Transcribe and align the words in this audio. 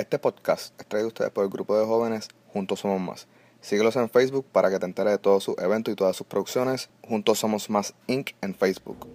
Este 0.00 0.18
podcast 0.18 0.72
es 0.80 0.86
traído 0.86 1.08
a 1.08 1.08
ustedes 1.08 1.30
por 1.30 1.44
el 1.44 1.50
grupo 1.50 1.78
de 1.78 1.84
jóvenes 1.84 2.28
Juntos 2.54 2.80
Somos 2.80 3.02
Más. 3.02 3.28
Síguelos 3.60 3.96
en 3.96 4.08
Facebook 4.08 4.46
para 4.50 4.70
que 4.70 4.78
te 4.78 4.86
enteres 4.86 5.12
de 5.12 5.18
todos 5.18 5.44
sus 5.44 5.58
eventos 5.58 5.92
y 5.92 5.94
todas 5.94 6.16
sus 6.16 6.26
producciones. 6.26 6.88
Juntos 7.06 7.38
Somos 7.38 7.68
Más 7.68 7.92
Inc. 8.06 8.30
en 8.40 8.54
Facebook. 8.54 9.06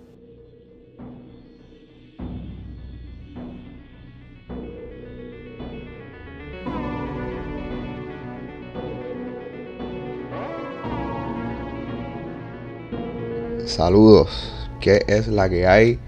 Saludos, 13.65 14.69
¿qué 14.79 15.03
es 15.07 15.27
la 15.27 15.49
que 15.49 15.65
hay? 15.65 15.99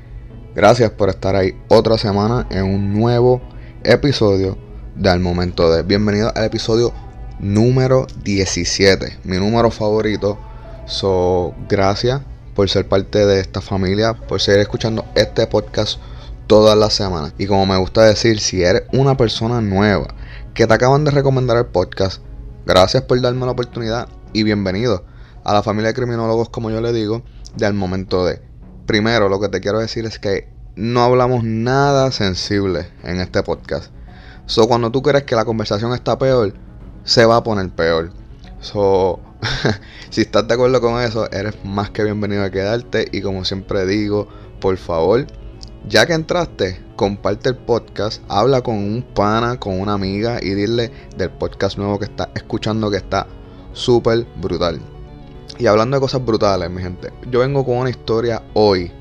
Gracias 0.54 0.92
por 0.92 1.10
estar 1.10 1.36
ahí 1.36 1.60
otra 1.68 1.98
semana 1.98 2.46
en 2.52 2.66
un 2.66 2.94
nuevo 2.94 3.42
episodio 3.84 4.67
del 4.98 5.20
momento 5.20 5.72
de. 5.72 5.84
Bienvenido 5.84 6.32
al 6.36 6.46
episodio 6.46 6.92
número 7.40 8.08
17, 8.24 9.20
mi 9.24 9.38
número 9.38 9.70
favorito. 9.70 10.40
So, 10.88 11.54
gracias 11.70 12.22
por 12.56 12.68
ser 12.70 12.88
parte 12.88 13.26
de 13.26 13.40
esta 13.40 13.62
familia, 13.62 14.16
por 14.16 14.42
seguir 14.42 14.62
escuchando 14.62 15.06
este 15.14 15.46
podcast 15.46 16.00
todas 16.48 16.76
las 16.76 16.94
semanas. 16.94 17.34
Y 17.38 17.46
como 17.46 17.68
me 17.68 17.78
gusta 17.78 18.04
decir, 18.04 18.40
si 18.40 18.64
eres 18.64 18.84
una 18.92 19.16
persona 19.16 19.62
nueva 19.62 20.08
que 20.56 20.66
te 20.66 20.74
acaban 20.74 21.06
de 21.06 21.12
recomendar 21.12 21.58
el 21.58 21.68
podcast, 21.68 22.24
gracias 22.66 23.04
por 23.04 23.22
darme 23.22 23.46
la 23.46 23.52
oportunidad 23.52 24.10
y 24.34 24.42
bienvenido 24.44 25.06
a 25.44 25.54
la 25.54 25.62
familia 25.62 25.90
de 25.90 25.94
criminólogos, 25.94 26.50
como 26.50 26.72
yo 26.72 26.82
le 26.82 26.92
digo 26.92 27.22
del 27.56 27.76
momento 27.76 28.26
de. 28.26 28.42
Primero, 28.88 29.30
lo 29.30 29.40
que 29.40 29.50
te 29.50 29.62
quiero 29.62 29.80
decir 29.80 30.06
es 30.06 30.18
que 30.18 30.50
no 30.76 31.04
hablamos 31.04 31.44
nada 31.44 32.12
sensible 32.12 32.88
en 33.04 33.20
este 33.20 33.44
podcast. 33.44 33.92
So, 34.48 34.66
cuando 34.66 34.90
tú 34.92 35.02
crees 35.02 35.26
que 35.26 35.36
la 35.36 35.44
conversación 35.44 35.94
está 35.94 36.18
peor, 36.18 36.54
se 37.04 37.26
va 37.26 37.36
a 37.36 37.44
poner 37.44 37.70
peor. 37.70 38.12
So, 38.62 39.20
si 40.10 40.22
estás 40.22 40.48
de 40.48 40.54
acuerdo 40.54 40.80
con 40.80 41.02
eso, 41.02 41.30
eres 41.32 41.54
más 41.66 41.90
que 41.90 42.06
bienvenido 42.06 42.46
a 42.46 42.50
quedarte. 42.50 43.10
Y 43.12 43.22
como 43.22 43.44
siempre 43.44 43.86
digo, 43.86 44.30
por 44.62 44.78
favor, 44.78 45.28
ya 45.86 46.06
que 46.06 46.14
entraste, 46.14 46.82
comparte 46.96 47.50
el 47.50 47.58
podcast, 47.58 48.24
habla 48.30 48.62
con 48.62 48.76
un 48.76 49.04
pana, 49.14 49.60
con 49.60 49.78
una 49.82 49.94
amiga 49.94 50.40
y 50.42 50.54
dile 50.54 50.94
del 51.18 51.30
podcast 51.32 51.78
nuevo 51.78 52.00
que 52.00 52.06
está 52.06 52.30
escuchando 52.34 52.90
que 52.90 52.98
está 52.98 53.28
súper 53.74 54.26
brutal. 54.38 54.80
Y 55.60 55.68
hablando 55.68 55.98
de 55.98 56.02
cosas 56.02 56.24
brutales, 56.24 56.70
mi 56.70 56.82
gente, 56.82 57.12
yo 57.30 57.42
vengo 57.42 57.66
con 57.66 57.80
una 57.80 57.90
historia 57.90 58.44
hoy. 58.54 58.94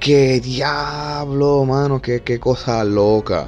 ¡Qué 0.00 0.40
diablo, 0.40 1.64
mano! 1.64 2.02
¡Qué, 2.02 2.22
qué 2.22 2.40
cosa 2.40 2.82
loca! 2.82 3.46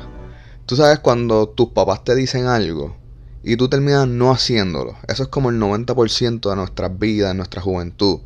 Tú 0.67 0.75
sabes 0.75 0.99
cuando 0.99 1.49
tus 1.49 1.69
papás 1.69 2.03
te 2.03 2.17
dicen 2.17 2.47
algo 2.47 2.97
y 3.45 3.57
tú 3.57 3.69
terminas 3.69 4.09
no 4.09 4.33
haciéndolo. 4.33 4.97
Eso 5.07 5.23
es 5.23 5.29
como 5.29 5.51
el 5.51 5.61
90% 5.61 6.51
de 6.51 6.57
nuestras 6.57 6.99
vidas, 6.99 7.31
de 7.31 7.35
nuestra 7.37 7.63
juventud. 7.63 8.19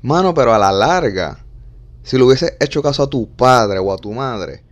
Mano, 0.00 0.32
pero 0.32 0.54
a 0.54 0.58
la 0.58 0.72
larga, 0.72 1.44
si 2.02 2.16
le 2.16 2.24
hubiese 2.24 2.56
hecho 2.60 2.82
caso 2.82 3.02
a 3.02 3.10
tu 3.10 3.28
padre 3.36 3.78
o 3.78 3.92
a 3.92 3.98
tu 3.98 4.12
madre, 4.12 4.64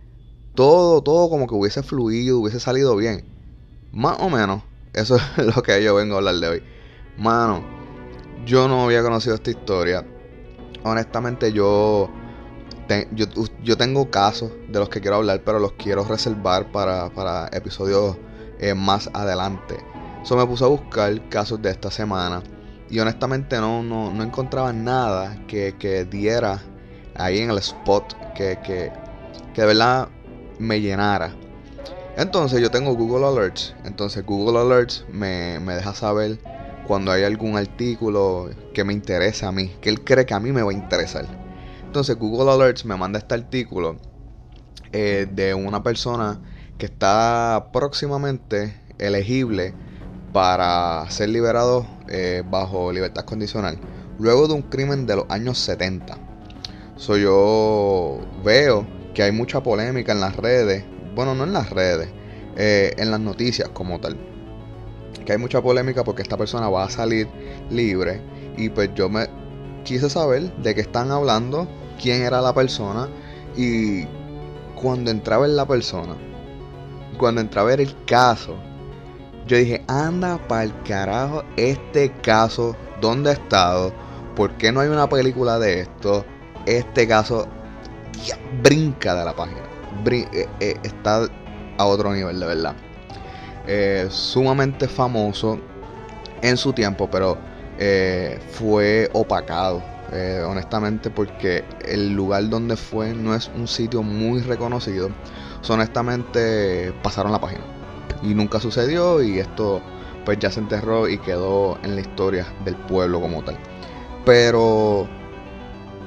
todo, 0.55 1.03
todo 1.03 1.29
como 1.29 1.45
que 1.45 1.53
hubiese 1.53 1.83
fluido, 1.83 2.39
hubiese 2.39 2.59
salido 2.59 2.95
bien. 2.95 3.23
Más 3.91 4.17
o 4.19 4.31
menos, 4.31 4.63
eso 4.93 5.17
es 5.37 5.55
lo 5.55 5.61
que 5.61 5.83
yo 5.83 5.93
vengo 5.93 6.15
a 6.15 6.17
hablar 6.17 6.35
de 6.35 6.47
hoy. 6.47 6.63
Mano, 7.19 7.63
yo 8.47 8.67
no 8.67 8.85
había 8.85 9.03
conocido 9.03 9.35
esta 9.35 9.51
historia. 9.51 10.03
Honestamente, 10.83 11.53
yo, 11.53 12.09
yo, 13.11 13.77
tengo 13.77 14.09
casos 14.09 14.51
de 14.69 14.79
los 14.79 14.89
que 14.89 15.01
quiero 15.01 15.17
hablar, 15.17 15.41
pero 15.43 15.59
los 15.59 15.73
quiero 15.73 16.03
reservar 16.03 16.71
para, 16.71 17.49
episodios 17.51 18.17
eh, 18.59 18.73
más 18.73 19.09
adelante. 19.13 19.77
So 20.23 20.35
me 20.35 20.45
puse 20.45 20.63
a 20.63 20.67
buscar 20.67 21.29
casos 21.29 21.61
de 21.61 21.69
esta 21.71 21.91
semana. 21.91 22.41
Y 22.89 22.99
honestamente 22.99 23.57
no, 23.57 23.83
no, 23.83 24.23
encontraba 24.23 24.71
nada 24.73 25.37
que, 25.47 26.07
diera 26.09 26.61
ahí 27.15 27.39
en 27.39 27.49
el 27.49 27.57
spot 27.57 28.13
que, 28.33 28.59
que, 28.63 28.91
de 29.55 29.65
verdad 29.65 30.09
me 30.59 30.79
llenara. 30.79 31.33
Entonces 32.15 32.61
yo 32.61 32.69
tengo 32.69 32.95
Google 32.95 33.25
Alerts. 33.25 33.75
Entonces 33.83 34.25
Google 34.25 34.59
Alerts 34.59 35.05
me, 35.11 35.59
me 35.59 35.75
deja 35.75 35.93
saber 35.93 36.39
cuando 36.87 37.11
hay 37.11 37.23
algún 37.23 37.57
artículo 37.57 38.49
que 38.73 38.83
me 38.83 38.93
interesa 38.93 39.47
a 39.47 39.51
mí, 39.51 39.75
que 39.81 39.89
él 39.89 40.03
cree 40.03 40.25
que 40.25 40.33
a 40.33 40.39
mí 40.39 40.51
me 40.51 40.61
va 40.61 40.71
a 40.71 40.73
interesar. 40.73 41.42
Entonces 41.93 42.17
Google 42.17 42.49
Alerts 42.49 42.85
me 42.85 42.95
manda 42.95 43.19
este 43.19 43.35
artículo 43.35 43.97
eh, 44.93 45.27
de 45.31 45.53
una 45.53 45.83
persona 45.83 46.41
que 46.79 46.87
está 46.87 47.69
próximamente 47.71 48.75
elegible 48.97 49.75
para 50.33 51.05
ser 51.11 51.29
liberado 51.29 51.85
eh, 52.07 52.41
bajo 52.49 52.91
libertad 52.91 53.25
condicional, 53.25 53.79
luego 54.17 54.47
de 54.47 54.55
un 54.55 54.63
crimen 54.63 55.05
de 55.05 55.17
los 55.17 55.25
años 55.29 55.59
70. 55.59 56.17
So, 56.95 57.15
yo 57.15 58.21
veo 58.43 58.87
que 59.13 59.21
hay 59.21 59.31
mucha 59.31 59.61
polémica 59.61 60.13
en 60.13 60.19
las 60.21 60.35
redes, 60.35 60.83
bueno, 61.13 61.35
no 61.35 61.43
en 61.43 61.53
las 61.53 61.69
redes, 61.69 62.09
eh, 62.57 62.95
en 62.97 63.11
las 63.11 63.19
noticias 63.19 63.69
como 63.69 63.99
tal 63.99 64.17
que 65.23 65.31
hay 65.31 65.37
mucha 65.37 65.61
polémica 65.61 66.03
porque 66.03 66.23
esta 66.23 66.37
persona 66.37 66.69
va 66.69 66.85
a 66.85 66.89
salir 66.89 67.27
libre 67.69 68.19
y 68.57 68.69
pues 68.69 68.89
yo 68.95 69.09
me 69.09 69.27
quise 69.83 70.09
saber 70.09 70.55
de 70.57 70.73
qué 70.73 70.81
están 70.81 71.11
hablando, 71.11 71.67
quién 72.03 72.21
era 72.21 72.41
la 72.41 72.53
persona 72.53 73.07
y 73.55 74.05
cuando 74.75 75.09
entraba 75.09 75.45
en 75.45 75.55
la 75.55 75.65
persona, 75.65 76.15
cuando 77.17 77.39
entraba 77.39 77.73
en 77.73 77.79
el 77.79 77.95
caso, 78.05 78.57
yo 79.47 79.55
dije, 79.55 79.83
anda 79.87 80.37
para 80.49 80.63
el 80.63 80.73
carajo 80.83 81.43
este 81.55 82.11
caso, 82.21 82.75
¿dónde 82.99 83.29
ha 83.29 83.33
estado? 83.33 83.93
¿Por 84.35 84.51
qué 84.57 84.73
no 84.73 84.81
hay 84.81 84.89
una 84.89 85.07
película 85.07 85.57
de 85.59 85.81
esto? 85.81 86.25
Este 86.65 87.07
caso 87.07 87.47
brinca 88.61 89.15
de 89.15 89.25
la 89.25 89.33
página. 89.33 89.61
Eh, 90.05 90.47
eh, 90.59 90.75
está 90.83 91.29
a 91.77 91.85
otro 91.85 92.13
nivel, 92.13 92.37
de 92.37 92.45
verdad. 92.45 92.75
Eh, 93.65 94.07
sumamente 94.09 94.89
famoso 94.89 95.57
en 96.41 96.57
su 96.57 96.73
tiempo, 96.73 97.09
pero 97.09 97.37
fue 98.51 99.09
opacado, 99.13 99.81
eh, 100.13 100.43
honestamente, 100.45 101.09
porque 101.09 101.65
el 101.85 102.13
lugar 102.13 102.47
donde 102.49 102.77
fue 102.77 103.13
no 103.13 103.35
es 103.35 103.49
un 103.55 103.67
sitio 103.67 104.03
muy 104.03 104.41
reconocido. 104.41 105.09
honestamente, 105.69 106.93
pasaron 107.03 107.31
la 107.31 107.39
página 107.39 107.63
y 108.21 108.33
nunca 108.33 108.59
sucedió 108.59 109.21
y 109.21 109.39
esto 109.39 109.81
pues 110.25 110.39
ya 110.39 110.49
se 110.51 110.59
enterró 110.61 111.09
y 111.09 111.17
quedó 111.17 111.77
en 111.83 111.95
la 111.95 112.01
historia 112.01 112.47
del 112.63 112.75
pueblo 112.75 113.19
como 113.19 113.43
tal. 113.43 113.57
Pero 114.25 115.07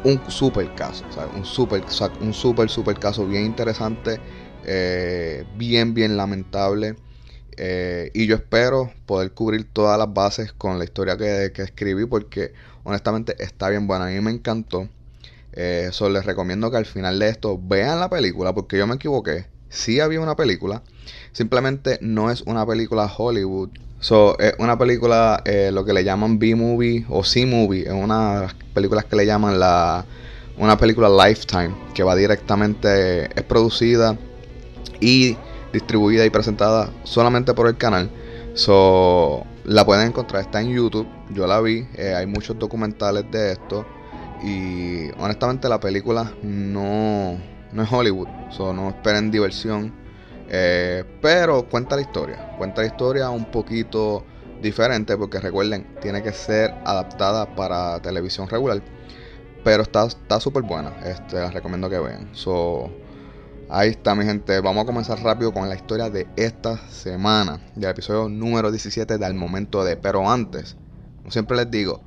un 0.05 0.31
super 0.31 0.73
caso, 0.75 1.05
un 1.35 1.45
super, 1.45 1.83
un 2.21 2.33
super, 2.33 2.71
super 2.71 2.99
caso 2.99 3.27
bien 3.27 3.45
interesante, 3.45 4.21
bien, 5.57 5.95
bien 5.95 6.17
lamentable. 6.17 6.97
Eh, 7.59 8.11
y 8.13 8.27
yo 8.27 8.37
espero 8.37 8.93
poder 9.07 9.33
cubrir 9.33 9.65
todas 9.73 9.99
las 9.99 10.13
bases 10.13 10.53
con 10.53 10.79
la 10.79 10.85
historia 10.85 11.17
que, 11.17 11.51
escribí 11.63 12.05
porque 12.05 12.53
honestamente 12.87 13.35
está 13.43 13.69
bien 13.69 13.87
buena. 13.87 14.07
A 14.07 14.11
mí 14.11 14.21
me 14.21 14.31
encantó. 14.31 14.89
Eh, 15.53 15.91
les 16.11 16.25
recomiendo 16.25 16.71
que 16.71 16.77
al 16.77 16.87
final 16.87 17.19
de 17.19 17.29
esto 17.29 17.59
vean 17.61 17.99
la 17.99 18.09
película 18.09 18.55
porque 18.55 18.79
yo 18.79 18.87
me 18.87 18.95
equivoqué. 18.95 19.47
Sí 19.69 19.99
había 20.01 20.21
una 20.21 20.37
película. 20.37 20.83
Simplemente 21.33 21.99
no 22.01 22.31
es 22.31 22.43
una 22.43 22.65
película 22.65 23.13
Hollywood. 23.15 23.71
So, 23.99 24.39
es 24.39 24.55
una 24.59 24.79
película, 24.79 25.43
eh, 25.45 25.71
lo 25.73 25.85
que 25.85 25.93
le 25.93 26.05
llaman 26.05 26.39
B-movie 26.39 27.07
o 27.09 27.25
C-movie. 27.25 27.89
Es 27.89 27.93
una 27.93 28.55
películas 28.73 29.05
que 29.07 29.17
le 29.17 29.27
llaman 29.27 29.59
la, 29.59 30.05
una 30.57 30.79
película 30.79 31.09
Lifetime. 31.09 31.75
Que 31.93 32.05
va 32.05 32.15
directamente, 32.15 33.25
es 33.25 33.43
producida 33.43 34.17
y 35.01 35.37
distribuida 35.73 36.25
y 36.25 36.31
presentada 36.31 36.91
solamente 37.03 37.53
por 37.53 37.67
el 37.67 37.77
canal. 37.77 38.11
So, 38.55 39.45
la 39.65 39.85
pueden 39.85 40.09
encontrar, 40.09 40.43
está 40.43 40.61
en 40.61 40.73
YouTube. 40.73 41.16
Yo 41.31 41.47
la 41.47 41.61
vi, 41.61 41.87
eh, 41.95 42.15
hay 42.15 42.27
muchos 42.27 42.59
documentales 42.59 43.31
de 43.31 43.53
esto. 43.53 43.87
Y 44.43 45.11
honestamente, 45.19 45.69
la 45.69 45.81
película 45.81 46.33
no, 46.43 47.39
no 47.73 47.83
es 47.83 47.93
Hollywood, 47.93 48.29
so, 48.51 48.73
no 48.73 48.91
esperen 48.91 49.31
diversión. 49.31 49.93
Eh, 50.49 51.05
pero 51.21 51.69
cuenta 51.69 51.97
la 51.97 52.03
historia, 52.03 52.55
cuenta 52.57 52.83
la 52.83 52.87
historia 52.87 53.31
un 53.31 53.47
poquito 53.47 54.25
diferente 54.63 55.17
porque 55.17 55.41
recuerden, 55.41 55.87
tiene 56.01 56.23
que 56.23 56.33
ser 56.33 56.73
adaptada 56.85 57.55
para 57.57 58.01
televisión 58.01 58.49
regular. 58.49 58.81
Pero 59.65 59.83
está 59.83 60.41
súper 60.41 60.63
buena, 60.63 60.93
este, 61.05 61.41
les 61.41 61.53
recomiendo 61.53 61.91
que 61.91 61.99
vean. 61.99 62.29
So, 62.33 62.91
Ahí 63.69 63.91
está 63.91 64.15
mi 64.15 64.25
gente, 64.25 64.61
vamos 64.61 64.85
a 64.85 64.87
comenzar 64.87 65.21
rápido 65.25 65.53
con 65.53 65.69
la 65.69 65.75
historia 65.75 66.09
de 66.09 66.29
esta 66.37 66.79
semana, 66.89 67.59
del 67.75 67.91
episodio 67.91 68.29
número 68.29 68.71
17 68.71 69.19
del 69.19 69.35
momento 69.35 69.83
de, 69.83 69.97
pero 69.97 70.31
antes, 70.31 70.77
siempre 71.29 71.57
les 71.57 71.71
digo, 71.71 72.01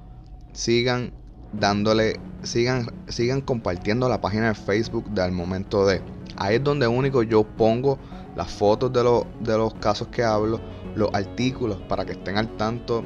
sigan 0.54 1.14
dándole, 1.54 2.20
sigan, 2.44 2.88
sigan 3.08 3.42
compartiendo 3.42 4.08
la 4.10 4.22
página 4.22 4.50
de 4.50 4.56
Facebook 4.56 5.10
del 5.12 5.32
momento 5.32 5.86
de. 5.86 6.02
Ahí 6.38 6.56
es 6.56 6.64
donde 6.64 6.88
único 6.88 7.24
yo 7.24 7.44
pongo 7.44 7.98
las 8.36 8.52
fotos 8.52 8.94
de, 8.94 9.02
de 9.42 9.58
los 9.58 9.74
casos 9.76 10.08
que 10.08 10.24
hablo, 10.24 10.62
los 10.96 11.10
artículos 11.14 11.78
para 11.88 12.06
que 12.06 12.14
estén 12.14 12.38
al 12.38 12.56
tanto 12.58 13.04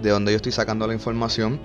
de 0.00 0.10
donde 0.10 0.32
yo 0.32 0.36
estoy 0.36 0.52
sacando 0.52 0.86
la 0.86 0.94
información 0.94 1.60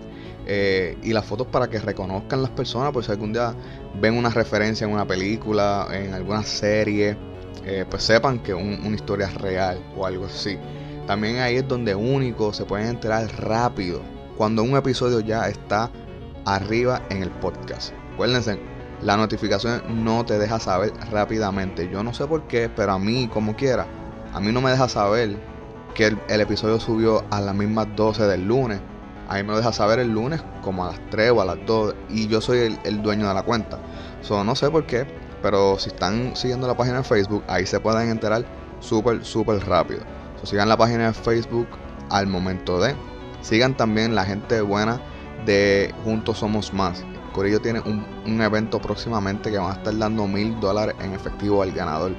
eh, 0.45 0.97
y 1.03 1.13
las 1.13 1.25
fotos 1.25 1.47
para 1.47 1.69
que 1.69 1.79
reconozcan 1.79 2.41
las 2.41 2.51
personas 2.51 2.91
por 2.91 3.03
si 3.03 3.11
algún 3.11 3.33
día 3.33 3.53
ven 4.01 4.15
una 4.15 4.29
referencia 4.29 4.85
en 4.85 4.93
una 4.93 5.05
película, 5.05 5.87
en 5.91 6.13
alguna 6.13 6.43
serie, 6.43 7.17
eh, 7.65 7.85
pues 7.89 8.03
sepan 8.03 8.39
que 8.39 8.53
una 8.53 8.95
historia 8.95 9.27
es 9.27 9.33
real 9.35 9.79
o 9.95 10.05
algo 10.05 10.25
así. 10.25 10.57
También 11.09 11.39
ahí 11.39 11.55
es 11.55 11.67
donde 11.67 11.95
único 11.95 12.53
se 12.53 12.65
pueden 12.65 12.85
enterar 12.85 13.27
rápido 13.39 14.03
cuando 14.37 14.61
un 14.61 14.77
episodio 14.77 15.21
ya 15.21 15.49
está 15.49 15.89
arriba 16.45 17.01
en 17.09 17.23
el 17.23 17.31
podcast. 17.31 17.93
Acuérdense, 18.13 18.59
la 19.01 19.17
notificación 19.17 20.05
no 20.05 20.23
te 20.23 20.37
deja 20.37 20.59
saber 20.59 20.93
rápidamente. 21.09 21.89
Yo 21.91 22.03
no 22.03 22.13
sé 22.13 22.27
por 22.27 22.43
qué, 22.43 22.69
pero 22.69 22.91
a 22.91 22.99
mí, 22.99 23.27
como 23.27 23.55
quiera, 23.55 23.87
a 24.35 24.39
mí 24.39 24.51
no 24.51 24.61
me 24.61 24.69
deja 24.69 24.87
saber 24.87 25.35
que 25.95 26.15
el, 26.27 26.41
episodio 26.41 26.79
subió 26.79 27.23
a 27.31 27.41
las 27.41 27.55
mismas 27.55 27.87
12 27.95 28.27
del 28.27 28.45
lunes. 28.45 28.79
A 29.29 29.37
mí 29.37 29.41
me 29.41 29.53
lo 29.53 29.57
deja 29.57 29.73
saber 29.73 29.97
el 29.97 30.09
lunes 30.11 30.43
como 30.61 30.85
a 30.85 30.91
las 30.91 31.09
3 31.09 31.31
o 31.31 31.41
a 31.41 31.45
las 31.45 31.57
2 31.65 31.95
y 32.09 32.27
yo 32.27 32.39
soy 32.39 32.77
el, 32.83 33.01
dueño 33.01 33.27
de 33.27 33.33
la 33.33 33.41
cuenta. 33.41 33.79
So, 34.21 34.43
no 34.43 34.55
sé 34.55 34.69
por 34.69 34.85
qué, 34.85 35.07
pero 35.41 35.79
si 35.79 35.89
están 35.89 36.35
siguiendo 36.35 36.67
la 36.67 36.77
página 36.77 36.97
de 36.97 37.03
Facebook, 37.03 37.43
ahí 37.47 37.65
se 37.65 37.79
pueden 37.79 38.09
enterar 38.09 38.45
súper, 38.79 39.25
súper 39.25 39.57
rápido 39.67 40.18
sigan 40.43 40.69
la 40.69 40.77
página 40.77 41.07
de 41.07 41.13
Facebook 41.13 41.67
al 42.09 42.27
momento 42.27 42.79
de. 42.79 42.95
Sigan 43.41 43.75
también 43.75 44.15
la 44.15 44.25
gente 44.25 44.61
buena 44.61 45.01
de 45.45 45.93
Juntos 46.03 46.39
Somos 46.39 46.73
Más. 46.73 47.03
Corillo 47.33 47.61
tiene 47.61 47.79
un, 47.81 48.41
evento 48.41 48.79
próximamente 48.81 49.51
que 49.51 49.57
van 49.57 49.71
a 49.71 49.75
estar 49.75 49.97
dando 49.97 50.27
mil 50.27 50.59
dólares 50.59 50.95
en 50.99 51.13
efectivo 51.13 51.61
al 51.61 51.71
ganador. 51.71 52.13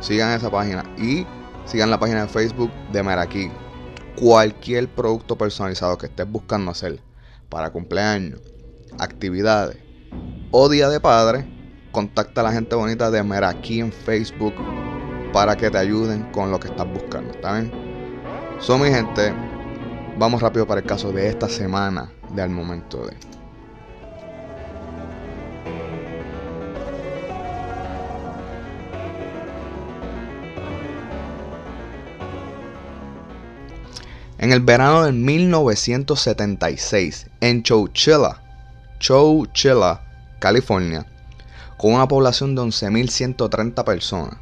Sigan 0.00 0.32
esa 0.32 0.50
página 0.50 0.84
y 0.98 1.26
sigan 1.64 1.90
la 1.90 1.98
página 1.98 2.22
de 2.22 2.28
Facebook 2.28 2.70
de 2.92 3.02
Meraki. 3.02 3.50
Cualquier 4.16 4.88
producto 4.88 5.36
personalizado 5.36 5.96
que 5.96 6.06
estés 6.06 6.30
buscando 6.30 6.70
hacer 6.70 7.00
para 7.48 7.70
cumpleaños, 7.70 8.40
actividades 8.98 9.78
o 10.50 10.68
día 10.68 10.88
de 10.88 11.00
padre, 11.00 11.46
contacta 11.92 12.40
a 12.40 12.44
la 12.44 12.52
gente 12.52 12.74
bonita 12.74 13.10
de 13.10 13.22
Meraki 13.22 13.80
en 13.80 13.92
Facebook 13.92 14.54
para 15.32 15.56
que 15.56 15.70
te 15.70 15.78
ayuden 15.78 16.24
con 16.32 16.50
lo 16.50 16.58
que 16.58 16.68
estás 16.68 16.86
buscando. 16.92 17.32
¿Está 17.32 17.54
bien? 17.54 17.72
So, 18.60 18.76
mi 18.78 18.88
gente, 18.88 19.32
vamos 20.18 20.42
rápido 20.42 20.66
para 20.66 20.80
el 20.80 20.86
caso 20.86 21.12
de 21.12 21.28
esta 21.28 21.48
semana 21.48 22.10
de 22.34 22.42
al 22.42 22.50
momento 22.50 23.06
de. 23.06 23.16
En 34.40 34.52
el 34.52 34.60
verano 34.60 35.04
de 35.04 35.12
1976, 35.12 37.26
en 37.40 37.64
Chowchilla, 37.64 38.40
Chowchilla, 39.00 40.00
California, 40.38 41.04
con 41.76 41.94
una 41.94 42.06
población 42.06 42.54
de 42.54 42.62
11.130 42.62 43.84
personas, 43.84 44.38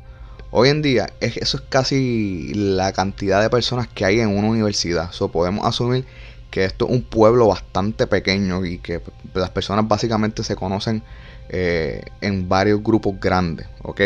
Hoy 0.59 0.71
en 0.71 0.81
día 0.81 1.13
eso 1.21 1.59
es 1.59 1.63
casi 1.69 2.51
la 2.55 2.91
cantidad 2.95 3.43
de 3.43 3.51
personas 3.51 3.89
que 3.89 4.07
hay 4.07 4.21
en 4.21 4.35
una 4.35 4.49
universidad. 4.49 5.13
So, 5.13 5.29
podemos 5.29 5.67
asumir 5.67 6.07
que 6.51 6.65
esto 6.65 6.87
es 6.87 6.93
un 6.93 7.03
pueblo 7.03 7.49
bastante 7.49 8.07
pequeño 8.07 8.65
y 8.65 8.79
que 8.79 9.03
las 9.35 9.51
personas 9.51 9.87
básicamente 9.87 10.43
se 10.43 10.57
conocen 10.57 11.03
eh, 11.51 12.01
en 12.23 12.49
varios 12.49 12.83
grupos 12.83 13.21
grandes. 13.21 13.67
¿ok? 13.83 14.01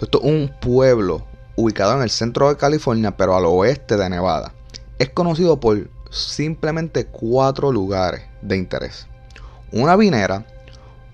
esto 0.00 0.20
es 0.22 0.24
un 0.24 0.50
pueblo 0.58 1.26
ubicado 1.54 1.94
en 1.96 2.00
el 2.00 2.08
centro 2.08 2.48
de 2.48 2.56
California, 2.56 3.14
pero 3.14 3.36
al 3.36 3.44
oeste 3.44 3.98
de 3.98 4.08
Nevada. 4.08 4.54
Es 4.98 5.10
conocido 5.10 5.60
por 5.60 5.90
simplemente 6.10 7.04
cuatro 7.04 7.70
lugares 7.70 8.22
de 8.40 8.56
interés. 8.56 9.06
Una 9.70 9.96
vinera, 9.96 10.46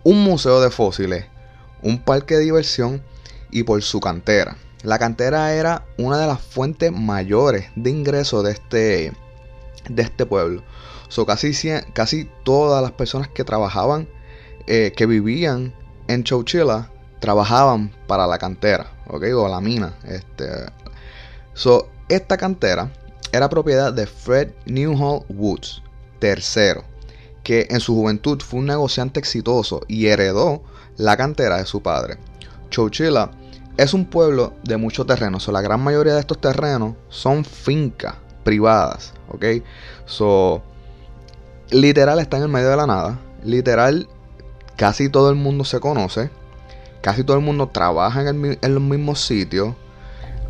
un 0.04 0.22
museo 0.22 0.60
de 0.60 0.70
fósiles, 0.70 1.26
un 1.82 1.98
parque 2.04 2.36
de 2.36 2.44
diversión 2.44 3.02
y 3.50 3.62
por 3.62 3.82
su 3.82 4.00
cantera. 4.00 4.56
La 4.82 4.98
cantera 4.98 5.52
era 5.52 5.84
una 5.98 6.18
de 6.18 6.26
las 6.26 6.40
fuentes 6.40 6.90
mayores 6.90 7.66
de 7.76 7.90
ingreso 7.90 8.42
de 8.42 8.52
este, 8.52 9.12
de 9.88 10.02
este 10.02 10.24
pueblo. 10.24 10.62
So, 11.08 11.26
casi, 11.26 11.52
casi 11.92 12.30
todas 12.44 12.82
las 12.82 12.92
personas 12.92 13.28
que 13.28 13.44
trabajaban, 13.44 14.08
eh, 14.66 14.92
que 14.96 15.06
vivían 15.06 15.74
en 16.08 16.24
Chowchilla, 16.24 16.90
trabajaban 17.20 17.92
para 18.06 18.26
la 18.26 18.38
cantera, 18.38 18.90
¿ok? 19.08 19.24
O 19.36 19.48
la 19.48 19.60
mina. 19.60 19.94
Este. 20.04 20.46
So, 21.52 21.88
esta 22.08 22.36
cantera 22.36 22.90
era 23.32 23.48
propiedad 23.48 23.92
de 23.92 24.06
Fred 24.06 24.50
Newhall 24.66 25.24
Woods, 25.28 25.82
tercero, 26.18 26.84
que 27.42 27.66
en 27.70 27.80
su 27.80 27.94
juventud 27.94 28.40
fue 28.40 28.60
un 28.60 28.66
negociante 28.66 29.20
exitoso 29.20 29.82
y 29.88 30.06
heredó 30.06 30.62
la 30.96 31.16
cantera 31.16 31.58
de 31.58 31.66
su 31.66 31.82
padre. 31.82 32.16
Chowchilla 32.70 33.30
es 33.80 33.94
un 33.94 34.04
pueblo 34.04 34.52
de 34.62 34.76
muchos 34.76 35.06
terrenos. 35.06 35.48
la 35.48 35.62
gran 35.62 35.80
mayoría 35.80 36.12
de 36.12 36.20
estos 36.20 36.38
terrenos 36.38 36.96
son 37.08 37.46
fincas 37.46 38.14
privadas. 38.44 39.14
¿Ok? 39.28 39.44
So, 40.04 40.62
literal 41.70 42.18
está 42.18 42.36
en 42.36 42.42
el 42.42 42.50
medio 42.50 42.68
de 42.68 42.76
la 42.76 42.86
nada. 42.86 43.18
Literal, 43.42 44.06
casi 44.76 45.08
todo 45.08 45.30
el 45.30 45.36
mundo 45.36 45.64
se 45.64 45.80
conoce. 45.80 46.28
Casi 47.00 47.24
todo 47.24 47.38
el 47.38 47.42
mundo 47.42 47.68
trabaja 47.68 48.28
en, 48.28 48.58
los 48.60 48.82
mismos 48.82 49.24
sitios. 49.24 49.74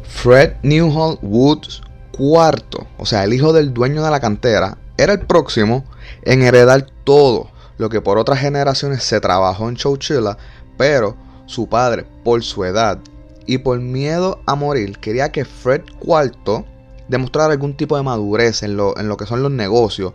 Fred 0.02 0.54
Newhall 0.64 1.20
Woods 1.22 1.82
cuarto, 2.10 2.88
o 2.98 3.06
sea, 3.06 3.22
el 3.22 3.32
hijo 3.32 3.52
del 3.52 3.72
dueño 3.72 4.02
de 4.02 4.10
la 4.10 4.18
cantera, 4.18 4.76
era 4.96 5.12
el 5.12 5.20
próximo 5.20 5.84
en 6.24 6.42
heredar 6.42 6.84
todo 7.04 7.48
lo 7.78 7.88
que 7.90 8.00
por 8.00 8.18
otras 8.18 8.40
generaciones 8.40 9.04
se 9.04 9.20
trabajó 9.20 9.68
en 9.68 9.76
Chowchilla, 9.76 10.36
pero 10.76 11.16
su 11.46 11.68
padre, 11.68 12.04
por 12.24 12.42
su 12.42 12.64
edad 12.64 12.98
y 13.46 13.58
por 13.58 13.80
miedo 13.80 14.40
a 14.46 14.54
morir, 14.54 14.98
quería 14.98 15.32
que 15.32 15.44
Fred 15.44 15.82
IV 16.02 16.64
demostrara 17.08 17.52
algún 17.52 17.76
tipo 17.76 17.96
de 17.96 18.02
madurez 18.02 18.62
en 18.62 18.76
lo, 18.76 18.96
en 18.98 19.08
lo 19.08 19.16
que 19.16 19.26
son 19.26 19.42
los 19.42 19.50
negocios, 19.50 20.14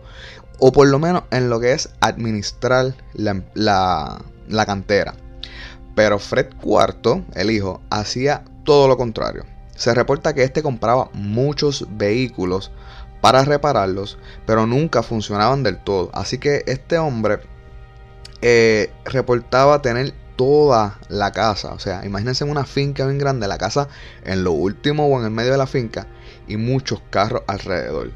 o 0.58 0.72
por 0.72 0.88
lo 0.88 0.98
menos 0.98 1.24
en 1.30 1.50
lo 1.50 1.60
que 1.60 1.72
es 1.72 1.90
administrar 2.00 2.94
la, 3.14 4.22
la 4.48 4.66
cantera. 4.66 5.14
Pero 5.94 6.18
Fred 6.18 6.48
IV, 6.62 7.24
el 7.34 7.50
hijo, 7.50 7.80
hacía 7.90 8.44
todo 8.64 8.88
lo 8.88 8.96
contrario. 8.96 9.44
Se 9.76 9.94
reporta 9.94 10.34
que 10.34 10.42
este 10.42 10.62
compraba 10.62 11.10
muchos 11.12 11.86
vehículos 11.90 12.70
para 13.20 13.44
repararlos, 13.44 14.18
pero 14.46 14.66
nunca 14.66 15.02
funcionaban 15.02 15.62
del 15.62 15.78
todo. 15.78 16.10
Así 16.14 16.38
que 16.38 16.64
este 16.66 16.98
hombre 16.98 17.40
eh, 18.40 18.90
reportaba 19.04 19.82
tener 19.82 20.14
toda 20.36 20.98
la 21.08 21.32
casa. 21.32 21.72
O 21.72 21.78
sea, 21.78 22.04
imagínense 22.04 22.44
una 22.44 22.64
finca 22.64 23.06
bien 23.06 23.18
grande, 23.18 23.48
la 23.48 23.58
casa 23.58 23.88
en 24.24 24.44
lo 24.44 24.52
último 24.52 25.06
o 25.06 25.18
en 25.18 25.24
el 25.24 25.30
medio 25.30 25.52
de 25.52 25.58
la 25.58 25.66
finca 25.66 26.06
y 26.46 26.56
muchos 26.56 27.00
carros 27.10 27.42
alrededor. 27.46 28.12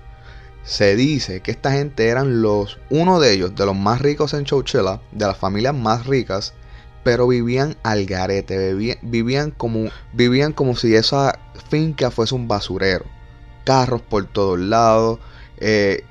Se 0.62 0.94
dice 0.94 1.40
que 1.40 1.50
esta 1.50 1.72
gente 1.72 2.08
eran 2.08 2.42
los, 2.42 2.78
uno 2.90 3.18
de 3.18 3.32
ellos, 3.32 3.54
de 3.56 3.66
los 3.66 3.76
más 3.76 4.00
ricos 4.00 4.34
en 4.34 4.44
Chowchilla, 4.44 5.00
de 5.10 5.26
las 5.26 5.36
familias 5.36 5.74
más 5.74 6.06
ricas, 6.06 6.54
pero 7.02 7.26
vivían 7.26 7.76
al 7.82 8.04
garete, 8.04 8.74
vivían, 9.02 9.50
como, 9.52 9.88
vivían 10.12 10.52
como 10.52 10.76
si 10.76 10.94
esa 10.94 11.38
finca 11.70 12.10
fuese 12.10 12.34
un 12.34 12.46
basurero. 12.46 13.06
Carros 13.64 14.02
por 14.02 14.26
todos 14.26 14.58
lados, 14.58 15.18
eh, 15.58 16.04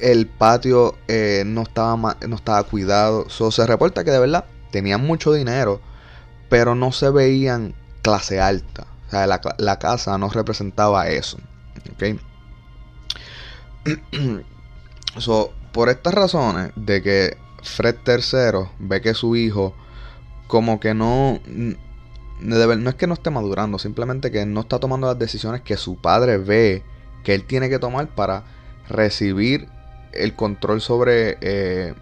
el 0.00 0.26
patio 0.26 0.96
eh, 1.08 1.42
no, 1.46 1.62
estaba, 1.62 2.16
no 2.26 2.36
estaba 2.36 2.62
cuidado. 2.64 3.28
se 3.28 3.66
reporta 3.66 4.04
que 4.04 4.10
de 4.10 4.18
verdad 4.18 4.44
tenían 4.72 5.06
mucho 5.06 5.32
dinero, 5.32 5.80
pero 6.48 6.74
no 6.74 6.90
se 6.90 7.10
veían 7.10 7.74
clase 8.02 8.40
alta. 8.40 8.86
O 9.06 9.10
sea, 9.10 9.26
la, 9.26 9.78
casa 9.78 10.18
no 10.18 10.28
representaba 10.28 11.08
eso. 11.08 11.38
¿Ok? 11.92 12.18
so, 15.18 15.52
por 15.72 15.88
estas 15.88 16.14
razones 16.14 16.72
de 16.74 17.02
que 17.02 17.36
Fred 17.62 17.96
III 18.06 18.68
ve 18.80 19.00
que 19.00 19.14
su 19.14 19.36
hijo 19.36 19.74
como 20.48 20.80
que 20.80 20.94
no 20.94 21.40
no 22.40 22.88
es 22.90 22.94
que 22.96 23.06
no 23.06 23.14
esté 23.14 23.30
madurando, 23.30 23.78
simplemente 23.78 24.30
que 24.30 24.44
no 24.46 24.60
está 24.60 24.78
tomando 24.78 25.06
las 25.06 25.18
decisiones 25.18 25.62
que 25.62 25.76
su 25.76 25.96
padre 25.96 26.38
ve 26.38 26.82
que 27.22 27.34
él 27.34 27.44
tiene 27.44 27.70
que 27.70 27.78
tomar 27.78 28.08
para 28.08 28.44
recibir 28.88 29.68
el 30.12 30.34
control 30.34 30.80
sobre 30.80 31.38
eh, 31.40 31.94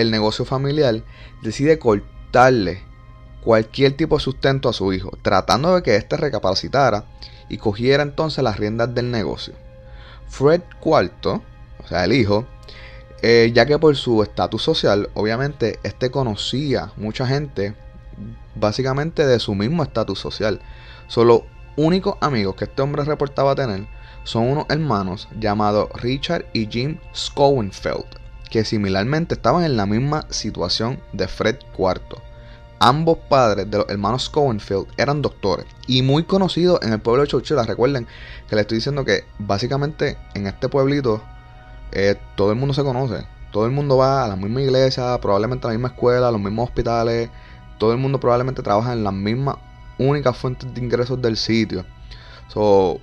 el 0.00 0.10
negocio 0.10 0.44
familiar, 0.44 1.02
decide 1.42 1.78
cortarle 1.78 2.82
cualquier 3.42 3.92
tipo 3.92 4.16
de 4.16 4.22
sustento 4.22 4.68
a 4.68 4.72
su 4.72 4.92
hijo, 4.92 5.12
tratando 5.22 5.74
de 5.74 5.82
que 5.82 5.96
éste 5.96 6.16
recapacitara 6.16 7.04
y 7.48 7.58
cogiera 7.58 8.02
entonces 8.02 8.42
las 8.42 8.58
riendas 8.58 8.94
del 8.94 9.10
negocio. 9.10 9.54
Fred 10.28 10.62
IV, 10.84 11.40
o 11.82 11.88
sea, 11.88 12.04
el 12.04 12.12
hijo, 12.12 12.46
eh, 13.22 13.52
ya 13.54 13.66
que 13.66 13.78
por 13.78 13.94
su 13.96 14.22
estatus 14.22 14.62
social, 14.62 15.10
obviamente, 15.14 15.78
este 15.82 16.10
conocía 16.10 16.92
mucha 16.96 17.26
gente 17.26 17.74
básicamente 18.54 19.26
de 19.26 19.38
su 19.38 19.54
mismo 19.54 19.82
estatus 19.82 20.18
social. 20.18 20.60
Solo 21.06 21.46
únicos 21.76 22.16
amigos 22.20 22.54
que 22.56 22.64
este 22.64 22.82
hombre 22.82 23.04
reportaba 23.04 23.54
tener 23.54 23.86
son 24.24 24.44
unos 24.44 24.66
hermanos 24.68 25.28
llamados 25.38 25.90
Richard 25.94 26.46
y 26.52 26.66
Jim 26.66 26.98
Schoenfeld, 27.14 28.06
que 28.54 28.64
similarmente 28.64 29.34
estaban 29.34 29.64
en 29.64 29.76
la 29.76 29.84
misma 29.84 30.26
situación 30.30 31.00
de 31.12 31.26
Fred 31.26 31.56
IV. 31.76 31.98
Ambos 32.78 33.18
padres 33.28 33.68
de 33.68 33.78
los 33.78 33.88
hermanos 33.88 34.30
Schoenfeld 34.30 34.86
eran 34.96 35.22
doctores 35.22 35.66
y 35.88 36.02
muy 36.02 36.22
conocidos 36.22 36.78
en 36.82 36.92
el 36.92 37.00
pueblo 37.00 37.22
de 37.22 37.28
Churchill. 37.30 37.66
Recuerden 37.66 38.06
que 38.48 38.54
les 38.54 38.62
estoy 38.62 38.76
diciendo 38.76 39.04
que 39.04 39.24
básicamente 39.40 40.16
en 40.34 40.46
este 40.46 40.68
pueblito 40.68 41.20
eh, 41.90 42.14
todo 42.36 42.52
el 42.52 42.56
mundo 42.56 42.74
se 42.74 42.84
conoce. 42.84 43.26
Todo 43.50 43.66
el 43.66 43.72
mundo 43.72 43.96
va 43.96 44.24
a 44.24 44.28
la 44.28 44.36
misma 44.36 44.62
iglesia, 44.62 45.18
probablemente 45.20 45.66
a 45.66 45.70
la 45.70 45.74
misma 45.74 45.88
escuela, 45.88 46.30
los 46.30 46.40
mismos 46.40 46.68
hospitales. 46.68 47.30
Todo 47.78 47.90
el 47.90 47.98
mundo 47.98 48.20
probablemente 48.20 48.62
trabaja 48.62 48.92
en 48.92 49.02
las 49.02 49.14
mismas 49.14 49.56
únicas 49.98 50.36
fuentes 50.36 50.72
de 50.72 50.80
ingresos 50.80 51.20
del 51.20 51.36
sitio. 51.36 51.84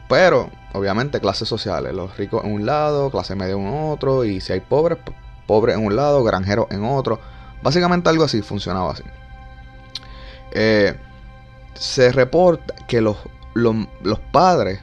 pero, 0.07 0.49
obviamente, 0.71 1.19
clases 1.19 1.49
sociales. 1.49 1.93
Los 1.93 2.15
ricos 2.15 2.45
en 2.45 2.53
un 2.53 2.65
lado, 2.65 3.11
clase 3.11 3.35
media 3.35 3.55
en 3.55 3.67
otro. 3.67 4.23
Y 4.23 4.39
si 4.39 4.53
hay 4.53 4.61
pobres, 4.61 4.97
pues, 5.03 5.17
pobres 5.51 5.75
en 5.75 5.85
un 5.85 5.97
lado, 5.97 6.23
granjeros 6.23 6.67
en 6.69 6.85
otro. 6.85 7.19
Básicamente 7.61 8.07
algo 8.07 8.23
así, 8.23 8.41
funcionaba 8.41 8.93
así. 8.93 9.03
Eh, 10.53 10.95
se 11.73 12.13
reporta 12.13 12.73
que 12.87 13.01
los, 13.01 13.17
los, 13.53 14.19
padres, 14.31 14.79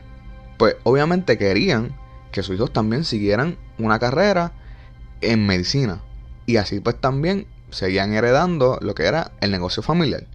pues 0.59 0.77
obviamente 0.83 1.39
querían 1.39 1.97
que 2.33 2.43
sus 2.43 2.57
hijos 2.57 2.71
también 2.71 3.05
siguieran 3.05 3.57
una 3.79 3.99
carrera 3.99 4.53
en 5.23 5.47
medicina. 5.47 6.03
Y 6.45 6.59
así 6.59 6.81
pues 6.81 7.01
también 7.01 7.47
seguían 7.71 8.13
heredando 8.13 8.79
lo 8.83 8.95
que 8.95 9.07
era 9.07 9.33
el 9.41 9.51
negocio 9.51 9.83
familiar. 9.83 10.27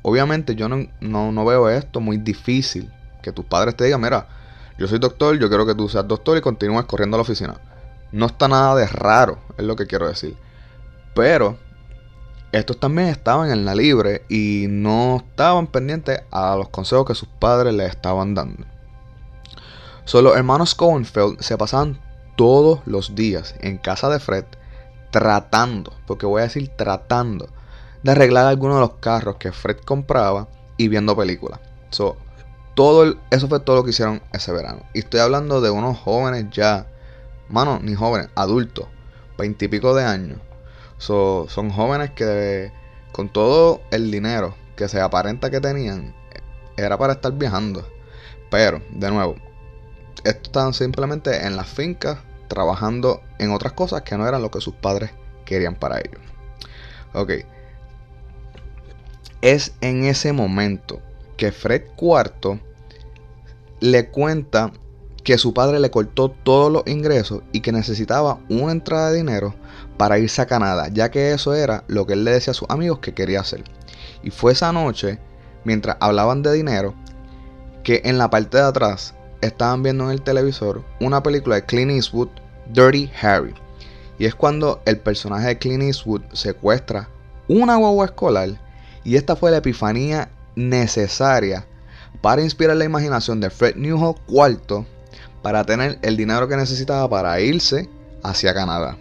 Obviamente 0.00 0.54
yo 0.54 0.70
no, 0.70 0.88
no, 1.02 1.44
veo 1.44 1.68
esto 1.68 2.00
muy 2.00 2.16
difícil. 2.16 2.90
Que 3.22 3.32
tus 3.32 3.44
padres 3.44 3.76
te 3.76 3.84
digan, 3.84 4.00
mira, 4.00 4.28
yo 4.78 4.88
soy 4.88 4.98
doctor, 4.98 5.38
yo 5.38 5.48
quiero 5.48 5.66
que 5.66 5.74
tú 5.74 5.90
seas 5.90 6.08
doctor 6.08 6.38
y 6.38 6.40
continúes 6.40 6.86
corriendo 6.86 7.16
a 7.16 7.18
la 7.18 7.22
oficina. 7.22 7.60
No 8.16 8.24
está 8.24 8.48
nada 8.48 8.74
de 8.74 8.86
raro, 8.86 9.36
es 9.58 9.64
lo 9.66 9.76
que 9.76 9.86
quiero 9.86 10.08
decir. 10.08 10.38
Pero 11.14 11.58
estos 12.50 12.80
también 12.80 13.08
estaban 13.08 13.50
en 13.50 13.66
la 13.66 13.74
libre 13.74 14.24
y 14.30 14.68
no 14.70 15.18
estaban 15.18 15.66
pendientes 15.66 16.22
a 16.30 16.56
los 16.56 16.70
consejos 16.70 17.04
que 17.04 17.14
sus 17.14 17.28
padres 17.28 17.74
les 17.74 17.90
estaban 17.90 18.34
dando. 18.34 18.64
Solo 20.06 20.30
los 20.30 20.38
hermanos 20.38 20.74
Cohenfeld 20.74 21.42
se 21.42 21.58
pasaban 21.58 22.00
todos 22.36 22.80
los 22.86 23.14
días 23.14 23.54
en 23.60 23.76
casa 23.76 24.08
de 24.08 24.18
Fred 24.18 24.46
tratando, 25.10 25.92
porque 26.06 26.24
voy 26.24 26.40
a 26.40 26.44
decir 26.44 26.70
tratando, 26.74 27.50
de 28.02 28.12
arreglar 28.12 28.46
algunos 28.46 28.76
de 28.76 28.80
los 28.80 28.94
carros 28.94 29.36
que 29.36 29.52
Fred 29.52 29.76
compraba 29.84 30.48
y 30.78 30.88
viendo 30.88 31.14
películas. 31.14 31.60
todo 32.74 33.14
eso 33.30 33.46
fue 33.46 33.60
todo 33.60 33.76
lo 33.76 33.84
que 33.84 33.90
hicieron 33.90 34.22
ese 34.32 34.52
verano. 34.52 34.84
Y 34.94 35.00
estoy 35.00 35.20
hablando 35.20 35.60
de 35.60 35.68
unos 35.68 35.98
jóvenes 35.98 36.46
ya, 36.50 36.86
mano, 37.48 37.80
ni 37.82 37.94
jóvenes, 37.94 38.28
adultos, 38.34 38.86
veintipico 39.38 39.94
de 39.94 40.04
años. 40.04 40.38
son 40.98 41.70
jóvenes 41.70 42.10
que 42.10 42.72
con 43.12 43.28
todo 43.28 43.80
el 43.90 44.10
dinero 44.10 44.54
que 44.76 44.88
se 44.88 45.00
aparenta 45.00 45.50
que 45.50 45.60
tenían, 45.60 46.14
era 46.76 46.98
para 46.98 47.14
estar 47.14 47.32
viajando. 47.32 47.86
Pero, 48.50 48.82
de 48.90 49.10
nuevo, 49.10 49.36
estos 50.24 50.48
estaban 50.48 50.74
simplemente 50.74 51.46
en 51.46 51.56
las 51.56 51.66
fincas 51.66 52.18
trabajando 52.48 53.22
en 53.38 53.52
otras 53.52 53.72
cosas 53.72 54.02
que 54.02 54.16
no 54.16 54.26
eran 54.28 54.42
lo 54.42 54.50
que 54.50 54.60
sus 54.60 54.74
padres 54.74 55.10
querían 55.44 55.74
para 55.74 55.98
ellos. 55.98 56.20
Ok, 57.14 57.32
es 59.40 59.74
en 59.80 60.04
ese 60.04 60.32
momento 60.32 61.00
que 61.36 61.52
Fred 61.52 61.82
IV 62.00 62.60
le 63.80 64.08
cuenta 64.08 64.72
que 65.26 65.38
su 65.38 65.52
padre 65.52 65.80
le 65.80 65.90
cortó 65.90 66.30
todos 66.30 66.70
los 66.70 66.84
ingresos 66.86 67.42
y 67.50 67.58
que 67.58 67.72
necesitaba 67.72 68.38
una 68.48 68.70
entrada 68.70 69.10
de 69.10 69.16
dinero 69.16 69.56
para 69.96 70.20
irse 70.20 70.40
a 70.40 70.46
Canadá, 70.46 70.86
ya 70.92 71.10
que 71.10 71.32
eso 71.32 71.52
era 71.52 71.82
lo 71.88 72.06
que 72.06 72.12
él 72.12 72.22
le 72.22 72.30
decía 72.30 72.52
a 72.52 72.54
sus 72.54 72.70
amigos 72.70 73.00
que 73.00 73.12
quería 73.12 73.40
hacer. 73.40 73.64
Y 74.22 74.30
fue 74.30 74.52
esa 74.52 74.72
noche, 74.72 75.18
mientras 75.64 75.96
hablaban 75.98 76.42
de 76.44 76.52
dinero, 76.52 76.94
que 77.82 78.02
en 78.04 78.18
la 78.18 78.30
parte 78.30 78.58
de 78.58 78.62
atrás 78.62 79.14
estaban 79.40 79.82
viendo 79.82 80.04
en 80.04 80.12
el 80.12 80.22
televisor 80.22 80.84
una 81.00 81.24
película 81.24 81.56
de 81.56 81.64
Clint 81.64 81.90
Eastwood, 81.90 82.28
Dirty 82.72 83.10
Harry. 83.20 83.54
Y 84.20 84.26
es 84.26 84.34
cuando 84.36 84.80
el 84.84 85.00
personaje 85.00 85.48
de 85.48 85.58
Clint 85.58 85.82
Eastwood 85.82 86.22
secuestra 86.34 87.08
una 87.48 87.74
guagua 87.74 88.04
escolar 88.04 88.50
y 89.02 89.16
esta 89.16 89.34
fue 89.34 89.50
la 89.50 89.56
epifanía 89.56 90.30
necesaria 90.54 91.66
para 92.20 92.42
inspirar 92.42 92.76
la 92.76 92.84
imaginación 92.84 93.40
de 93.40 93.50
Fred 93.50 93.74
Newhall 93.74 94.14
IV 94.28 94.86
para 95.42 95.64
tener 95.64 95.98
el 96.02 96.16
dinero 96.16 96.48
que 96.48 96.56
necesitaba 96.56 97.08
para 97.08 97.40
irse 97.40 97.88
hacia 98.22 98.54
Canadá. 98.54 98.96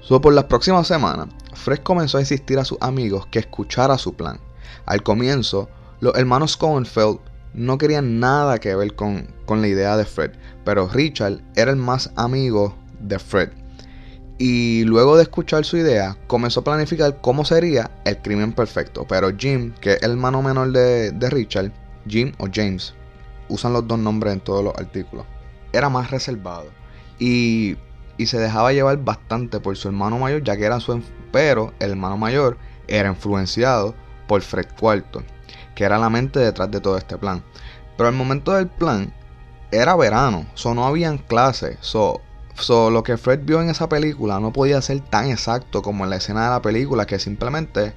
So, 0.00 0.20
por 0.20 0.34
las 0.34 0.44
próximas 0.44 0.86
semanas, 0.86 1.28
Fred 1.54 1.78
comenzó 1.78 2.18
a 2.18 2.20
insistir 2.20 2.58
a 2.58 2.64
sus 2.64 2.78
amigos 2.80 3.26
que 3.26 3.38
escuchara 3.38 3.98
su 3.98 4.14
plan. 4.14 4.38
Al 4.84 5.02
comienzo, 5.02 5.68
los 6.00 6.16
hermanos 6.16 6.56
Cohenfeld 6.56 7.18
no 7.54 7.78
querían 7.78 8.20
nada 8.20 8.58
que 8.58 8.74
ver 8.76 8.94
con, 8.94 9.26
con 9.46 9.60
la 9.60 9.68
idea 9.68 9.96
de 9.96 10.04
Fred, 10.04 10.32
pero 10.64 10.88
Richard 10.88 11.40
era 11.54 11.70
el 11.70 11.76
más 11.76 12.12
amigo 12.16 12.76
de 13.00 13.18
Fred 13.18 13.50
y 14.38 14.84
luego 14.84 15.16
de 15.16 15.22
escuchar 15.22 15.64
su 15.64 15.78
idea, 15.78 16.16
comenzó 16.26 16.60
a 16.60 16.64
planificar 16.64 17.20
cómo 17.20 17.44
sería 17.44 17.90
el 18.04 18.18
crimen 18.18 18.52
perfecto. 18.52 19.06
Pero 19.08 19.30
Jim, 19.36 19.72
que 19.80 19.92
es 19.92 20.02
el 20.02 20.12
hermano 20.12 20.42
menor 20.42 20.72
de, 20.72 21.30
Richard, 21.30 21.72
Jim 22.06 22.32
o 22.38 22.46
James, 22.52 22.94
usan 23.48 23.72
los 23.72 23.86
dos 23.86 23.98
nombres 23.98 24.34
en 24.34 24.40
todos 24.40 24.62
los 24.62 24.74
artículos, 24.76 25.24
era 25.72 25.88
más 25.88 26.10
reservado. 26.10 26.66
Y, 27.18 27.76
y 28.16 28.26
se 28.26 28.38
dejaba 28.38 28.72
llevar 28.72 28.98
bastante 28.98 29.60
por 29.60 29.76
su 29.76 29.88
hermano 29.88 30.18
mayor, 30.18 30.42
ya 30.42 30.56
que 30.56 30.64
era 30.64 30.80
su... 30.80 31.02
Pero 31.32 31.72
el 31.80 31.90
hermano 31.90 32.16
mayor 32.16 32.58
era 32.88 33.08
influenciado 33.08 33.94
por 34.26 34.42
Fred 34.42 34.66
IV, 34.80 35.24
que 35.74 35.84
era 35.84 35.98
la 35.98 36.10
mente 36.10 36.38
detrás 36.40 36.70
de 36.70 36.80
todo 36.80 36.96
este 36.96 37.18
plan. 37.18 37.42
Pero 37.96 38.08
al 38.08 38.14
momento 38.14 38.52
del 38.52 38.68
plan, 38.68 39.12
era 39.70 39.96
verano, 39.96 40.46
so 40.54 40.74
no 40.74 40.86
habían 40.86 41.18
clases, 41.18 41.78
so 41.80 42.20
So, 42.58 42.90
lo 42.90 43.02
que 43.02 43.16
Fred 43.18 43.40
vio 43.44 43.60
en 43.60 43.68
esa 43.68 43.88
película 43.88 44.40
no 44.40 44.52
podía 44.52 44.80
ser 44.80 45.00
tan 45.00 45.30
exacto 45.30 45.82
como 45.82 46.04
en 46.04 46.10
la 46.10 46.16
escena 46.16 46.44
de 46.44 46.50
la 46.50 46.62
película, 46.62 47.06
que 47.06 47.18
simplemente 47.18 47.92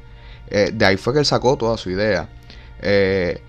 eh, 0.50 0.72
de 0.74 0.86
ahí 0.86 0.98
fue 0.98 1.14
que 1.14 1.20
él 1.20 1.26
sacó 1.26 1.58
toda 1.58 1.78
su 1.78 1.90
idea. 1.90 2.30
Eh, 2.82 3.42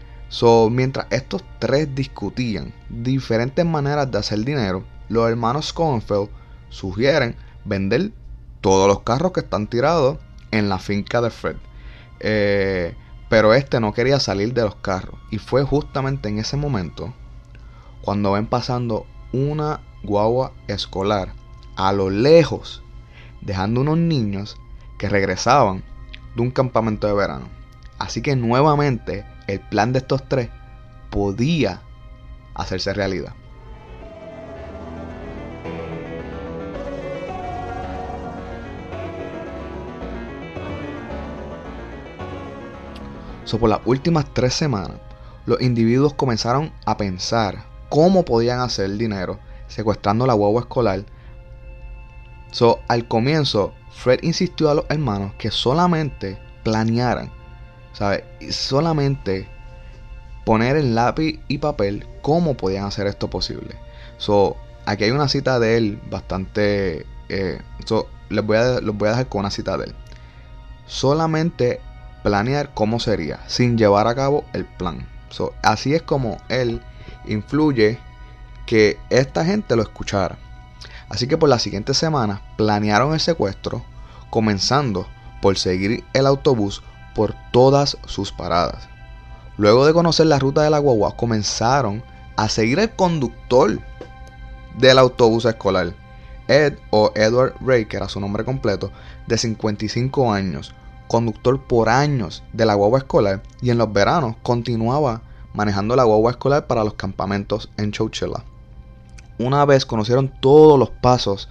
mientras 0.70 1.06
estos 1.10 1.44
tres 1.58 1.94
discutían 1.94 2.72
diferentes 2.88 3.64
maneras 3.66 4.10
de 4.10 4.18
hacer 4.18 4.44
dinero, 4.44 4.84
los 5.08 5.28
hermanos 5.28 5.72
Schoenfeld 5.72 6.28
sugieren 6.68 7.36
vender 7.64 8.12
todos 8.60 8.86
los 8.86 9.00
carros 9.02 9.32
que 9.32 9.40
están 9.40 9.66
tirados 9.66 10.18
en 10.50 10.68
la 10.68 10.78
finca 10.78 11.20
de 11.20 11.30
Fred. 11.30 11.56
Eh, 12.20 12.94
pero 13.28 13.54
este 13.54 13.80
no 13.80 13.92
quería 13.92 14.20
salir 14.20 14.54
de 14.54 14.62
los 14.62 14.76
carros. 14.76 15.18
Y 15.30 15.38
fue 15.38 15.64
justamente 15.64 16.28
en 16.28 16.38
ese 16.38 16.56
momento 16.56 17.12
cuando 18.02 18.32
ven 18.32 18.46
pasando 18.46 19.06
una 19.32 19.80
guagua 20.02 20.52
escolar 20.68 21.32
a 21.76 21.92
lo 21.92 22.10
lejos, 22.10 22.82
dejando 23.40 23.80
unos 23.82 23.98
niños 23.98 24.56
que 24.98 25.08
regresaban 25.08 25.82
de 26.34 26.42
un 26.42 26.50
campamento 26.50 27.06
de 27.06 27.14
verano. 27.14 27.48
Así 27.98 28.22
que 28.22 28.36
nuevamente 28.36 29.24
el 29.50 29.60
plan 29.60 29.92
de 29.92 30.00
estos 30.00 30.26
tres 30.28 30.48
podía 31.10 31.82
hacerse 32.54 32.92
realidad. 32.92 33.34
So, 43.44 43.58
por 43.58 43.68
las 43.68 43.80
últimas 43.84 44.32
tres 44.32 44.54
semanas, 44.54 45.00
los 45.44 45.60
individuos 45.60 46.14
comenzaron 46.14 46.72
a 46.86 46.96
pensar 46.96 47.64
cómo 47.88 48.24
podían 48.24 48.60
hacer 48.60 48.96
dinero 48.96 49.40
secuestrando 49.66 50.24
la 50.26 50.34
guagua 50.34 50.60
escolar. 50.60 51.04
So, 52.52 52.78
al 52.86 53.08
comienzo, 53.08 53.72
Fred 53.90 54.20
insistió 54.22 54.70
a 54.70 54.74
los 54.74 54.84
hermanos 54.88 55.32
que 55.36 55.50
solamente 55.50 56.38
planearan, 56.62 57.32
¿sabes? 57.92 58.24
Solamente 58.50 59.48
poner 60.44 60.76
en 60.76 60.94
lápiz 60.94 61.40
y 61.48 61.58
papel 61.58 62.06
cómo 62.22 62.56
podían 62.56 62.84
hacer 62.84 63.06
esto 63.06 63.28
posible. 63.28 63.76
So, 64.18 64.56
aquí 64.86 65.04
hay 65.04 65.10
una 65.10 65.28
cita 65.28 65.58
de 65.58 65.76
él 65.76 66.00
bastante. 66.10 67.06
Eh, 67.28 67.60
les, 68.28 68.44
voy 68.44 68.56
a, 68.56 68.80
les 68.80 68.96
voy 68.96 69.08
a 69.08 69.12
dejar 69.12 69.28
con 69.28 69.40
una 69.40 69.50
cita 69.50 69.76
de 69.76 69.86
él. 69.86 69.94
Solamente 70.86 71.80
planear 72.22 72.74
cómo 72.74 73.00
sería, 73.00 73.40
sin 73.46 73.78
llevar 73.78 74.06
a 74.06 74.14
cabo 74.14 74.44
el 74.52 74.64
plan. 74.64 75.06
So, 75.30 75.54
así 75.62 75.94
es 75.94 76.02
como 76.02 76.38
él 76.48 76.82
influye 77.26 77.98
que 78.66 78.98
esta 79.10 79.44
gente 79.44 79.76
lo 79.76 79.82
escuchara. 79.82 80.38
Así 81.08 81.26
que 81.26 81.36
por 81.36 81.48
las 81.48 81.62
siguientes 81.62 81.96
semanas 81.96 82.40
planearon 82.56 83.14
el 83.14 83.20
secuestro, 83.20 83.84
comenzando 84.30 85.06
por 85.42 85.58
seguir 85.58 86.04
el 86.12 86.26
autobús 86.26 86.82
por 87.14 87.34
todas 87.52 87.96
sus 88.06 88.32
paradas. 88.32 88.88
Luego 89.56 89.86
de 89.86 89.92
conocer 89.92 90.26
la 90.26 90.38
ruta 90.38 90.62
de 90.62 90.70
la 90.70 90.78
guagua, 90.78 91.16
comenzaron 91.16 92.02
a 92.36 92.48
seguir 92.48 92.78
el 92.78 92.90
conductor 92.90 93.80
del 94.78 94.98
autobús 94.98 95.44
escolar, 95.44 95.94
Ed 96.48 96.78
o 96.90 97.12
Edward 97.14 97.54
Ray, 97.60 97.84
que 97.84 97.96
era 97.96 98.08
su 98.08 98.20
nombre 98.20 98.44
completo, 98.44 98.90
de 99.26 99.36
55 99.36 100.32
años, 100.32 100.74
conductor 101.08 101.60
por 101.62 101.88
años 101.88 102.42
de 102.52 102.66
la 102.66 102.74
guagua 102.74 103.00
escolar 103.00 103.42
y 103.60 103.70
en 103.70 103.78
los 103.78 103.92
veranos 103.92 104.36
continuaba 104.42 105.22
manejando 105.52 105.96
la 105.96 106.04
guagua 106.04 106.30
escolar 106.30 106.66
para 106.66 106.84
los 106.84 106.94
campamentos 106.94 107.70
en 107.76 107.92
Chowchilla. 107.92 108.44
Una 109.38 109.64
vez 109.64 109.86
conocieron 109.86 110.32
todos 110.40 110.78
los 110.78 110.90
pasos 110.90 111.48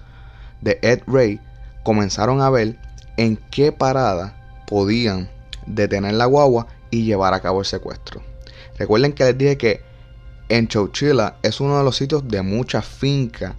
de 0.61 0.79
Ed 0.81 1.01
Ray, 1.07 1.39
comenzaron 1.83 2.41
a 2.41 2.49
ver 2.49 2.79
en 3.17 3.37
qué 3.51 3.71
parada 3.71 4.35
podían 4.67 5.29
detener 5.65 6.13
la 6.13 6.25
guagua 6.25 6.67
y 6.91 7.03
llevar 7.03 7.33
a 7.33 7.41
cabo 7.41 7.59
el 7.59 7.65
secuestro. 7.65 8.21
Recuerden 8.77 9.13
que 9.13 9.25
les 9.25 9.37
dije 9.37 9.57
que 9.57 9.81
en 10.49 10.67
Chowchilla 10.67 11.35
es 11.43 11.59
uno 11.59 11.77
de 11.77 11.83
los 11.83 11.95
sitios 11.95 12.27
de 12.27 12.41
mucha 12.41 12.81
finca. 12.81 13.55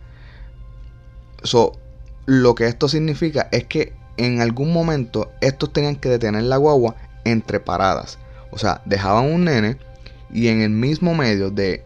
So, 1.43 1.79
lo 2.27 2.55
que 2.55 2.67
esto 2.67 2.89
significa 2.89 3.49
es 3.53 3.65
que 3.65 3.95
en 4.17 4.41
algún 4.41 4.73
momento 4.73 5.31
estos 5.41 5.73
tenían 5.73 5.97
que 5.97 6.09
detener 6.09 6.43
la 6.45 6.57
guagua 6.57 6.97
entre 7.25 7.61
paradas. 7.61 8.19
O 8.51 8.59
sea, 8.59 8.83
dejaban 8.85 9.27
un 9.27 9.45
nene 9.45 9.79
y 10.33 10.49
en 10.49 10.61
el 10.61 10.71
mismo 10.71 11.15
medio 11.15 11.51
de 11.51 11.85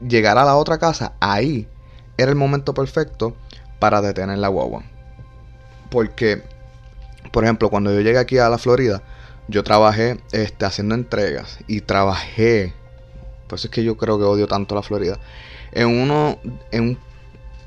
llegar 0.00 0.38
a 0.38 0.44
la 0.44 0.56
otra 0.56 0.78
casa, 0.78 1.12
ahí 1.20 1.68
era 2.16 2.30
el 2.30 2.36
momento 2.36 2.74
perfecto 2.74 3.36
para 3.78 4.00
detener 4.00 4.38
la 4.38 4.48
guagua. 4.48 4.82
Porque, 5.90 6.42
por 7.32 7.44
ejemplo, 7.44 7.70
cuando 7.70 7.92
yo 7.92 8.00
llegué 8.00 8.18
aquí 8.18 8.38
a 8.38 8.48
la 8.48 8.58
Florida, 8.58 9.02
yo 9.48 9.64
trabajé 9.64 10.20
este, 10.32 10.66
haciendo 10.66 10.94
entregas 10.94 11.58
y 11.66 11.80
trabajé, 11.80 12.74
por 13.48 13.58
eso 13.58 13.68
es 13.68 13.72
que 13.72 13.82
yo 13.82 13.96
creo 13.96 14.18
que 14.18 14.24
odio 14.24 14.46
tanto 14.46 14.74
la 14.74 14.82
Florida, 14.82 15.18
en, 15.72 15.88
uno, 15.88 16.38
en, 16.70 16.98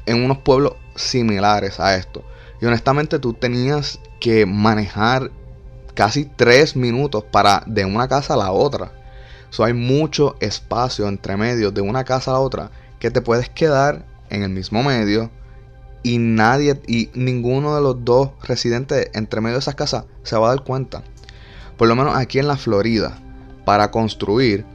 en 0.05 0.23
unos 0.23 0.38
pueblos 0.39 0.73
similares 0.95 1.79
a 1.79 1.95
esto. 1.95 2.23
Y 2.61 2.65
honestamente 2.65 3.17
tú 3.19 3.33
tenías 3.33 4.00
que 4.19 4.45
manejar 4.45 5.31
casi 5.95 6.25
tres 6.25 6.75
minutos 6.75 7.23
para 7.23 7.63
de 7.65 7.85
una 7.85 8.07
casa 8.07 8.35
a 8.35 8.38
la 8.38 8.51
otra. 8.51 8.91
So, 9.50 9.65
hay 9.65 9.73
mucho 9.73 10.35
espacio 10.39 11.07
entre 11.07 11.35
medio 11.35 11.71
de 11.71 11.81
una 11.81 12.05
casa 12.05 12.31
a 12.31 12.35
la 12.35 12.39
otra 12.39 12.71
que 13.00 13.11
te 13.11 13.21
puedes 13.21 13.50
quedar 13.50 14.05
en 14.29 14.43
el 14.43 14.50
mismo 14.50 14.81
medio 14.83 15.29
y 16.03 16.17
nadie 16.19 16.79
y 16.88 17.09
ninguno 17.13 17.75
de 17.75 17.81
los 17.81 18.05
dos 18.05 18.31
residentes 18.43 19.09
entre 19.13 19.41
medio 19.41 19.55
de 19.55 19.59
esas 19.59 19.75
casas 19.75 20.05
se 20.23 20.38
va 20.38 20.47
a 20.47 20.55
dar 20.55 20.63
cuenta. 20.63 21.03
Por 21.81 21.88
lo 21.88 21.95
menos 21.95 22.15
aquí 22.15 22.38
en 22.38 22.47
la 22.47 22.57
Florida, 22.57 23.17
para 23.65 23.89
construir 23.89 24.65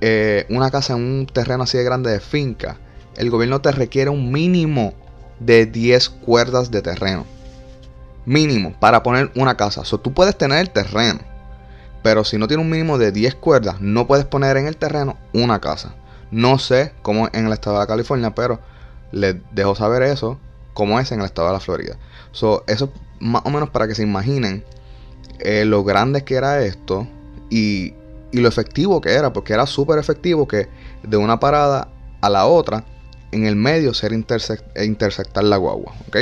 eh, 0.00 0.46
una 0.48 0.72
casa 0.72 0.94
en 0.94 0.98
un 0.98 1.26
terreno 1.26 1.62
así 1.62 1.78
de 1.78 1.84
grande 1.84 2.10
de 2.10 2.18
finca, 2.18 2.76
el 3.14 3.30
gobierno 3.30 3.60
te 3.60 3.70
requiere 3.70 4.10
un 4.10 4.32
mínimo 4.32 4.92
de 5.38 5.66
10 5.66 6.08
cuerdas 6.08 6.72
de 6.72 6.82
terreno. 6.82 7.24
Mínimo 8.26 8.74
para 8.80 9.04
poner 9.04 9.30
una 9.36 9.56
casa. 9.56 9.82
O 9.88 10.00
tú 10.00 10.12
puedes 10.12 10.36
tener 10.36 10.58
el 10.58 10.70
terreno, 10.70 11.20
pero 12.02 12.24
si 12.24 12.36
no 12.36 12.48
tiene 12.48 12.64
un 12.64 12.70
mínimo 12.70 12.98
de 12.98 13.12
10 13.12 13.36
cuerdas, 13.36 13.80
no 13.80 14.08
puedes 14.08 14.24
poner 14.24 14.56
en 14.56 14.66
el 14.66 14.76
terreno 14.76 15.18
una 15.32 15.60
casa. 15.60 15.94
No 16.32 16.58
sé 16.58 16.92
cómo 17.02 17.28
es 17.28 17.34
en 17.34 17.46
el 17.46 17.52
estado 17.52 17.78
de 17.78 17.86
California, 17.86 18.34
pero 18.34 18.58
les 19.12 19.36
dejo 19.52 19.76
saber 19.76 20.02
eso, 20.02 20.40
cómo 20.74 20.98
es 20.98 21.12
en 21.12 21.20
el 21.20 21.26
estado 21.26 21.46
de 21.46 21.54
la 21.54 21.60
Florida. 21.60 21.96
So, 22.32 22.64
eso 22.66 22.92
más 23.20 23.42
o 23.44 23.50
menos 23.50 23.70
para 23.70 23.86
que 23.86 23.94
se 23.94 24.02
imaginen 24.02 24.64
eh, 25.38 25.64
lo 25.64 25.84
grande 25.84 26.24
que 26.24 26.34
era 26.34 26.62
esto 26.62 27.06
y, 27.50 27.94
y 28.32 28.38
lo 28.38 28.48
efectivo 28.48 29.00
que 29.00 29.12
era, 29.12 29.32
porque 29.32 29.52
era 29.52 29.66
súper 29.66 29.98
efectivo 29.98 30.46
que 30.46 30.68
de 31.02 31.16
una 31.16 31.40
parada 31.40 31.88
a 32.20 32.28
la 32.28 32.46
otra, 32.46 32.84
en 33.32 33.46
el 33.46 33.56
medio 33.56 33.94
ser 33.94 34.12
intersectar 34.12 35.44
la 35.44 35.56
guagua, 35.56 35.94
¿ok? 36.08 36.16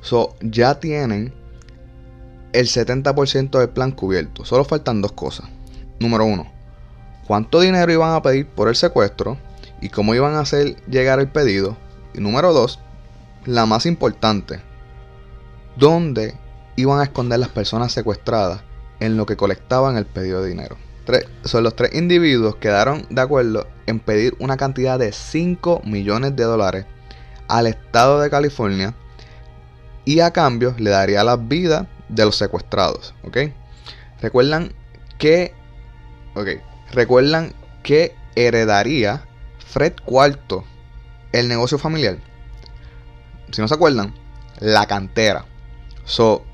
So, 0.00 0.36
ya 0.40 0.78
tienen 0.78 1.32
el 2.52 2.66
70% 2.66 3.58
del 3.58 3.68
plan 3.70 3.92
cubierto. 3.92 4.44
Solo 4.44 4.64
faltan 4.64 5.02
dos 5.02 5.12
cosas. 5.12 5.48
Número 5.98 6.24
uno, 6.24 6.46
cuánto 7.26 7.60
dinero 7.60 7.90
iban 7.90 8.14
a 8.14 8.22
pedir 8.22 8.46
por 8.46 8.68
el 8.68 8.76
secuestro 8.76 9.38
y 9.80 9.88
cómo 9.88 10.14
iban 10.14 10.34
a 10.34 10.40
hacer 10.40 10.76
llegar 10.86 11.18
el 11.20 11.28
pedido. 11.28 11.76
Y 12.14 12.20
número 12.20 12.52
dos, 12.52 12.78
la 13.46 13.66
más 13.66 13.86
importante, 13.86 14.60
dónde 15.76 16.34
iban 16.76 17.00
a 17.00 17.04
esconder 17.04 17.38
las 17.38 17.48
personas 17.48 17.92
secuestradas 17.92 18.62
en 19.00 19.16
lo 19.16 19.26
que 19.26 19.36
colectaban 19.36 19.96
el 19.96 20.06
pedido 20.06 20.42
de 20.42 20.48
dinero. 20.48 20.76
Tres, 21.04 21.26
son 21.44 21.64
los 21.64 21.76
tres 21.76 21.94
individuos 21.94 22.56
quedaron 22.56 23.06
de 23.10 23.20
acuerdo 23.20 23.66
en 23.86 24.00
pedir 24.00 24.34
una 24.40 24.56
cantidad 24.56 24.98
de 24.98 25.12
5 25.12 25.82
millones 25.84 26.34
de 26.34 26.44
dólares 26.44 26.86
al 27.48 27.66
estado 27.66 28.20
de 28.20 28.30
California 28.30 28.94
y 30.04 30.20
a 30.20 30.32
cambio 30.32 30.74
le 30.78 30.90
daría 30.90 31.22
la 31.24 31.36
vida 31.36 31.88
de 32.08 32.24
los 32.24 32.36
secuestrados, 32.36 33.14
¿ok? 33.24 33.38
Recuerdan 34.20 34.72
que, 35.18 35.54
ok, 36.34 36.48
recuerdan 36.92 37.52
que 37.82 38.14
heredaría 38.34 39.24
Fred 39.58 39.94
Cuarto 40.04 40.64
el 41.32 41.48
negocio 41.48 41.78
familiar. 41.78 42.18
Si 43.52 43.60
no 43.60 43.68
se 43.68 43.74
acuerdan, 43.74 44.14
la 44.58 44.86
cantera. 44.86 45.44
So, 46.04 46.44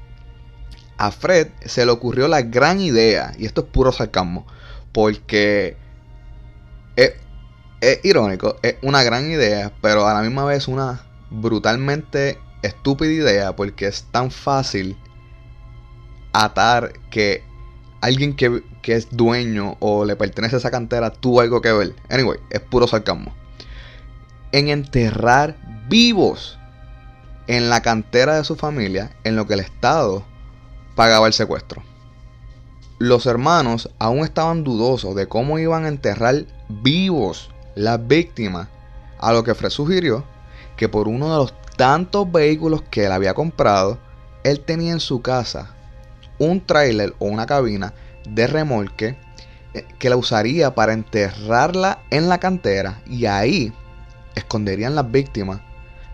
a 1.02 1.10
Fred 1.10 1.48
se 1.64 1.84
le 1.84 1.90
ocurrió 1.90 2.28
la 2.28 2.42
gran 2.42 2.80
idea, 2.80 3.32
y 3.36 3.44
esto 3.44 3.62
es 3.62 3.66
puro 3.66 3.90
sarcasmo, 3.90 4.46
porque 4.92 5.76
es, 6.94 7.14
irónico, 8.04 8.56
es 8.62 8.76
una 8.82 9.02
gran 9.02 9.28
idea, 9.28 9.72
pero 9.82 10.06
a 10.06 10.14
la 10.14 10.20
misma 10.20 10.44
vez 10.44 10.68
una 10.68 11.04
brutalmente 11.28 12.38
estúpida 12.62 13.10
idea, 13.10 13.56
porque 13.56 13.86
es 13.86 14.04
tan 14.12 14.30
fácil 14.30 14.96
atar 16.32 16.92
que 17.10 17.42
alguien 18.00 18.36
que, 18.36 18.62
es 18.84 19.08
dueño 19.10 19.76
o 19.80 20.04
le 20.04 20.14
pertenece 20.14 20.54
a 20.54 20.58
esa 20.60 20.70
cantera 20.70 21.10
tuvo 21.10 21.40
algo 21.40 21.60
que 21.60 21.72
ver. 21.72 21.96
Anyway, 22.10 22.38
es 22.50 22.60
puro 22.60 22.86
sarcasmo. 22.86 23.34
En 24.52 24.68
enterrar 24.68 25.56
vivos 25.88 26.60
en 27.48 27.70
la 27.70 27.82
cantera 27.82 28.36
de 28.36 28.44
su 28.44 28.54
familia 28.54 29.10
en 29.24 29.34
lo 29.34 29.48
que 29.48 29.54
el 29.54 29.60
Estado 29.60 30.30
pagaba 30.94 31.26
el 31.26 31.32
secuestro. 31.32 31.82
Los 32.98 33.26
hermanos 33.26 33.90
aún 33.98 34.20
estaban 34.20 34.64
dudosos 34.64 35.14
de 35.14 35.26
cómo 35.26 35.58
iban 35.58 35.84
a 35.84 35.88
enterrar 35.88 36.44
vivos 36.68 37.50
las 37.74 38.06
víctimas, 38.06 38.68
a 39.18 39.32
lo 39.32 39.44
que 39.44 39.54
Fred 39.54 39.70
sugirió 39.70 40.24
que 40.76 40.88
por 40.88 41.08
uno 41.08 41.30
de 41.30 41.36
los 41.36 41.54
tantos 41.76 42.30
vehículos 42.30 42.82
que 42.82 43.06
él 43.06 43.12
había 43.12 43.34
comprado, 43.34 43.98
él 44.44 44.60
tenía 44.60 44.92
en 44.92 45.00
su 45.00 45.22
casa 45.22 45.74
un 46.38 46.64
tráiler 46.64 47.14
o 47.18 47.26
una 47.26 47.46
cabina 47.46 47.94
de 48.28 48.46
remolque 48.46 49.16
eh, 49.74 49.86
que 49.98 50.10
la 50.10 50.16
usaría 50.16 50.74
para 50.74 50.92
enterrarla 50.92 52.00
en 52.10 52.28
la 52.28 52.38
cantera 52.38 53.00
y 53.06 53.26
ahí 53.26 53.72
esconderían 54.34 54.94
las 54.94 55.10
víctimas 55.10 55.60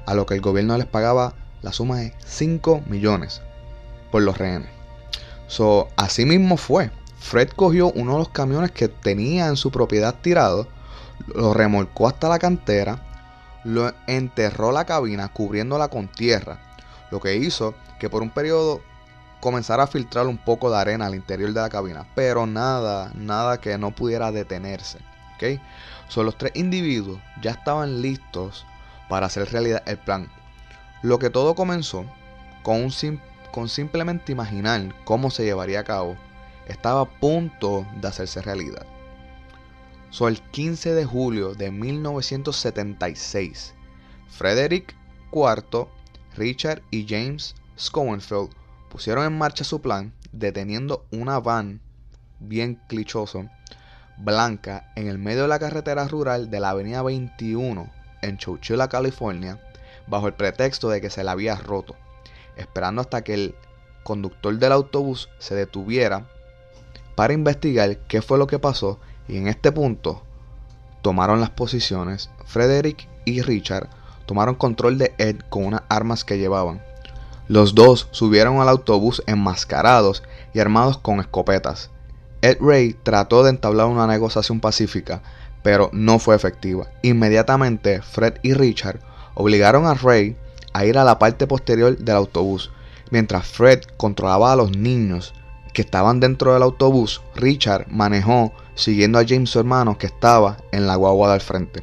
a 0.06 0.14
lo 0.14 0.26
que 0.26 0.34
el 0.34 0.40
gobierno 0.40 0.76
les 0.76 0.86
pagaba 0.86 1.34
la 1.62 1.72
suma 1.72 1.98
de 1.98 2.14
5 2.24 2.82
millones 2.86 3.42
por 4.10 4.22
los 4.22 4.38
rehenes. 4.38 4.70
So, 5.46 5.88
así 5.96 6.24
mismo 6.24 6.56
fue. 6.56 6.90
Fred 7.18 7.50
cogió 7.50 7.90
uno 7.92 8.12
de 8.12 8.18
los 8.18 8.28
camiones 8.28 8.70
que 8.70 8.88
tenía 8.88 9.46
en 9.48 9.56
su 9.56 9.70
propiedad 9.70 10.14
tirado, 10.20 10.68
lo 11.34 11.52
remolcó 11.52 12.06
hasta 12.06 12.28
la 12.28 12.38
cantera, 12.38 13.02
lo 13.64 13.92
enterró 14.06 14.72
la 14.72 14.84
cabina 14.84 15.28
cubriéndola 15.28 15.88
con 15.88 16.08
tierra, 16.08 16.58
lo 17.10 17.20
que 17.20 17.36
hizo 17.36 17.74
que 17.98 18.08
por 18.08 18.22
un 18.22 18.30
periodo 18.30 18.80
comenzara 19.40 19.84
a 19.84 19.88
filtrar 19.88 20.26
un 20.26 20.38
poco 20.38 20.70
de 20.70 20.78
arena 20.78 21.06
al 21.06 21.14
interior 21.14 21.52
de 21.52 21.60
la 21.60 21.68
cabina, 21.68 22.06
pero 22.14 22.46
nada, 22.46 23.10
nada 23.14 23.60
que 23.60 23.76
no 23.78 23.90
pudiera 23.90 24.32
detenerse. 24.32 24.98
¿ok? 25.34 25.60
So, 26.08 26.22
los 26.22 26.36
tres 26.38 26.52
individuos 26.54 27.20
ya 27.42 27.52
estaban 27.52 28.00
listos 28.00 28.66
para 29.08 29.26
hacer 29.26 29.50
realidad 29.50 29.82
el 29.86 29.98
plan. 29.98 30.28
Lo 31.02 31.18
que 31.18 31.30
todo 31.30 31.54
comenzó 31.54 32.04
con, 32.62 32.82
un 32.82 32.90
con 33.52 33.68
simplemente 33.68 34.32
imaginar 34.32 34.94
cómo 35.04 35.30
se 35.30 35.44
llevaría 35.44 35.80
a 35.80 35.84
cabo, 35.84 36.16
estaba 36.66 37.02
a 37.02 37.20
punto 37.20 37.86
de 38.00 38.08
hacerse 38.08 38.42
realidad. 38.42 38.86
So, 40.10 40.28
el 40.28 40.40
15 40.40 40.94
de 40.94 41.04
julio 41.04 41.54
de 41.54 41.70
1976, 41.70 43.74
Frederick 44.28 44.94
IV, 45.32 45.88
Richard 46.36 46.82
y 46.90 47.06
James 47.08 47.54
Schoenfeld 47.76 48.50
pusieron 48.88 49.26
en 49.26 49.36
marcha 49.36 49.64
su 49.64 49.80
plan 49.80 50.12
deteniendo 50.32 51.04
una 51.10 51.40
van 51.40 51.80
bien 52.40 52.80
clichoso 52.88 53.48
blanca 54.18 54.90
en 54.96 55.08
el 55.08 55.18
medio 55.18 55.42
de 55.42 55.48
la 55.48 55.58
carretera 55.58 56.08
rural 56.08 56.50
de 56.50 56.60
la 56.60 56.70
avenida 56.70 57.02
21 57.02 57.90
en 58.22 58.36
Chowchilla, 58.36 58.88
California, 58.88 59.60
bajo 60.06 60.26
el 60.26 60.34
pretexto 60.34 60.88
de 60.88 61.00
que 61.00 61.10
se 61.10 61.22
la 61.22 61.32
había 61.32 61.54
roto, 61.54 61.94
esperando 62.58 63.00
hasta 63.00 63.22
que 63.22 63.34
el 63.34 63.54
conductor 64.02 64.56
del 64.58 64.72
autobús 64.72 65.28
se 65.38 65.54
detuviera 65.54 66.26
para 67.14 67.32
investigar 67.32 67.98
qué 68.08 68.22
fue 68.22 68.38
lo 68.38 68.46
que 68.46 68.58
pasó 68.58 68.98
y 69.26 69.36
en 69.36 69.48
este 69.48 69.72
punto 69.72 70.22
tomaron 71.02 71.40
las 71.40 71.50
posiciones. 71.50 72.30
Frederick 72.46 73.08
y 73.24 73.42
Richard 73.42 73.88
tomaron 74.26 74.54
control 74.54 74.98
de 74.98 75.14
Ed 75.18 75.36
con 75.48 75.64
unas 75.64 75.82
armas 75.88 76.24
que 76.24 76.38
llevaban. 76.38 76.82
Los 77.48 77.74
dos 77.74 78.08
subieron 78.10 78.60
al 78.60 78.68
autobús 78.68 79.22
enmascarados 79.26 80.22
y 80.52 80.60
armados 80.60 80.98
con 80.98 81.18
escopetas. 81.20 81.90
Ed 82.42 82.58
Ray 82.60 82.94
trató 83.02 83.42
de 83.42 83.50
entablar 83.50 83.86
una 83.86 84.06
negociación 84.06 84.60
pacífica, 84.60 85.22
pero 85.62 85.90
no 85.92 86.18
fue 86.18 86.36
efectiva. 86.36 86.88
Inmediatamente, 87.02 88.02
Fred 88.02 88.34
y 88.42 88.52
Richard 88.52 89.00
obligaron 89.34 89.86
a 89.86 89.94
Ray 89.94 90.36
a 90.72 90.84
ir 90.84 90.98
a 90.98 91.04
la 91.04 91.18
parte 91.18 91.46
posterior 91.46 91.96
del 91.96 92.16
autobús. 92.16 92.70
Mientras 93.10 93.46
Fred 93.46 93.80
controlaba 93.96 94.52
a 94.52 94.56
los 94.56 94.76
niños 94.76 95.34
que 95.72 95.82
estaban 95.82 96.20
dentro 96.20 96.52
del 96.52 96.62
autobús, 96.62 97.22
Richard 97.34 97.86
manejó 97.88 98.52
siguiendo 98.74 99.18
a 99.18 99.24
James 99.26 99.50
su 99.50 99.58
hermano 99.58 99.98
que 99.98 100.06
estaba 100.06 100.58
en 100.72 100.86
la 100.86 100.96
guagua 100.96 101.32
del 101.32 101.40
frente. 101.40 101.82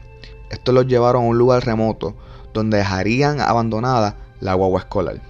Estos 0.49 0.73
los 0.73 0.87
llevaron 0.87 1.23
a 1.23 1.27
un 1.27 1.37
lugar 1.37 1.65
remoto 1.65 2.15
donde 2.53 2.77
dejarían 2.77 3.41
abandonada 3.41 4.17
la 4.39 4.53
guagua 4.53 4.81
escolar. 4.81 5.21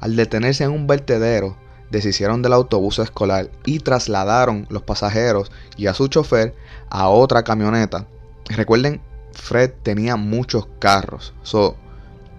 Al 0.00 0.16
detenerse 0.16 0.64
en 0.64 0.70
un 0.70 0.86
vertedero, 0.86 1.56
deshicieron 1.90 2.42
del 2.42 2.52
autobús 2.52 2.98
escolar 2.98 3.50
y 3.64 3.78
trasladaron 3.78 4.66
los 4.68 4.82
pasajeros 4.82 5.50
y 5.76 5.86
a 5.86 5.94
su 5.94 6.08
chofer 6.08 6.54
a 6.90 7.08
otra 7.08 7.42
camioneta. 7.42 8.06
Recuerden, 8.46 9.00
Fred 9.32 9.72
tenía 9.82 10.16
muchos 10.16 10.66
carros, 10.78 11.34
so, 11.42 11.76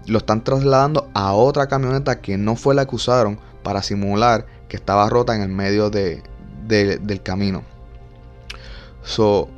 lo 0.06 0.18
están 0.18 0.44
trasladando 0.44 1.10
a 1.14 1.32
otra 1.32 1.66
camioneta 1.66 2.20
que 2.20 2.38
no 2.38 2.56
fue 2.56 2.74
la 2.74 2.86
que 2.86 2.96
usaron 2.96 3.38
para 3.62 3.82
simular 3.82 4.46
que 4.68 4.76
estaba 4.76 5.08
rota 5.08 5.34
en 5.34 5.42
el 5.42 5.48
medio 5.48 5.90
de, 5.90 6.22
del 6.66 7.22
camino. 7.22 7.62
So, 9.02 9.48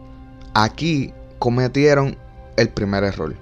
aquí 0.55 1.13
cometieron 1.39 2.17
el 2.57 2.69
primer 2.69 3.05
error. 3.05 3.35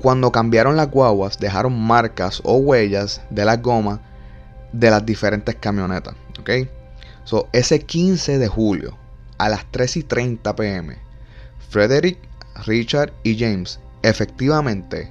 Cuando 0.00 0.32
cambiaron 0.32 0.76
las 0.76 0.90
guaguas, 0.90 1.38
dejaron 1.38 1.80
marcas 1.80 2.40
o 2.44 2.56
huellas 2.56 3.22
de 3.30 3.44
la 3.44 3.56
goma 3.56 4.00
de 4.72 4.90
las 4.90 5.06
diferentes 5.06 5.54
camionetas. 5.54 6.14
So, 7.24 7.48
ese 7.52 7.80
15 7.80 8.38
de 8.38 8.48
julio, 8.48 8.98
a 9.38 9.48
las 9.48 9.64
3 9.70 9.96
y 9.98 10.02
30 10.02 10.56
pm, 10.56 10.98
Frederick, 11.70 12.18
Richard 12.66 13.12
y 13.22 13.38
James 13.38 13.80
efectivamente 14.02 15.10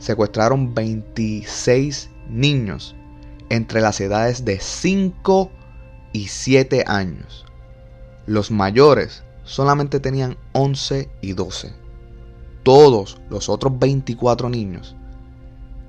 secuestraron 0.00 0.74
26 0.74 2.10
niños 2.28 2.96
entre 3.50 3.80
las 3.80 4.00
edades 4.00 4.44
de 4.44 4.58
5 4.58 5.50
y 6.12 6.26
7 6.28 6.84
años. 6.86 7.44
Los 8.26 8.50
mayores 8.50 9.22
solamente 9.44 10.00
tenían 10.00 10.36
11 10.52 11.08
y 11.20 11.32
12. 11.34 11.72
Todos 12.62 13.20
los 13.28 13.48
otros 13.48 13.78
24 13.78 14.48
niños 14.48 14.96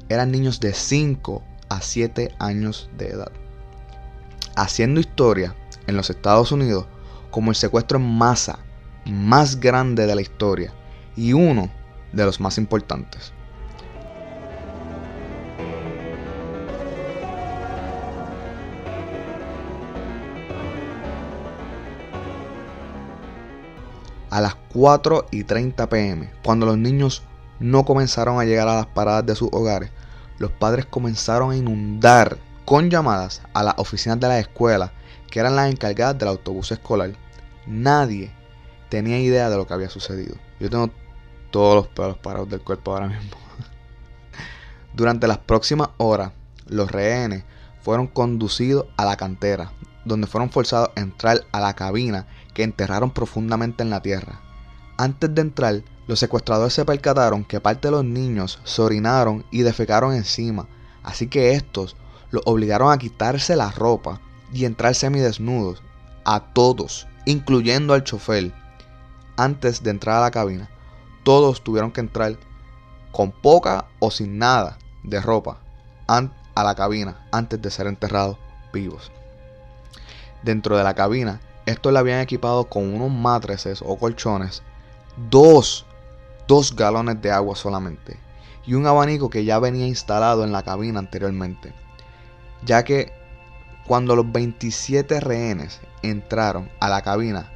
eran 0.10 0.32
niños 0.32 0.60
de 0.60 0.74
5 0.74 1.41
a 1.69 1.82
7 1.82 2.36
años 2.39 2.89
de 2.97 3.08
edad. 3.08 3.32
Haciendo 4.56 5.00
historia 5.00 5.56
en 5.88 5.95
los 5.95 6.10
Estados 6.10 6.52
Unidos 6.52 6.86
como 7.30 7.52
el 7.52 7.56
secuestro 7.56 7.97
en 7.97 8.17
masa 8.17 8.60
más 9.06 9.60
grande 9.60 10.06
de 10.06 10.15
la 10.15 10.21
historia 10.21 10.74
y 11.15 11.34
uno 11.34 11.71
de 12.12 12.26
los 12.26 12.39
más 12.39 12.58
importantes. 12.58 13.34
A 24.32 24.41
las 24.41 24.56
4 24.74 25.28
y 25.30 25.44
30 25.44 25.88
pm, 25.89 26.32
cuando 26.44 26.65
los 26.65 26.78
niños 26.78 27.22
no 27.60 27.86
comenzaron 27.86 28.39
a 28.39 28.46
llegar 28.46 28.67
a 28.67 28.78
las 28.78 28.88
paradas 28.88 29.26
de 29.26 29.36
sus 29.36 29.50
hogares, 29.52 29.91
los 30.39 30.52
padres 30.52 30.86
comenzaron 30.86 31.52
a 31.52 31.58
inundar 31.58 32.38
con 32.65 32.89
llamadas 32.89 33.41
a 33.54 33.62
las 33.62 33.76
oficinas 33.78 34.20
de 34.20 34.30
la 34.30 34.39
escuela, 34.39 34.94
que 35.30 35.41
eran 35.41 35.58
las 35.58 35.70
encargadas 35.70 36.17
del 36.17 36.30
autobús 36.30 36.72
escolar. 36.72 37.12
Nadie 37.67 38.32
tenía 38.89 39.20
idea 39.20 39.50
de 39.50 39.58
lo 39.58 39.67
que 39.67 39.74
había 39.74 39.89
sucedido. 39.89 40.36
Yo 40.60 40.70
tengo 40.70 40.89
todos 41.52 41.76
los 41.76 41.88
pelos 41.89 42.17
parados 42.17 42.50
del 42.50 42.62
cuerpo 42.62 42.94
ahora 42.94 43.08
mismo. 43.08 43.38
Durante 44.94 45.28
las 45.28 45.39
próximas 45.39 45.89
horas, 45.98 46.32
los 46.67 46.89
rehenes 46.89 47.44
fueron 47.82 48.08
conducidos 48.08 48.86
a 48.96 49.04
la 49.04 49.17
cantera, 49.17 49.74
donde 50.06 50.28
fueron 50.28 50.50
forzados 50.50 50.89
a 50.96 51.02
entrar 51.02 51.41
a 51.52 51.60
la 51.60 51.74
cabina 51.74 52.28
que 52.54 52.64
enterraron 52.64 53.12
profundamente 53.12 53.84
en 53.84 53.90
la 53.90 54.02
tierra. 54.02 54.42
Antes 54.98 55.34
de 55.34 55.42
entrar, 55.42 55.84
los 56.08 56.20
secuestradores 56.20 56.74
se 56.74 56.86
percataron 56.86 57.44
que 57.44 57.60
parte 57.60 57.88
de 57.88 57.92
los 57.92 58.06
niños 58.06 58.60
se 58.64 58.82
orinaron 58.82 59.46
y 59.52 59.62
defecaron 59.62 60.14
encima, 60.14 60.68
así 61.04 61.28
que 61.28 61.54
estos 61.54 61.96
los 62.30 62.44
obligaron 62.46 62.92
a 62.92 62.98
quitarse 62.98 63.56
la 63.56 63.72
ropa 63.72 64.20
y 64.54 64.66
entrar 64.66 64.96
semidesnudos, 64.96 65.82
a 66.26 66.40
todos, 66.54 67.08
incluyendo 67.26 67.94
al 67.94 68.04
chofer. 68.04 68.54
Antes 69.38 69.82
de 69.84 69.92
entrar 69.92 70.18
a 70.18 70.22
la 70.22 70.32
cabina, 70.32 70.70
todos 71.24 71.64
tuvieron 71.64 71.92
que 71.92 72.02
entrar 72.02 72.38
con 73.12 73.32
poca 73.32 73.88
o 74.00 74.12
sin 74.12 74.38
nada 74.38 74.78
de 75.04 75.22
ropa 75.22 75.58
a 76.08 76.64
la 76.64 76.76
cabina 76.76 77.26
antes 77.32 77.62
de 77.62 77.72
ser 77.72 77.88
enterrados 77.88 78.38
vivos. 78.74 79.12
Dentro 80.44 80.78
de 80.78 80.84
la 80.84 80.94
cabina 80.94 81.40
estos 81.72 81.92
le 81.92 82.00
habían 82.00 82.20
equipado 82.20 82.66
con 82.66 82.94
unos 82.94 83.12
matrices 83.12 83.82
o 83.86 83.98
colchones, 83.98 84.64
dos, 85.30 85.86
dos 86.48 86.76
galones 86.76 87.22
de 87.22 87.32
agua 87.32 87.56
solamente, 87.56 88.20
y 88.66 88.76
un 88.76 88.86
abanico 88.86 89.30
que 89.30 89.44
ya 89.46 89.60
venía 89.60 89.88
instalado 89.88 90.44
en 90.44 90.52
la 90.52 90.64
cabina 90.64 91.00
anteriormente. 91.00 91.74
Ya 92.64 92.84
que 92.84 93.12
cuando 93.88 94.16
los 94.16 94.32
27 94.32 95.20
rehenes 95.20 95.80
entraron 96.04 96.70
a 96.80 96.90
la 96.90 97.02
cabina, 97.02 97.52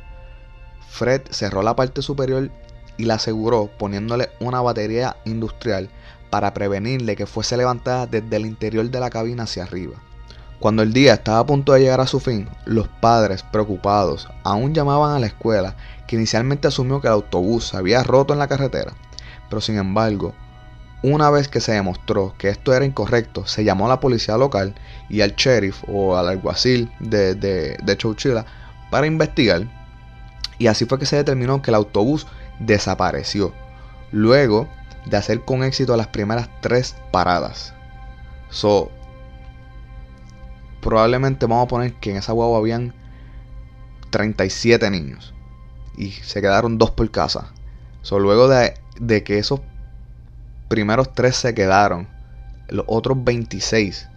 Fred 0.89 1.21
cerró 1.29 1.61
la 1.61 1.75
parte 1.75 2.01
superior 2.01 2.49
y 2.97 3.05
la 3.05 3.15
aseguró 3.15 3.69
poniéndole 3.77 4.29
una 4.39 4.61
batería 4.61 5.17
industrial 5.25 5.89
para 6.29 6.53
prevenirle 6.53 7.15
que 7.15 7.25
fuese 7.25 7.57
levantada 7.57 8.07
desde 8.07 8.35
el 8.35 8.45
interior 8.45 8.89
de 8.89 8.99
la 8.99 9.09
cabina 9.09 9.43
hacia 9.43 9.63
arriba. 9.63 10.01
Cuando 10.65 10.81
el 10.81 10.93
día 10.93 11.13
estaba 11.13 11.37
a 11.37 11.45
punto 11.45 11.73
de 11.73 11.81
llegar 11.81 12.01
a 12.01 12.07
su 12.07 12.19
fin, 12.19 12.49
los 12.65 12.87
padres, 12.87 13.43
preocupados, 13.43 14.27
aún 14.43 14.73
llamaban 14.73 15.15
a 15.15 15.19
la 15.19 15.27
escuela, 15.27 15.75
que 16.07 16.15
inicialmente 16.15 16.67
asumió 16.67 16.99
que 16.99 17.05
el 17.05 17.13
autobús 17.13 17.67
se 17.67 17.77
había 17.77 18.01
roto 18.01 18.33
en 18.33 18.39
la 18.39 18.47
carretera. 18.47 18.93
Pero 19.47 19.61
sin 19.61 19.77
embargo, 19.77 20.33
una 21.03 21.29
vez 21.29 21.49
que 21.49 21.61
se 21.61 21.73
demostró 21.73 22.33
que 22.39 22.49
esto 22.49 22.73
era 22.73 22.83
incorrecto, 22.83 23.45
se 23.45 23.63
llamó 23.63 23.85
a 23.85 23.89
la 23.89 23.99
policía 23.99 24.37
local 24.37 24.73
y 25.07 25.21
al 25.21 25.35
sheriff 25.35 25.83
o 25.87 26.17
al 26.17 26.29
alguacil 26.29 26.91
de, 26.99 27.35
de, 27.35 27.77
para 28.89 29.05
investigar. 29.05 29.67
Y 30.57 30.65
así 30.65 30.85
fue 30.85 30.97
que 30.97 31.05
se 31.05 31.17
determinó 31.17 31.61
que 31.61 31.69
el 31.69 31.75
autobús 31.75 32.25
desapareció. 32.57 33.53
Luego 34.11 34.67
de 35.05 35.17
hacer 35.17 35.41
con 35.41 35.63
éxito 35.63 35.95
las 35.95 36.07
primeras 36.07 36.49
tres 36.61 36.95
paradas. 37.11 37.75
So, 38.49 38.89
probablemente 40.85 41.47
vamos 41.47 41.65
a 41.65 41.67
poner 41.67 41.93
que 41.95 42.11
en 42.11 42.17
esa 42.17 42.31
guagua 42.31 42.59
habían 42.59 42.93
37 44.11 44.91
niños. 44.91 45.33
Y 45.97 46.11
se 46.11 46.41
quedaron 46.41 46.77
dos 46.77 46.91
por 46.91 47.09
casa. 47.09 47.51
Luego 48.11 48.47
de, 48.47 48.75
de 48.99 49.23
que 49.23 49.39
esos 49.39 49.61
primeros 50.67 51.11
tres 51.15 51.37
se 51.37 51.55
quedaron, 51.55 52.07
los 52.69 52.85
otros 52.87 53.17
26 53.23 54.07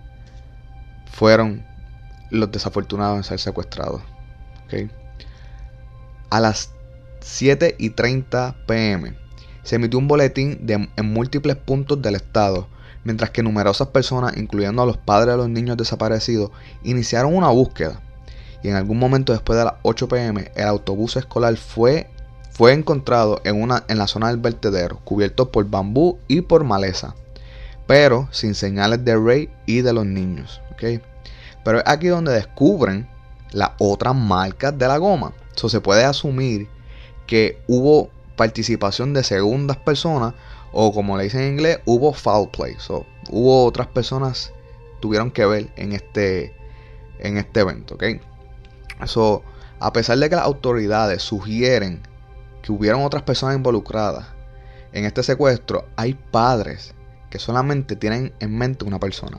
fueron 1.10 1.64
los 2.30 2.52
desafortunados 2.52 3.16
en 3.16 3.24
ser 3.24 3.40
secuestrados. 3.40 4.02
A 6.28 6.38
las 6.38 6.74
7 7.20 7.76
y 7.78 7.90
30 7.90 8.56
pm 8.66 9.16
se 9.62 9.76
emitió 9.76 9.98
un 9.98 10.06
boletín 10.06 10.66
en 10.68 11.12
múltiples 11.14 11.56
puntos 11.56 12.02
del 12.02 12.16
estado 12.16 12.68
mientras 13.08 13.30
que 13.30 13.42
numerosas 13.42 13.88
personas, 13.88 14.36
incluyendo 14.36 14.82
a 14.82 14.86
los 14.86 14.98
padres 14.98 15.32
de 15.32 15.38
los 15.38 15.48
niños 15.48 15.78
desaparecidos, 15.78 16.50
iniciaron 16.84 17.34
una 17.34 17.48
búsqueda. 17.48 18.02
Y 18.62 18.68
en 18.68 18.74
algún 18.74 18.98
momento 18.98 19.32
después 19.32 19.58
de 19.58 19.64
las 19.64 19.76
8 19.80 20.08
pm, 20.08 20.52
el 20.54 20.66
autobús 20.66 21.16
escolar 21.16 21.56
fue, 21.56 22.10
fue 22.50 22.74
encontrado 22.74 23.40
en, 23.44 23.62
una, 23.62 23.82
en 23.88 23.96
la 23.96 24.08
zona 24.08 24.28
del 24.28 24.36
vertedero, 24.36 24.98
cubierto 25.04 25.50
por 25.50 25.64
bambú 25.70 26.18
y 26.28 26.42
por 26.42 26.64
maleza, 26.64 27.14
pero 27.86 28.28
sin 28.30 28.54
señales 28.54 29.02
de 29.06 29.16
Ray 29.16 29.48
y 29.64 29.80
de 29.80 29.94
los 29.94 30.04
niños. 30.04 30.60
Pero 31.64 31.78
es 31.78 31.84
aquí 31.86 32.08
donde 32.08 32.34
descubren 32.34 33.08
las 33.52 33.70
otras 33.78 34.14
marcas 34.14 34.76
de 34.76 34.86
la 34.86 34.98
goma. 34.98 35.32
Eso 35.56 35.70
se 35.70 35.80
puede 35.80 36.04
asumir 36.04 36.68
que 37.26 37.58
hubo 37.68 38.10
participación 38.36 39.14
de 39.14 39.24
segundas 39.24 39.78
personas 39.78 40.34
o 40.72 40.92
como 40.92 41.16
le 41.16 41.24
dicen 41.24 41.42
en 41.42 41.52
inglés, 41.54 41.80
hubo 41.84 42.12
foul 42.12 42.50
play. 42.50 42.74
So, 42.78 43.06
hubo 43.30 43.64
otras 43.64 43.86
personas 43.88 44.52
tuvieron 45.00 45.30
que 45.30 45.46
ver 45.46 45.68
en 45.76 45.92
este, 45.92 46.54
en 47.18 47.38
este 47.38 47.60
evento, 47.60 47.94
¿ok? 47.94 48.04
Eso, 49.02 49.42
a 49.80 49.92
pesar 49.92 50.18
de 50.18 50.28
que 50.28 50.36
las 50.36 50.44
autoridades 50.44 51.22
sugieren 51.22 52.02
que 52.62 52.72
hubieron 52.72 53.04
otras 53.04 53.22
personas 53.22 53.56
involucradas 53.56 54.26
en 54.92 55.04
este 55.04 55.22
secuestro, 55.22 55.86
hay 55.96 56.14
padres 56.14 56.94
que 57.30 57.38
solamente 57.38 57.94
tienen 57.94 58.32
en 58.40 58.56
mente 58.56 58.84
una 58.84 58.98
persona. 58.98 59.38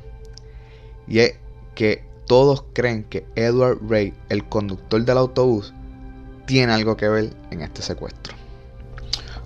Y 1.07 1.19
es 1.19 1.35
que 1.75 2.03
todos 2.27 2.63
creen 2.73 3.03
que 3.03 3.25
Edward 3.35 3.79
Ray, 3.89 4.13
el 4.29 4.47
conductor 4.47 5.03
del 5.03 5.17
autobús, 5.17 5.73
tiene 6.45 6.71
algo 6.71 6.95
que 6.95 7.09
ver 7.09 7.33
en 7.51 7.61
este 7.61 7.81
secuestro. 7.81 8.38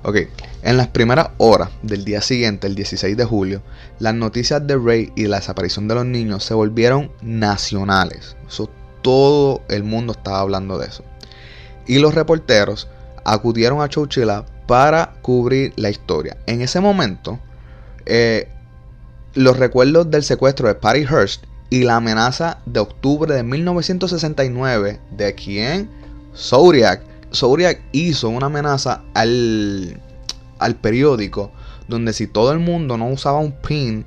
Ok, 0.05 0.17
en 0.63 0.75
las 0.75 0.87
primeras 0.89 1.29
horas 1.37 1.69
del 1.81 2.03
día 2.03 2.21
siguiente, 2.21 2.67
el 2.67 2.75
16 2.75 3.15
de 3.15 3.23
julio, 3.23 3.61
las 3.99 4.13
noticias 4.13 4.65
de 4.67 4.77
Ray 4.77 5.13
y 5.15 5.27
la 5.27 5.37
desaparición 5.37 5.87
de 5.87 5.95
los 5.95 6.05
niños 6.05 6.43
se 6.43 6.53
volvieron 6.53 7.09
nacionales. 7.21 8.35
todo 9.01 9.61
el 9.69 9.83
mundo 9.83 10.13
estaba 10.13 10.39
hablando 10.39 10.77
de 10.77 10.87
eso. 10.87 11.03
Y 11.87 11.99
los 11.99 12.15
reporteros 12.15 12.87
acudieron 13.25 13.81
a 13.81 13.89
Chowchilla 13.89 14.45
para 14.67 15.13
cubrir 15.21 15.73
la 15.75 15.89
historia. 15.89 16.37
En 16.47 16.61
ese 16.61 16.79
momento, 16.79 17.39
eh, 18.05 18.49
los 19.33 19.57
recuerdos 19.57 20.11
del 20.11 20.23
secuestro 20.23 20.67
de 20.67 20.75
Patty 20.75 21.05
Hearst 21.05 21.45
y 21.69 21.83
la 21.83 21.95
amenaza 21.95 22.59
de 22.65 22.79
octubre 22.79 23.33
de 23.33 23.43
1969 23.43 24.99
de 25.11 25.35
quien 25.35 25.89
Zodiac. 26.35 27.12
Zodiac 27.33 27.81
hizo 27.91 28.29
una 28.29 28.47
amenaza 28.47 29.01
al, 29.13 29.99
al 30.59 30.75
periódico 30.75 31.51
donde 31.87 32.13
si 32.13 32.27
todo 32.27 32.51
el 32.51 32.59
mundo 32.59 32.97
no 32.97 33.07
usaba 33.07 33.39
un 33.39 33.51
pin 33.51 34.05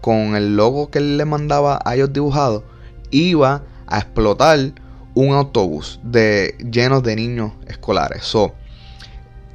con 0.00 0.36
el 0.36 0.56
logo 0.56 0.90
que 0.90 0.98
él 0.98 1.16
le 1.16 1.24
mandaba 1.24 1.80
a 1.84 1.94
ellos 1.94 2.12
dibujado, 2.12 2.64
iba 3.10 3.62
a 3.86 3.98
explotar 3.98 4.72
un 5.14 5.34
autobús 5.34 5.98
lleno 6.70 7.00
de 7.00 7.16
niños 7.16 7.52
escolares. 7.66 8.22
So, 8.22 8.54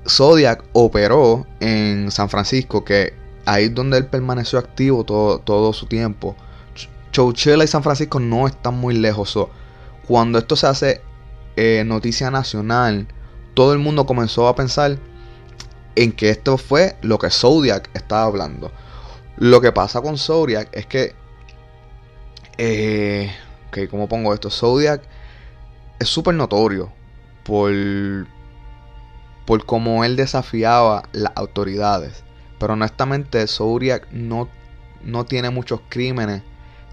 Zodiac 0.09 0.63
operó 0.73 1.45
en 1.59 2.11
San 2.11 2.29
Francisco, 2.29 2.83
que 2.83 3.13
ahí 3.45 3.65
es 3.65 3.75
donde 3.75 3.97
él 3.97 4.07
permaneció 4.07 4.59
activo 4.59 5.03
todo, 5.03 5.39
todo 5.39 5.71
su 5.73 5.85
tiempo. 5.85 6.35
Chowchilla 7.11 7.63
y 7.63 7.67
San 7.67 7.83
Francisco 7.83 8.19
no 8.19 8.47
están 8.47 8.77
muy 8.77 8.95
lejos. 8.97 9.37
cuando 10.07 10.39
esto 10.39 10.55
se 10.55 10.67
hace 10.67 11.01
eh, 11.63 11.83
noticia 11.83 12.31
nacional, 12.31 13.07
todo 13.53 13.73
el 13.73 13.77
mundo 13.77 14.07
comenzó 14.07 14.47
a 14.47 14.55
pensar 14.55 14.97
en 15.95 16.11
que 16.11 16.31
esto 16.31 16.57
fue 16.57 16.95
lo 17.03 17.19
que 17.19 17.29
Zodiac 17.29 17.87
estaba 17.93 18.23
hablando. 18.23 18.71
Lo 19.37 19.61
que 19.61 19.71
pasa 19.71 20.01
con 20.01 20.17
Zodiac 20.17 20.69
es 20.71 20.87
que. 20.87 21.13
Eh, 22.57 23.31
¿cómo 23.91 24.09
pongo 24.09 24.33
esto? 24.33 24.49
Zodiac 24.49 25.03
es 25.99 26.09
súper 26.09 26.33
notorio 26.33 26.91
por. 27.43 27.71
por 29.45 29.63
cómo 29.63 30.03
él 30.03 30.15
desafiaba 30.15 31.03
las 31.11 31.33
autoridades. 31.35 32.23
Pero 32.57 32.73
honestamente, 32.73 33.45
Zodiac 33.45 34.07
no, 34.11 34.49
no 35.03 35.25
tiene 35.25 35.51
muchos 35.51 35.81
crímenes 35.89 36.41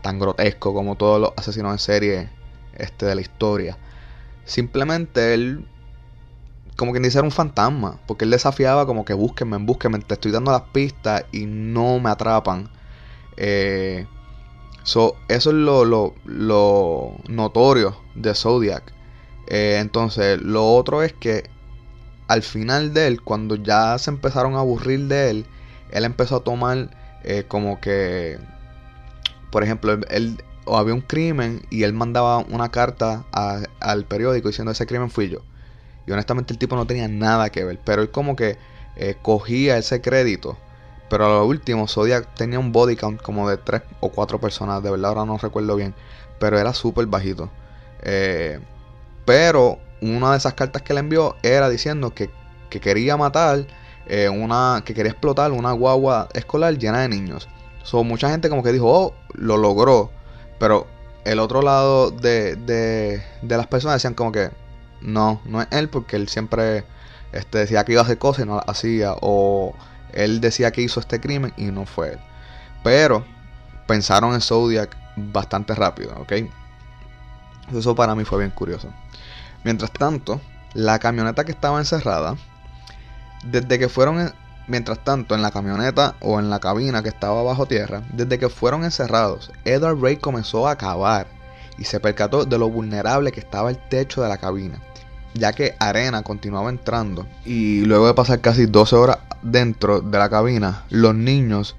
tan 0.02 0.18
grotesco 0.18 0.74
como 0.74 0.96
todos 0.96 1.18
los 1.18 1.32
asesinos 1.38 1.72
en 1.72 1.78
serie 1.78 2.28
este, 2.74 3.06
de 3.06 3.14
la 3.14 3.22
historia. 3.22 3.78
Simplemente 4.48 5.34
él, 5.34 5.68
como 6.76 6.92
quien 6.92 7.02
dice, 7.02 7.18
era 7.18 7.26
un 7.26 7.30
fantasma. 7.30 8.00
Porque 8.06 8.24
él 8.24 8.30
desafiaba 8.30 8.86
como 8.86 9.04
que 9.04 9.12
búsquenme, 9.12 9.58
búsquenme, 9.58 9.98
te 10.00 10.14
estoy 10.14 10.32
dando 10.32 10.50
las 10.52 10.62
pistas 10.72 11.26
y 11.32 11.46
no 11.46 12.00
me 12.00 12.10
atrapan. 12.10 12.70
Eh, 13.36 14.06
eso 14.82 15.16
es 15.28 15.44
lo, 15.44 15.84
lo, 15.84 17.14
notorio 17.28 17.96
de 18.14 18.34
Zodiac. 18.34 18.92
Eh, 19.48 19.78
entonces, 19.80 20.40
lo 20.40 20.74
otro 20.74 21.02
es 21.02 21.12
que 21.12 21.44
al 22.26 22.42
final 22.42 22.94
de 22.94 23.06
él, 23.06 23.22
cuando 23.22 23.54
ya 23.56 23.98
se 23.98 24.10
empezaron 24.10 24.54
a 24.54 24.60
aburrir 24.60 25.08
de 25.08 25.30
él, 25.30 25.46
él 25.90 26.04
empezó 26.04 26.36
a 26.36 26.40
tomar 26.40 26.90
eh, 27.22 27.44
como 27.48 27.80
que 27.80 28.38
por 29.50 29.62
ejemplo, 29.62 29.98
él, 30.10 30.42
o 30.68 30.76
había 30.76 30.94
un 30.94 31.00
crimen 31.00 31.62
y 31.70 31.82
él 31.82 31.92
mandaba 31.92 32.38
una 32.38 32.70
carta 32.70 33.24
al 33.80 34.04
periódico 34.04 34.48
diciendo 34.48 34.72
ese 34.72 34.86
crimen 34.86 35.10
fui 35.10 35.28
yo. 35.28 35.40
Y 36.06 36.12
honestamente 36.12 36.52
el 36.52 36.58
tipo 36.58 36.76
no 36.76 36.86
tenía 36.86 37.08
nada 37.08 37.50
que 37.50 37.64
ver, 37.64 37.78
pero 37.84 38.02
él 38.02 38.10
como 38.10 38.36
que 38.36 38.56
eh, 38.96 39.16
cogía 39.20 39.78
ese 39.78 40.00
crédito. 40.00 40.56
Pero 41.08 41.26
a 41.26 41.28
lo 41.28 41.46
último, 41.46 41.88
Zodiac 41.88 42.34
tenía 42.34 42.58
un 42.58 42.72
body 42.72 42.96
count 42.96 43.22
como 43.22 43.48
de 43.48 43.56
tres 43.56 43.82
o 44.00 44.10
cuatro 44.10 44.40
personas, 44.40 44.82
de 44.82 44.90
verdad 44.90 45.10
ahora 45.10 45.24
no 45.24 45.38
recuerdo 45.38 45.74
bien, 45.76 45.94
pero 46.38 46.58
era 46.58 46.74
súper 46.74 47.06
bajito. 47.06 47.50
Eh, 48.02 48.60
pero 49.24 49.78
una 50.00 50.32
de 50.32 50.38
esas 50.38 50.54
cartas 50.54 50.82
que 50.82 50.94
le 50.94 51.00
envió 51.00 51.36
era 51.42 51.68
diciendo 51.68 52.14
que, 52.14 52.30
quería 52.68 53.16
matar, 53.16 53.66
eh, 54.06 54.28
una, 54.28 54.82
que 54.84 54.94
quería 54.94 55.12
explotar 55.12 55.52
una 55.52 55.72
guagua 55.72 56.28
escolar 56.34 56.76
llena 56.76 57.00
de 57.00 57.08
niños. 57.08 57.48
So, 57.82 58.04
mucha 58.04 58.30
gente 58.30 58.50
como 58.50 58.62
que 58.62 58.72
dijo, 58.72 58.86
oh, 58.90 59.14
lo 59.32 59.56
logró. 59.56 60.10
Pero 60.58 60.86
el 61.24 61.38
otro 61.38 61.62
lado 61.62 62.10
de, 62.10 62.56
de, 62.56 63.22
las 63.42 63.66
personas 63.66 63.96
decían 63.96 64.14
como 64.14 64.32
que 64.32 64.50
no, 65.00 65.40
no 65.44 65.62
es 65.62 65.68
él 65.70 65.88
porque 65.88 66.16
él 66.16 66.28
siempre 66.28 66.84
este, 67.32 67.58
decía 67.58 67.84
que 67.84 67.92
iba 67.92 68.00
a 68.00 68.04
hacer 68.04 68.18
cosas 68.18 68.44
y 68.44 68.48
no 68.48 68.56
las 68.56 68.68
hacía. 68.68 69.14
O 69.20 69.74
él 70.12 70.40
decía 70.40 70.70
que 70.72 70.82
hizo 70.82 71.00
este 71.00 71.20
crimen 71.20 71.52
y 71.56 71.66
no 71.66 71.86
fue 71.86 72.14
él. 72.14 72.18
Pero 72.82 73.24
pensaron 73.86 74.34
en 74.34 74.40
Zodiac 74.40 74.96
bastante 75.16 75.74
rápido, 75.74 76.14
¿ok? 76.20 76.32
Eso 77.76 77.94
para 77.94 78.14
mí 78.14 78.24
fue 78.24 78.38
bien 78.38 78.50
curioso. 78.50 78.88
Mientras 79.64 79.92
tanto, 79.92 80.40
la 80.74 80.98
camioneta 80.98 81.44
que 81.44 81.52
estaba 81.52 81.78
encerrada, 81.78 82.36
desde 83.44 83.78
que 83.78 83.88
fueron 83.88 84.32
Mientras 84.68 85.02
tanto, 85.02 85.34
en 85.34 85.40
la 85.40 85.50
camioneta 85.50 86.14
o 86.20 86.38
en 86.38 86.50
la 86.50 86.60
cabina 86.60 87.02
que 87.02 87.08
estaba 87.08 87.42
bajo 87.42 87.66
tierra, 87.66 88.02
desde 88.12 88.38
que 88.38 88.50
fueron 88.50 88.84
encerrados, 88.84 89.50
Edward 89.64 89.98
Ray 90.00 90.18
comenzó 90.18 90.68
a 90.68 90.76
cavar 90.76 91.26
y 91.78 91.84
se 91.84 92.00
percató 92.00 92.44
de 92.44 92.58
lo 92.58 92.68
vulnerable 92.68 93.32
que 93.32 93.40
estaba 93.40 93.70
el 93.70 93.78
techo 93.88 94.22
de 94.22 94.28
la 94.28 94.36
cabina, 94.36 94.78
ya 95.32 95.54
que 95.54 95.74
arena 95.78 96.22
continuaba 96.22 96.68
entrando 96.68 97.26
y 97.46 97.80
luego 97.86 98.06
de 98.06 98.14
pasar 98.14 98.40
casi 98.40 98.66
12 98.66 98.96
horas 98.96 99.18
dentro 99.42 100.02
de 100.02 100.18
la 100.18 100.28
cabina, 100.28 100.84
los 100.90 101.14
niños 101.14 101.76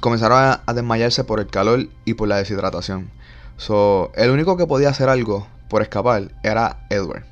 comenzaron 0.00 0.60
a, 0.66 0.72
desmayarse 0.72 1.24
por 1.24 1.40
el 1.40 1.48
calor 1.48 1.88
y 2.04 2.14
por 2.14 2.28
la 2.28 2.36
deshidratación. 2.36 3.10
So, 3.56 4.12
el 4.14 4.30
único 4.30 4.56
que 4.56 4.66
podía 4.66 4.88
hacer 4.88 5.08
algo 5.08 5.46
por 5.68 5.82
escapar 5.82 6.30
era 6.42 6.86
Edward. 6.88 7.24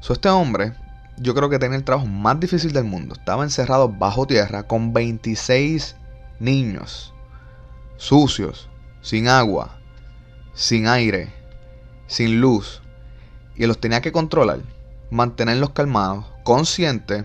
So, 0.00 0.12
este 0.14 0.28
hombre 0.28 0.72
yo 1.20 1.34
creo 1.34 1.50
que 1.50 1.58
tenía 1.58 1.76
el 1.76 1.84
trabajo 1.84 2.06
más 2.06 2.40
difícil 2.40 2.72
del 2.72 2.84
mundo. 2.84 3.14
Estaba 3.14 3.44
encerrado 3.44 3.88
bajo 3.88 4.26
tierra 4.26 4.62
con 4.62 4.92
26 4.94 5.94
niños, 6.38 7.12
sucios, 7.96 8.68
sin 9.02 9.28
agua, 9.28 9.78
sin 10.54 10.88
aire, 10.88 11.32
sin 12.06 12.40
luz. 12.40 12.80
Y 13.54 13.66
los 13.66 13.78
tenía 13.78 14.00
que 14.00 14.12
controlar, 14.12 14.60
mantenerlos 15.10 15.70
calmados, 15.70 16.24
conscientes 16.42 17.24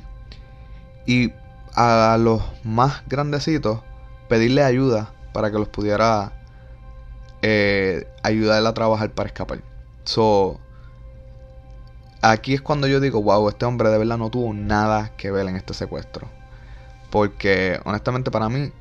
y 1.06 1.32
a 1.74 2.18
los 2.20 2.42
más 2.64 3.04
grandecitos 3.08 3.82
pedirle 4.28 4.64
ayuda 4.64 5.14
para 5.34 5.52
que 5.52 5.58
los 5.58 5.70
pudiera 5.70 6.34
eh, 7.42 8.08
ayudar 8.24 8.66
a 8.66 8.74
trabajar 8.74 9.12
para 9.12 9.28
escapar. 9.28 9.62
So, 10.04 10.60
aquí 12.22 12.54
es 12.54 12.62
cuando 12.62 12.88
yo 12.88 13.00
digo, 13.00 13.22
wow, 13.22 13.50
este 13.50 13.66
hombre 13.66 13.90
de 13.90 13.98
verdad 13.98 14.18
no 14.18 14.30
tuvo 14.30 14.54
nada 14.54 15.12
que 15.18 15.32
ver 15.32 15.48
en 15.48 15.56
este 15.56 15.74
secuestro. 15.74 16.28
Porque 17.10 17.80
honestamente 17.86 18.32
para 18.32 18.50
mí 18.50 18.72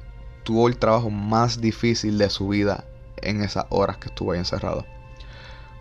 tuvo 0.44 0.68
el 0.68 0.76
trabajo 0.76 1.10
más 1.10 1.60
difícil 1.60 2.18
de 2.18 2.30
su 2.30 2.48
vida 2.48 2.84
en 3.16 3.42
esas 3.42 3.66
horas 3.70 3.98
que 3.98 4.08
estuvo 4.08 4.32
ahí 4.32 4.38
encerrado. 4.38 4.84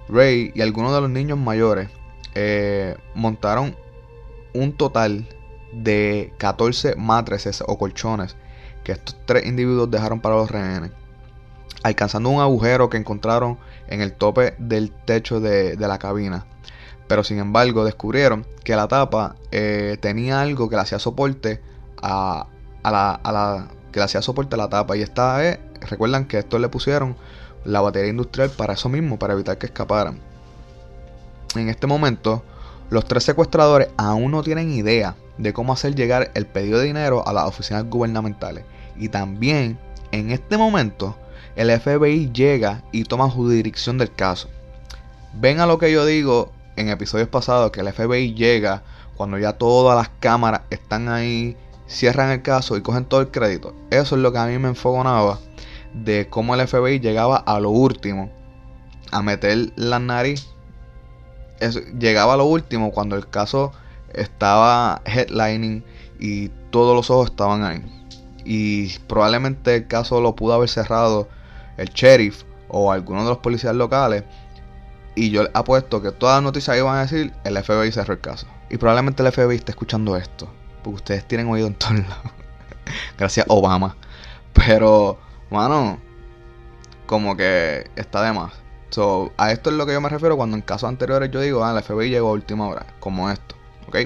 Ray 0.10 0.52
y 0.54 0.62
algunos 0.62 0.94
de 0.94 1.02
los 1.02 1.10
niños 1.10 1.38
mayores 1.38 1.90
eh, 2.36 2.98
montaron 3.16 3.76
un 4.54 4.74
total 4.74 5.28
de 5.72 6.34
14 6.38 6.96
matrices 6.96 7.64
o 7.66 7.78
colchones 7.78 8.36
que 8.84 8.92
estos 8.92 9.18
tres 9.26 9.46
individuos 9.46 9.90
dejaron 9.90 10.20
para 10.20 10.36
los 10.36 10.52
rehenes, 10.52 10.92
alcanzando 11.84 12.30
un 12.30 12.42
agujero 12.42 12.90
que 12.90 12.98
encontraron 12.98 13.58
en 13.88 14.02
el 14.02 14.14
tope 14.14 14.56
del 14.60 14.92
techo 14.92 15.40
de 15.40 15.76
la 15.78 15.98
cabina 15.98 16.46
pero 17.08 17.24
sin 17.24 17.40
embargo 17.40 17.86
descubrieron 17.86 18.46
que 18.64 18.76
la 18.76 18.88
tapa 18.88 19.36
eh, 19.52 19.98
tenía 20.00 20.42
algo 20.42 20.70
que 20.70 20.76
le 20.76 20.82
hacía 20.82 21.00
soporte 21.00 21.62
a, 22.02 22.48
la, 22.84 23.68
le 23.94 24.02
hacía 24.02 24.22
soporte 24.22 24.56
a 24.56 24.58
la 24.58 24.70
tapa. 24.70 24.98
Y 24.98 25.02
esta 25.02 25.40
recuerdan 25.90 26.26
que 26.26 26.40
esto 26.40 26.60
le 26.60 26.70
pusieron 26.70 27.16
la 27.66 27.82
batería 27.82 28.10
industrial 28.10 28.50
para 28.50 28.74
eso 28.74 28.90
mismo, 28.90 29.20
para 29.20 29.34
evitar 29.34 29.58
que 29.58 29.68
escaparan. 29.68 30.20
En 31.56 31.70
este 31.70 31.88
momento, 31.88 32.44
los 32.90 33.06
tres 33.06 33.24
secuestradores 33.24 33.90
aún 33.98 34.32
no 34.32 34.44
tienen 34.44 34.72
idea 34.72 35.16
de 35.38 35.54
cómo 35.54 35.74
hacer 35.74 35.96
llegar 35.96 36.32
el 36.36 36.46
pedido 36.46 36.80
de 36.80 36.86
dinero 36.86 37.28
a 37.28 37.34
las 37.34 37.46
oficinas 37.46 37.86
gubernamentales. 37.86 38.66
Y 38.96 39.10
también, 39.10 39.78
en 40.12 40.32
este 40.32 40.58
momento, 40.58 41.16
el 41.56 41.70
FBI 41.80 42.32
llega 42.32 42.84
y 42.92 43.04
toma 43.04 43.30
jurisdicción 43.30 43.98
del 43.98 44.14
caso. 44.14 44.50
Ven 45.34 45.60
a 45.60 45.66
lo 45.66 45.78
que 45.78 45.92
yo 45.92 46.06
digo 46.06 46.52
en 46.76 46.90
episodios 46.90 47.30
pasados, 47.30 47.72
que 47.72 47.82
el 47.82 47.92
FBI 47.92 48.34
llega 48.34 48.84
cuando 49.16 49.38
ya 49.38 49.54
todas 49.54 49.96
las 49.98 50.10
cámaras 50.20 50.62
están 50.70 51.10
ahí, 51.10 51.56
cierran 51.88 52.32
el 52.32 52.42
caso 52.42 52.78
y 52.78 52.82
cogen 52.82 53.06
todo 53.06 53.22
el 53.22 53.30
crédito. 53.30 53.74
Eso 53.92 54.16
es 54.16 54.22
lo 54.22 54.32
que 54.32 54.40
a 54.40 54.46
mí 54.46 54.58
me 54.58 54.70
enfogonaba 54.70 55.40
de 55.94 56.28
cómo 56.30 56.56
el 56.56 56.68
FBI 56.68 57.00
llegaba 57.00 57.38
a 57.38 57.60
lo 57.60 57.70
último 57.70 58.32
a 59.12 59.22
meter 59.22 59.72
la 59.76 60.00
nariz. 60.00 60.50
llegaba 61.98 62.34
a 62.34 62.38
lo 62.38 62.46
último 62.46 62.92
cuando 62.92 63.16
el 63.16 63.30
caso 63.30 63.72
estaba 64.14 65.02
headlining 65.06 65.84
y 66.20 66.50
todos 66.72 66.96
los 66.96 67.10
ojos 67.10 67.30
estaban 67.30 67.64
ahí. 67.64 67.82
Y 68.46 68.98
probablemente 69.08 69.76
el 69.76 69.88
caso 69.88 70.20
lo 70.20 70.36
pudo 70.36 70.54
haber 70.54 70.70
cerrado 70.70 71.30
el 71.78 71.90
sheriff 71.90 72.44
o 72.68 72.92
alguno 72.92 73.24
de 73.24 73.30
los 73.30 73.38
policías 73.38 73.76
locales. 73.76 74.24
Y 75.16 75.30
yo 75.30 75.44
apuesto 75.54 76.02
que 76.02 76.12
todas 76.12 76.38
las 76.38 76.44
noticias 76.44 76.78
iban 76.78 76.98
a 76.98 77.02
decir 77.02 77.34
el 77.44 77.64
FBI 77.64 77.92
cerró 77.92 78.14
el 78.14 78.22
caso. 78.22 78.48
Y 78.70 78.78
probablemente 78.78 79.22
el 79.22 79.32
FBI 79.32 79.56
esté 79.56 79.72
escuchando 79.72 80.18
esto. 80.18 80.50
Porque 80.84 80.96
ustedes 80.96 81.28
tienen 81.28 81.48
oído 81.48 81.68
en 81.68 81.76
todos 81.76 81.94
lados. 82.08 82.32
Gracias 83.18 83.46
Obama. 83.50 83.96
Pero, 84.54 85.20
mano, 85.50 86.00
como 87.06 87.38
que 87.38 87.90
está 87.96 88.24
de 88.24 88.34
más. 88.34 88.54
So, 88.90 89.32
a 89.38 89.52
esto 89.52 89.70
es 89.72 89.76
lo 89.76 89.86
que 89.86 89.94
yo 89.94 90.02
me 90.02 90.10
refiero 90.10 90.38
cuando 90.38 90.56
en 90.56 90.62
casos 90.62 90.88
anteriores 90.88 91.32
yo 91.32 91.42
digo, 91.42 91.64
ah, 91.64 91.76
el 91.76 91.84
FBI 91.84 92.10
llegó 92.10 92.30
a 92.30 92.34
última 92.34 92.68
hora. 92.68 92.86
Como 93.00 93.30
esto. 93.30 93.56
¿Ok? 93.88 93.98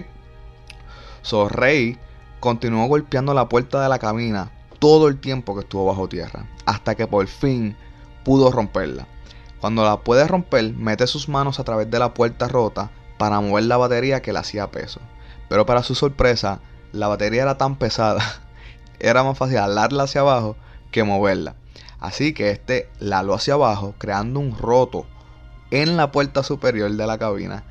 So, 1.22 1.50
Rey 1.50 1.98
continuó 2.40 2.88
golpeando 2.88 3.34
la 3.34 3.50
puerta 3.50 3.82
de 3.82 3.90
la 3.90 4.00
cabina 4.00 4.52
todo 4.80 5.08
el 5.08 5.20
tiempo 5.20 5.56
que 5.56 5.62
estuvo 5.62 5.86
bajo 5.86 6.08
tierra. 6.08 6.46
Hasta 6.66 6.96
que 6.96 7.08
por 7.08 7.28
fin 7.28 7.76
pudo 8.24 8.52
romperla. 8.52 9.08
Cuando 9.62 9.84
la 9.84 9.98
puede 9.98 10.28
romper, 10.28 10.74
mete 10.74 11.08
sus 11.08 11.30
manos 11.30 11.60
a 11.60 11.64
través 11.64 11.90
de 11.90 12.00
la 12.00 12.14
puerta 12.14 12.48
rota 12.48 12.92
para 13.18 13.40
mover 13.40 13.66
la 13.66 13.78
batería 13.78 14.22
que 14.22 14.34
le 14.34 14.40
hacía 14.40 14.72
peso. 14.72 15.00
Pero 15.50 15.66
para 15.66 15.84
su 15.84 15.96
sorpresa, 15.96 16.60
la 16.92 17.08
batería 17.08 17.44
era 17.44 17.58
tan 17.58 17.76
pesada, 17.76 18.24
era 19.00 19.24
más 19.24 19.38
fácil 19.38 19.58
alarla 19.58 20.04
hacia 20.04 20.22
abajo 20.22 20.56
que 20.92 21.04
moverla. 21.04 21.56
Así 22.00 22.34
que 22.34 22.52
este 22.52 22.90
la 23.00 23.20
aló 23.20 23.34
hacia 23.34 23.56
abajo, 23.56 23.96
creando 23.98 24.40
un 24.40 24.56
roto 24.58 25.06
en 25.72 25.98
la 25.98 26.12
puerta 26.12 26.44
superior 26.44 26.92
de 26.92 27.08
la 27.08 27.18
cabina, 27.18 27.64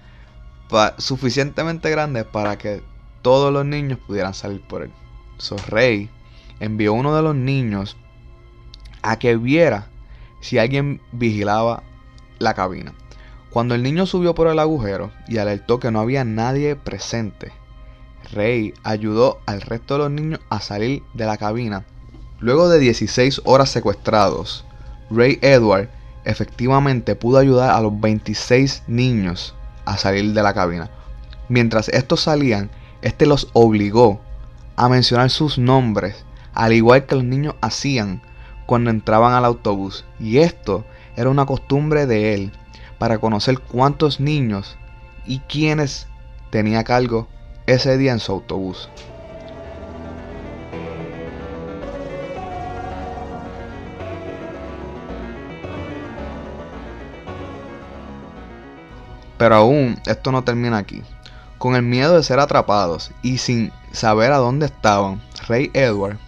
suficientemente 0.98 1.90
grande 1.90 2.24
para 2.24 2.58
que 2.58 2.82
todos 3.22 3.52
los 3.52 3.64
niños 3.64 3.98
pudieran 4.06 4.34
salir 4.34 4.60
por 4.66 4.82
él. 4.82 4.92
So 5.38 5.56
Rey 5.68 6.10
envió 6.60 6.92
uno 6.92 7.14
de 7.14 7.22
los 7.22 7.34
niños 7.34 7.96
a 9.02 9.18
que 9.18 9.36
viera 9.36 9.88
si 10.40 10.58
alguien 10.58 11.00
vigilaba 11.12 11.82
la 12.38 12.54
cabina. 12.54 12.92
Cuando 13.50 13.74
el 13.74 13.82
niño 13.82 14.06
subió 14.06 14.34
por 14.34 14.48
el 14.48 14.58
agujero 14.58 15.12
y 15.28 15.38
alertó 15.38 15.80
que 15.80 15.90
no 15.90 16.00
había 16.00 16.24
nadie 16.24 16.76
presente, 16.76 17.52
Rey 18.32 18.74
ayudó 18.82 19.40
al 19.46 19.60
resto 19.62 19.94
de 19.94 20.00
los 20.00 20.10
niños 20.10 20.40
a 20.50 20.60
salir 20.60 21.02
de 21.14 21.26
la 21.26 21.36
cabina. 21.36 21.84
Luego 22.40 22.68
de 22.68 22.78
16 22.78 23.42
horas 23.44 23.70
secuestrados, 23.70 24.64
Ray 25.10 25.38
Edward 25.40 25.88
efectivamente 26.24 27.14
pudo 27.14 27.38
ayudar 27.38 27.70
a 27.70 27.80
los 27.80 27.98
26 27.98 28.82
niños 28.88 29.54
a 29.84 29.96
salir 29.96 30.32
de 30.34 30.42
la 30.42 30.52
cabina. 30.52 30.90
Mientras 31.48 31.88
estos 31.88 32.22
salían, 32.22 32.70
este 33.02 33.24
los 33.24 33.48
obligó 33.52 34.20
a 34.74 34.88
mencionar 34.88 35.30
sus 35.30 35.58
nombres, 35.58 36.24
al 36.52 36.72
igual 36.72 37.06
que 37.06 37.14
los 37.14 37.24
niños 37.24 37.54
hacían 37.60 38.20
cuando 38.66 38.90
entraban 38.90 39.32
al 39.32 39.44
autobús. 39.44 40.04
Y 40.20 40.38
esto 40.38 40.84
era 41.16 41.30
una 41.30 41.46
costumbre 41.46 42.06
de 42.06 42.34
él 42.34 42.52
para 42.98 43.18
conocer 43.18 43.58
cuántos 43.60 44.20
niños 44.20 44.76
y 45.24 45.38
quiénes 45.40 46.08
tenía 46.50 46.84
cargo 46.84 47.28
ese 47.66 47.96
día 47.96 48.12
en 48.12 48.20
su 48.20 48.32
autobús. 48.32 48.88
Pero 59.38 59.54
aún 59.54 60.00
esto 60.06 60.32
no 60.32 60.44
termina 60.44 60.78
aquí. 60.78 61.02
Con 61.58 61.74
el 61.74 61.82
miedo 61.82 62.16
de 62.16 62.22
ser 62.22 62.38
atrapados 62.38 63.10
y 63.22 63.38
sin 63.38 63.72
saber 63.92 64.32
a 64.32 64.38
dónde 64.38 64.66
estaban, 64.66 65.20
Rey 65.46 65.70
Edward 65.74 66.18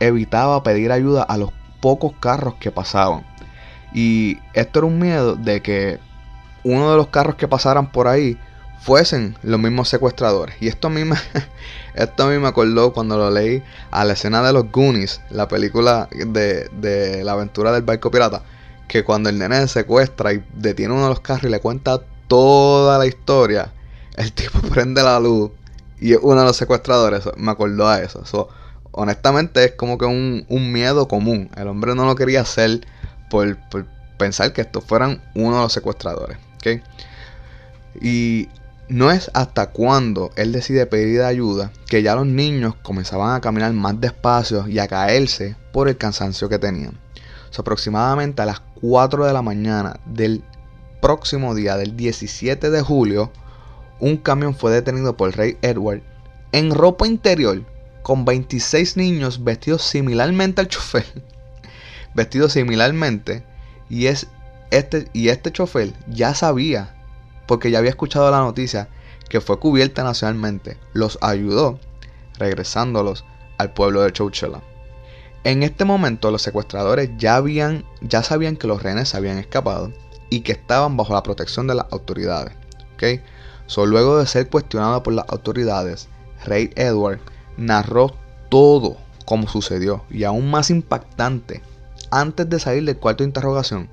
evitaba 0.00 0.62
pedir 0.62 0.92
ayuda 0.92 1.22
a 1.22 1.36
los 1.36 1.50
pocos 1.80 2.12
carros 2.20 2.54
que 2.60 2.70
pasaban. 2.70 3.24
Y 3.92 4.38
esto 4.52 4.80
era 4.80 4.86
un 4.86 4.98
miedo 4.98 5.34
de 5.36 5.62
que 5.62 5.98
uno 6.64 6.90
de 6.90 6.96
los 6.96 7.08
carros 7.08 7.36
que 7.36 7.48
pasaran 7.48 7.90
por 7.90 8.08
ahí 8.08 8.38
fuesen 8.80 9.36
los 9.42 9.58
mismos 9.58 9.88
secuestradores. 9.88 10.56
Y 10.60 10.68
esto 10.68 10.88
a 10.88 10.90
mí 10.90 11.04
me, 11.04 11.16
esto 11.94 12.24
a 12.24 12.28
mí 12.28 12.38
me 12.38 12.48
acordó 12.48 12.92
cuando 12.92 13.16
lo 13.16 13.30
leí 13.30 13.62
a 13.90 14.04
la 14.04 14.12
escena 14.12 14.42
de 14.42 14.52
los 14.52 14.70
Goonies, 14.70 15.20
la 15.30 15.48
película 15.48 16.08
de, 16.10 16.68
de 16.72 17.24
la 17.24 17.32
aventura 17.32 17.72
del 17.72 17.82
barco 17.82 18.10
pirata. 18.10 18.42
Que 18.86 19.04
cuando 19.04 19.28
el 19.28 19.38
nene 19.38 19.68
secuestra 19.68 20.32
y 20.32 20.42
detiene 20.54 20.94
uno 20.94 21.04
de 21.04 21.10
los 21.10 21.20
carros 21.20 21.44
y 21.44 21.48
le 21.50 21.60
cuenta 21.60 22.00
toda 22.26 22.98
la 22.98 23.06
historia, 23.06 23.72
el 24.16 24.32
tipo 24.34 24.60
prende 24.60 25.02
la 25.02 25.20
luz 25.20 25.50
y 26.00 26.12
es 26.12 26.18
uno 26.22 26.40
de 26.40 26.46
los 26.46 26.56
secuestradores. 26.56 27.24
Me 27.36 27.50
acordó 27.50 27.88
a 27.88 28.00
eso. 28.00 28.48
Honestamente 28.98 29.64
es 29.64 29.72
como 29.72 29.96
que 29.96 30.06
un, 30.06 30.44
miedo 30.72 31.06
común. 31.06 31.50
El 31.56 31.68
hombre 31.68 31.94
no 31.94 32.04
lo 32.04 32.16
quería 32.16 32.40
hacer 32.40 32.80
por, 33.30 33.56
pensar 34.18 34.52
que 34.52 34.62
estos 34.62 34.84
fueran 34.84 35.22
uno 35.36 35.56
de 35.56 35.62
los 35.62 35.72
secuestradores. 35.72 36.36
Y 38.00 38.48
no 38.88 39.12
es 39.12 39.30
hasta 39.34 39.68
cuando 39.68 40.30
él 40.34 40.50
decide 40.50 40.84
pedir 40.86 41.22
ayuda 41.22 41.70
que 41.86 42.02
ya 42.02 42.16
los 42.16 42.26
niños 42.26 42.74
comenzaban 42.82 43.36
a 43.36 43.40
caminar 43.40 43.72
más 43.72 44.00
despacio 44.00 44.66
y 44.66 44.80
a 44.80 44.88
caerse 44.88 45.56
por 45.72 45.88
el 45.88 45.96
cansancio 45.96 46.48
que 46.48 46.58
tenían. 46.58 46.98
aproximadamente 47.56 48.42
a 48.42 48.46
las 48.46 48.60
4 48.80 49.26
de 49.26 49.32
la 49.32 49.42
mañana 49.42 49.98
del 50.06 50.44
próximo 51.00 51.54
día 51.54 51.76
del 51.76 51.96
17 51.96 52.70
de 52.70 52.82
julio, 52.82 53.32
un 54.00 54.16
camión 54.16 54.54
fue 54.54 54.72
detenido 54.72 55.16
por 55.16 55.36
rey 55.36 55.56
Edward 55.62 56.02
en 56.52 56.70
ropa 56.72 57.06
interior 57.06 57.64
con 58.08 58.24
26 58.24 58.96
niños 58.96 59.44
vestidos 59.44 59.82
similarmente 59.82 60.62
al 60.62 60.68
chofer 60.68 61.04
vestido 62.14 62.48
similarmente 62.48 63.44
y 63.90 64.06
es 64.06 64.28
este 64.70 65.08
y 65.12 65.28
este 65.28 65.52
chofer 65.52 65.92
ya 66.06 66.34
sabía 66.34 66.94
porque 67.46 67.70
ya 67.70 67.80
había 67.80 67.90
escuchado 67.90 68.30
la 68.30 68.38
noticia 68.38 68.88
que 69.28 69.42
fue 69.42 69.60
cubierta 69.60 70.04
nacionalmente, 70.04 70.78
los 70.94 71.18
ayudó 71.20 71.78
regresándolos 72.38 73.26
al 73.58 73.74
pueblo 73.74 74.00
de 74.00 74.10
Chowchilla. 74.10 74.62
En 75.44 75.62
este 75.62 75.84
momento 75.84 76.30
los 76.30 76.40
secuestradores 76.40 77.10
ya 77.18 77.36
habían 77.36 77.84
ya 78.00 78.22
sabían 78.22 78.56
que 78.56 78.68
los 78.68 78.82
rehenes 78.82 79.14
habían 79.14 79.36
escapado 79.36 79.92
y 80.30 80.40
que 80.40 80.52
estaban 80.52 80.96
bajo 80.96 81.12
la 81.12 81.22
protección 81.22 81.66
de 81.66 81.74
las 81.74 81.86
autoridades. 81.90 82.54
¿okay? 82.94 83.20
luego 83.76 84.18
de 84.18 84.26
ser 84.26 84.48
cuestionado 84.48 85.02
por 85.02 85.12
las 85.12 85.28
autoridades, 85.28 86.08
Rey 86.46 86.70
Edward 86.74 87.20
narró 87.58 88.14
todo 88.48 88.96
como 89.26 89.46
sucedió 89.46 90.04
y 90.08 90.24
aún 90.24 90.50
más 90.50 90.70
impactante 90.70 91.60
antes 92.10 92.48
de 92.48 92.58
salir 92.58 92.84
del 92.84 92.96
cuarto 92.96 93.22
de 93.22 93.28
interrogación, 93.28 93.88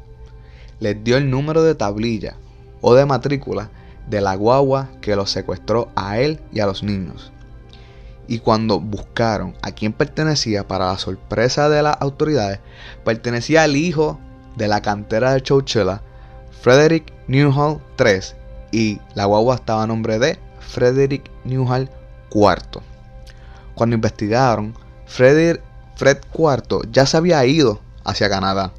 les 0.80 1.04
dio 1.04 1.17
el 1.17 1.30
número 1.30 1.63
de 1.63 1.75
tablilla 1.75 2.36
o 2.80 2.95
de 2.95 3.06
matrícula 3.06 3.69
de 4.08 4.21
la 4.21 4.36
guagua 4.36 4.89
que 5.01 5.15
los 5.15 5.32
secuestró 5.32 5.89
a 5.95 6.19
él 6.19 6.39
y 6.54 6.60
a 6.60 6.65
los 6.65 6.84
niños. 6.84 7.32
Y 8.28 8.39
cuando 8.39 8.80
buscaron 8.80 9.56
a 9.62 9.71
quién 9.71 9.93
pertenecía, 9.93 10.67
para 10.67 10.88
la 10.88 10.97
sorpresa 10.97 11.69
de 11.69 11.84
las 11.84 11.97
autoridades, 11.99 12.60
pertenecía 13.04 13.63
al 13.63 13.75
hijo 13.75 14.19
de 14.56 14.68
la 14.68 14.82
cantera 14.82 15.34
de 15.34 15.41
Chowchilla, 15.41 16.01
Frederick 16.61 17.13
Newhall 17.28 17.82
III, 17.99 18.36
y 18.72 18.99
la 19.13 19.26
guagua 19.26 19.55
estaba 19.55 19.84
a 19.84 19.88
nombre 19.88 20.18
de 20.18 20.39
Frederick 20.59 21.30
Newhall 21.43 21.89
IV. 22.34 22.95
Cuando 23.76 23.95
investigaron, 23.95 24.73
Frederick 25.05 25.61
Fred 25.95 26.17
IV 26.34 26.91
ya 26.91 27.05
se 27.05 27.17
había 27.17 27.45
ido 27.45 27.80
hacia 28.03 28.30
Canadá. 28.30 28.71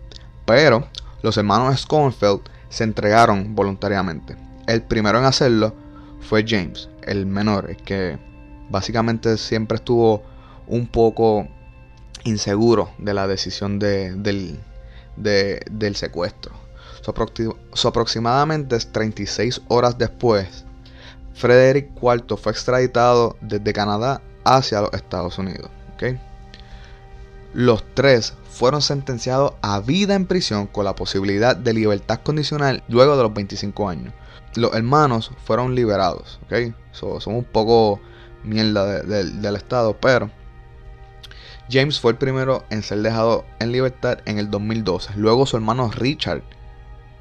Pero 0.45 0.87
los 1.23 1.37
hermanos 1.37 1.81
Schoenfeld 1.81 2.41
se 2.69 2.85
entregaron 2.85 3.55
voluntariamente. 3.55 4.37
El 4.67 4.83
primero 4.83 5.19
en 5.19 5.25
hacerlo 5.25 5.75
fue 6.21 6.45
James, 6.47 6.89
el 7.03 7.27
menor, 7.27 7.77
que 7.77 8.19
básicamente 8.69 9.37
siempre 9.37 9.77
estuvo 9.77 10.23
un 10.67 10.87
poco 10.87 11.47
inseguro 12.25 12.91
de 12.99 13.15
la 13.15 13.27
decisión 13.27 13.79
del, 13.79 14.59
secuestro. 15.95 16.53
So, 17.73 17.89
aproximadamente 17.89 18.77
36 18.79 19.63
horas 19.69 19.97
después, 19.97 20.65
Frederick 21.35 21.91
IV 22.03 22.37
fue 22.37 22.51
extraditado 22.51 23.37
desde 23.41 23.73
Canadá 23.73 24.21
hacia 24.47 24.81
los 24.81 24.93
Estados 24.95 25.39
Unidos. 25.39 25.71
Los 27.53 27.85
tres 27.95 28.35
fueron 28.51 28.83
sentenciados 28.83 29.55
a 29.63 29.81
vida 29.81 30.15
en 30.15 30.27
prisión 30.27 30.67
con 30.67 30.85
la 30.85 30.95
posibilidad 30.95 31.57
de 31.57 31.73
libertad 31.73 32.21
condicional 32.23 32.83
luego 32.89 33.17
de 33.17 33.23
los 33.23 33.35
25 33.35 33.89
años. 33.89 34.15
Los 34.55 34.75
hermanos 34.75 35.33
fueron 35.45 35.75
liberados, 35.75 36.39
son 36.93 37.35
un 37.35 37.45
poco 37.45 38.01
mierda 38.45 39.03
del 39.03 39.57
Estado, 39.57 39.97
pero 40.01 40.31
James 41.71 41.99
fue 41.99 42.13
el 42.13 42.19
primero 42.19 42.65
en 42.71 42.83
ser 42.83 43.03
dejado 43.03 43.45
en 43.59 43.73
libertad 43.73 44.19
en 44.25 44.39
el 44.39 44.51
2012. 44.51 45.15
Luego 45.17 45.47
su 45.47 45.57
hermano 45.57 45.91
Richard, 45.91 46.43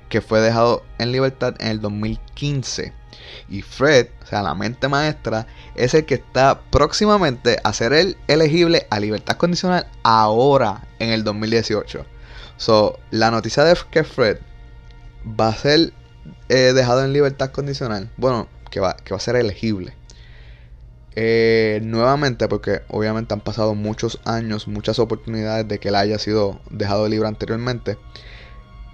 que 0.10 0.22
fue 0.22 0.42
dejado 0.42 0.84
en 0.98 1.12
libertad 1.12 1.56
en 1.60 1.68
el 1.68 1.82
2015. 1.82 2.94
Y 3.50 3.62
Fred, 3.62 4.08
o 4.24 4.28
sea, 4.28 4.42
la 4.42 4.56
mente 4.56 4.88
maestra, 4.88 5.48
es 5.76 5.94
el 5.94 6.06
que 6.06 6.16
está 6.16 6.62
próximamente 6.72 7.58
a 7.64 7.74
ser 7.74 7.94
el 7.94 8.18
elegible 8.28 8.88
a 8.90 9.00
libertad 9.00 9.38
condicional 9.38 9.88
ahora 10.04 10.88
en 11.00 11.10
el 11.10 11.24
2018. 11.24 12.06
So, 12.58 13.00
la 13.12 13.32
noticia 13.32 13.64
de 13.64 13.78
que 13.92 14.04
Fred 14.04 14.38
va 15.28 15.50
a 15.50 15.56
ser 15.56 15.94
eh, 16.50 16.74
dejado 16.74 17.04
en 17.04 17.14
libertad 17.14 17.52
condicional, 17.52 18.10
bueno, 18.18 18.48
que 18.70 18.80
va, 18.80 18.96
que 18.96 19.14
va 19.14 19.18
a 19.18 19.22
ser 19.22 19.36
elegible 19.36 19.94
eh, 21.16 21.80
nuevamente, 21.82 22.48
porque 22.50 22.82
obviamente 22.90 23.34
han 23.34 23.40
pasado 23.40 23.74
muchos 23.74 24.20
años, 24.26 24.68
muchas 24.68 25.00
oportunidades 25.00 25.68
de 25.68 25.80
que 25.80 25.88
él 25.90 25.96
haya 25.96 26.20
sido 26.20 26.60
dejado 26.70 27.08
libre 27.08 27.28
anteriormente. 27.28 27.98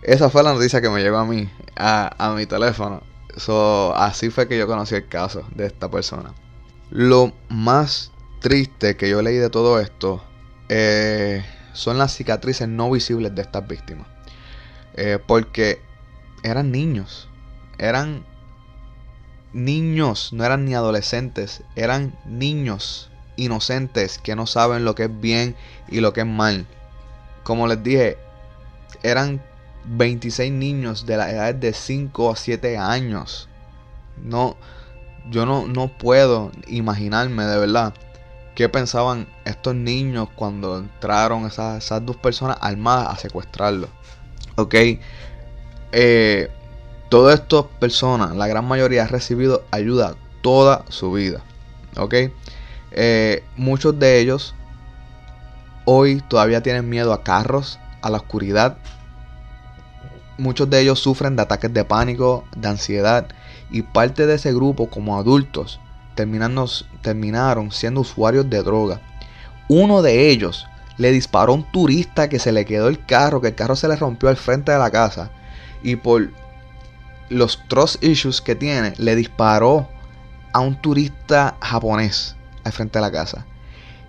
Esa 0.01 0.29
fue 0.29 0.41
la 0.41 0.53
noticia 0.53 0.81
que 0.81 0.89
me 0.89 1.01
llegó 1.01 1.17
a 1.17 1.25
mí, 1.25 1.49
a, 1.75 2.33
mi 2.35 2.45
teléfono. 2.47 3.03
So, 3.37 3.95
así 3.95 4.29
fue 4.29 4.47
que 4.47 4.57
yo 4.57 4.67
conocí 4.67 4.95
el 4.95 5.07
caso 5.07 5.43
de 5.53 5.67
esta 5.67 5.89
persona. 5.91 6.33
Lo 6.89 7.33
más 7.49 8.11
triste 8.39 8.97
que 8.97 9.09
yo 9.09 9.21
leí 9.21 9.37
de 9.37 9.49
todo 9.49 9.79
esto 9.79 10.23
eh, 10.69 11.45
son 11.73 11.97
las 11.99 12.15
cicatrices 12.15 12.67
no 12.67 12.89
visibles 12.89 13.35
de 13.35 13.43
estas 13.43 13.67
víctimas. 13.67 14.07
Eh, 14.95 15.19
porque 15.25 15.81
eran 16.43 16.71
niños. 16.71 17.29
Eran 17.77 18.25
niños, 19.53 20.33
no 20.33 20.43
eran 20.43 20.65
ni 20.65 20.73
adolescentes, 20.73 21.63
eran 21.75 22.17
niños 22.25 23.11
inocentes 23.35 24.17
que 24.17 24.35
no 24.35 24.47
saben 24.47 24.85
lo 24.85 24.95
que 24.95 25.03
es 25.03 25.21
bien 25.21 25.55
y 25.87 25.99
lo 25.99 26.11
que 26.13 26.21
es 26.21 26.27
mal. 26.27 26.65
Como 27.43 27.67
les 27.67 27.81
dije, 27.83 28.17
eran 29.03 29.41
26 29.85 30.51
niños 30.51 31.05
de 31.05 31.17
la 31.17 31.31
edad 31.31 31.55
de 31.55 31.73
5 31.73 32.31
a 32.31 32.35
7 32.35 32.77
años. 32.77 33.49
No, 34.23 34.57
yo 35.29 35.45
no, 35.45 35.67
no 35.67 35.87
puedo 35.87 36.51
imaginarme 36.67 37.45
de 37.45 37.57
verdad 37.57 37.93
qué 38.55 38.69
pensaban 38.69 39.27
estos 39.45 39.75
niños 39.75 40.29
cuando 40.35 40.77
entraron 40.77 41.45
esas, 41.45 41.83
esas 41.83 42.05
dos 42.05 42.17
personas 42.17 42.57
armadas 42.61 43.07
a 43.09 43.17
secuestrarlos. 43.17 43.89
Ok, 44.55 44.75
eh, 45.91 46.51
Todas 47.11 47.41
estas 47.41 47.65
personas, 47.77 48.37
la 48.37 48.47
gran 48.47 48.63
mayoría, 48.63 49.03
ha 49.03 49.07
recibido 49.07 49.65
ayuda 49.69 50.15
toda 50.41 50.85
su 50.87 51.11
vida. 51.11 51.41
¿Ok? 51.97 52.13
Eh, 52.91 53.43
muchos 53.57 53.99
de 53.99 54.21
ellos 54.21 54.55
hoy 55.83 56.23
todavía 56.29 56.63
tienen 56.63 56.87
miedo 56.87 57.11
a 57.11 57.21
carros, 57.21 57.79
a 58.01 58.09
la 58.09 58.15
oscuridad. 58.15 58.77
Muchos 60.41 60.71
de 60.71 60.81
ellos 60.81 60.99
sufren 60.99 61.35
de 61.35 61.43
ataques 61.43 61.71
de 61.71 61.85
pánico, 61.85 62.45
de 62.55 62.67
ansiedad. 62.67 63.27
Y 63.69 63.83
parte 63.83 64.25
de 64.25 64.33
ese 64.33 64.51
grupo, 64.51 64.89
como 64.89 65.15
adultos, 65.19 65.79
terminaron 66.15 67.71
siendo 67.71 68.01
usuarios 68.01 68.49
de 68.49 68.63
droga. 68.63 69.01
Uno 69.67 70.01
de 70.01 70.31
ellos 70.31 70.65
le 70.97 71.11
disparó 71.11 71.51
a 71.51 71.57
un 71.57 71.71
turista 71.71 72.27
que 72.27 72.39
se 72.39 72.51
le 72.51 72.65
quedó 72.65 72.87
el 72.87 73.05
carro, 73.05 73.39
que 73.39 73.49
el 73.49 73.55
carro 73.55 73.75
se 73.75 73.87
le 73.87 73.95
rompió 73.95 74.29
al 74.29 74.35
frente 74.35 74.71
de 74.71 74.79
la 74.79 74.89
casa. 74.89 75.29
Y 75.83 75.97
por 75.97 76.31
los 77.29 77.59
trust 77.67 78.03
issues 78.03 78.41
que 78.41 78.55
tiene, 78.55 78.95
le 78.97 79.15
disparó 79.15 79.89
a 80.53 80.59
un 80.61 80.81
turista 80.81 81.55
japonés 81.61 82.35
al 82.63 82.71
frente 82.71 82.97
de 82.97 83.05
la 83.05 83.11
casa. 83.11 83.45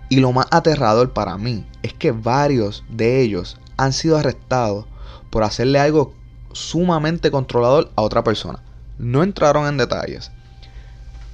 Y 0.09 0.21
lo 0.21 0.33
más 0.33 0.47
aterrador 0.51 1.13
para 1.13 1.37
mí 1.37 1.67
es 1.83 1.93
que 1.93 2.11
varios 2.11 2.85
de 2.89 3.21
ellos 3.21 3.61
han 3.77 3.93
sido 3.93 4.17
arrestados 4.17 4.87
por 5.29 5.43
hacerle 5.43 5.79
algo 5.79 6.15
sumamente 6.55 7.31
controlador 7.31 7.91
a 7.97 8.03
otra 8.03 8.25
persona. 8.25 8.61
No 8.99 9.23
entraron 9.23 9.67
en 9.67 9.77
detalles. 9.77 10.31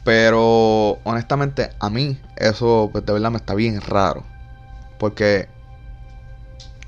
Pero 0.05 0.99
honestamente 1.05 1.71
a 1.81 1.91
mí 1.91 2.19
eso 2.37 2.89
pues, 2.93 3.05
de 3.05 3.12
verdad 3.12 3.31
me 3.31 3.37
está 3.37 3.55
bien 3.55 3.81
raro. 3.81 4.25
Porque 4.99 5.49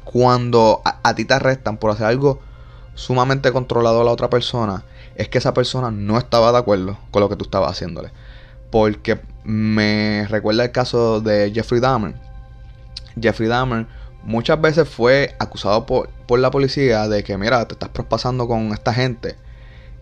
cuando 0.05 0.83
a, 0.85 1.15
ti 1.15 1.25
te 1.25 1.35
arrestan 1.35 1.77
por 1.77 1.91
hacer 1.91 2.07
algo 2.07 2.41
sumamente 2.95 3.53
controlador 3.53 4.03
a 4.03 4.05
la 4.07 4.11
otra 4.11 4.31
persona, 4.31 4.85
es 5.15 5.29
que 5.29 5.39
esa 5.39 5.55
persona 5.55 5.91
no 5.91 6.19
estaba 6.19 6.51
de 6.53 6.59
acuerdo 6.59 6.99
con 7.11 7.21
lo 7.21 7.29
que 7.29 7.37
tú 7.37 7.45
estabas 7.45 7.71
haciéndole. 7.73 8.11
Porque 8.71 9.21
me 9.45 10.27
recuerda 10.29 10.65
el 10.65 10.73
caso 10.73 11.21
de 11.21 11.53
Jeffrey 11.55 11.81
Dahmer. 11.81 12.15
Jeffrey 13.21 13.49
Dahmer 13.49 13.87
muchas 14.23 14.61
veces 14.61 14.89
fue 14.89 15.35
acusado 15.39 15.87
por, 15.87 16.09
la 16.39 16.51
policía 16.51 17.09
de 17.09 17.25
que, 17.25 17.37
mira, 17.37 17.67
te 17.67 17.75
estás 17.75 17.89
prospasando 17.89 18.47
con 18.47 18.73
esta 18.73 18.95
gente. 18.95 19.37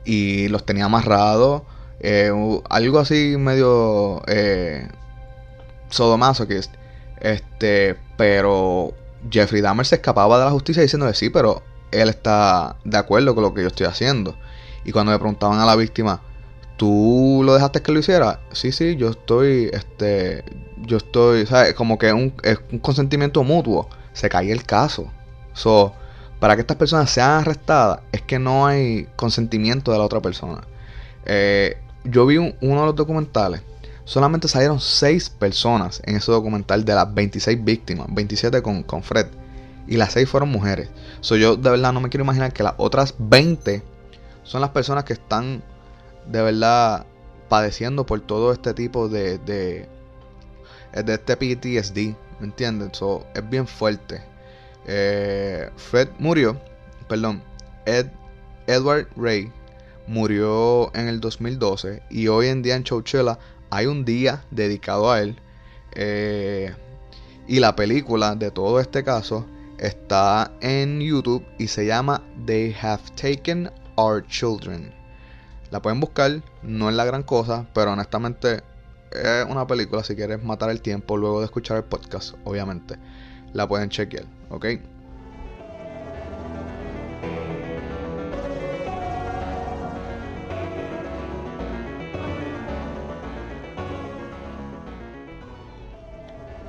Y 0.05 0.49
los 0.49 0.65
tenía 0.65 0.87
amarrados. 0.87 1.63
Eh, 2.01 2.33
algo 2.69 2.99
así 2.99 3.37
medio 3.39 4.23
eh, 4.27 4.89
sodomasoquist. 5.91 6.73
Este, 7.21 7.97
pero 8.17 8.93
Jeffrey 9.31 9.61
Dahmer 9.61 9.87
se 9.87 9.97
escapaba 9.97 10.39
de 10.39 10.45
la 10.45 10.51
justicia 10.51 10.83
diciéndole 10.83 11.15
sí, 11.15 11.31
pero 11.31 11.63
él 11.91 12.09
está 12.09 12.77
de 12.85 12.97
acuerdo 12.97 13.35
con 13.35 13.43
lo 13.43 13.55
que 13.55 13.63
yo 13.63 13.69
estoy 13.69 13.87
haciendo. 13.87 14.37
Y 14.85 14.93
cuando 14.93 15.13
le 15.13 15.19
preguntaban 15.19 15.59
a 15.59 15.67
la 15.67 15.77
víctima, 15.77 16.21
¿tú 16.77 17.43
lo 17.45 17.55
dejaste 17.55 17.83
que 17.83 17.93
lo 17.93 17.99
hiciera? 17.99 18.41
Sí, 18.53 18.73
sí, 18.73 18.97
yo 18.97 19.11
estoy, 19.11 19.71
este, 19.73 20.45
yo 20.79 20.99
estoy, 20.99 21.47
¿sabes? 21.47 21.75
Como 21.75 21.99
que 21.99 22.13
un, 22.13 22.33
es 22.43 22.59
un 22.71 22.79
consentimiento 22.79 23.43
mutuo. 23.43 23.89
Se 24.19 24.29
cae 24.29 24.51
el 24.51 24.65
caso. 24.65 25.13
So, 25.53 25.93
para 26.41 26.57
que 26.57 26.63
estas 26.63 26.77
personas 26.77 27.09
sean 27.09 27.43
arrestadas, 27.43 28.01
es 28.11 28.21
que 28.23 28.41
no 28.41 28.67
hay 28.67 29.07
consentimiento 29.15 29.93
de 29.93 29.99
la 29.99 30.05
otra 30.05 30.21
persona. 30.21 30.63
Eh, 31.25 31.77
yo 32.03 32.27
vi 32.27 32.37
uno 32.37 32.81
de 32.81 32.87
los 32.87 32.97
documentales. 32.97 33.63
Solamente 34.03 34.49
salieron 34.49 34.81
6 34.81 35.31
personas 35.31 36.03
en 36.05 36.17
ese 36.17 36.33
documental 36.33 36.85
de 36.85 36.97
las 36.97 37.15
26 37.15 37.63
víctimas, 37.63 38.09
27 38.11 38.61
con, 38.61 38.83
con 38.83 39.05
Fred. 39.05 39.29
Y 39.87 39.97
las 39.97 40.15
6 40.15 40.29
fueron 40.29 40.49
mujeres. 40.49 40.89
So, 41.21 41.37
yo 41.37 41.55
de 41.55 41.71
verdad 41.71 41.93
no 41.93 42.01
me 42.01 42.09
quiero 42.09 42.25
imaginar 42.25 42.53
que 42.53 42.65
las 42.65 42.75
otras 42.77 43.15
20 43.21 43.85
son 44.43 44.61
las 44.61 44.71
personas 44.71 45.05
que 45.05 45.13
están 45.13 45.63
de 46.27 46.43
verdad 46.43 47.07
padeciendo 47.49 48.05
por 48.05 48.21
todo 48.21 48.51
este 48.51 48.75
tipo 48.75 49.09
de, 49.09 49.39
de, 49.39 49.89
de 50.93 51.15
este 51.15 51.37
PTSD, 51.37 52.17
¿me 52.41 52.47
entiendes? 52.47 52.97
So, 52.97 53.27
es 53.35 53.49
bien 53.49 53.67
fuerte. 53.67 54.23
Eh, 54.87 55.71
Fred 55.77 56.09
murió, 56.19 56.61
perdón, 57.09 57.43
Ed, 57.87 58.07
Edward 58.67 59.09
Ray 59.17 59.53
murió 60.07 60.95
en 60.95 61.09
el 61.09 61.21
2012 61.21 62.03
y 62.11 62.29
hoy 62.29 62.49
en 62.49 62.63
día 62.63 62.77
en 62.77 62.85
Chowchilla 62.85 63.39
hay 63.71 63.87
un 63.87 64.05
día 64.05 64.45
dedicado 64.51 65.13
a 65.13 65.21
él. 65.21 65.39
Eh, 65.93 66.75
y 67.47 67.61
la 67.61 67.77
película 67.77 68.35
de 68.35 68.51
todo 68.51 68.81
este 68.81 69.05
caso 69.05 69.47
está 69.79 70.53
en 70.61 71.01
YouTube 71.01 71.45
y 71.59 71.69
se 71.69 71.87
llama 71.87 72.23
They 72.47 72.75
Have 72.81 73.03
Taken 73.15 73.71
Our 73.97 74.27
Children. 74.27 74.93
La 75.71 75.83
pueden 75.83 76.01
buscar, 76.01 76.43
no 76.63 76.89
es 76.89 76.97
la 76.97 77.05
gran 77.05 77.23
cosa, 77.23 77.67
pero 77.75 77.93
honestamente 77.93 78.63
es 79.13 79.45
una 79.49 79.67
película 79.67 80.03
si 80.05 80.15
quieres 80.15 80.43
matar 80.43 80.71
el 80.71 80.81
tiempo 80.81 81.17
luego 81.17 81.41
de 81.41 81.47
escuchar 81.47 81.79
el 81.79 81.85
podcast, 81.85 82.35
obviamente. 82.45 82.99
La 83.53 83.67
pueden 83.67 83.89
chequear, 83.89 84.27
¿ok? 84.51 84.67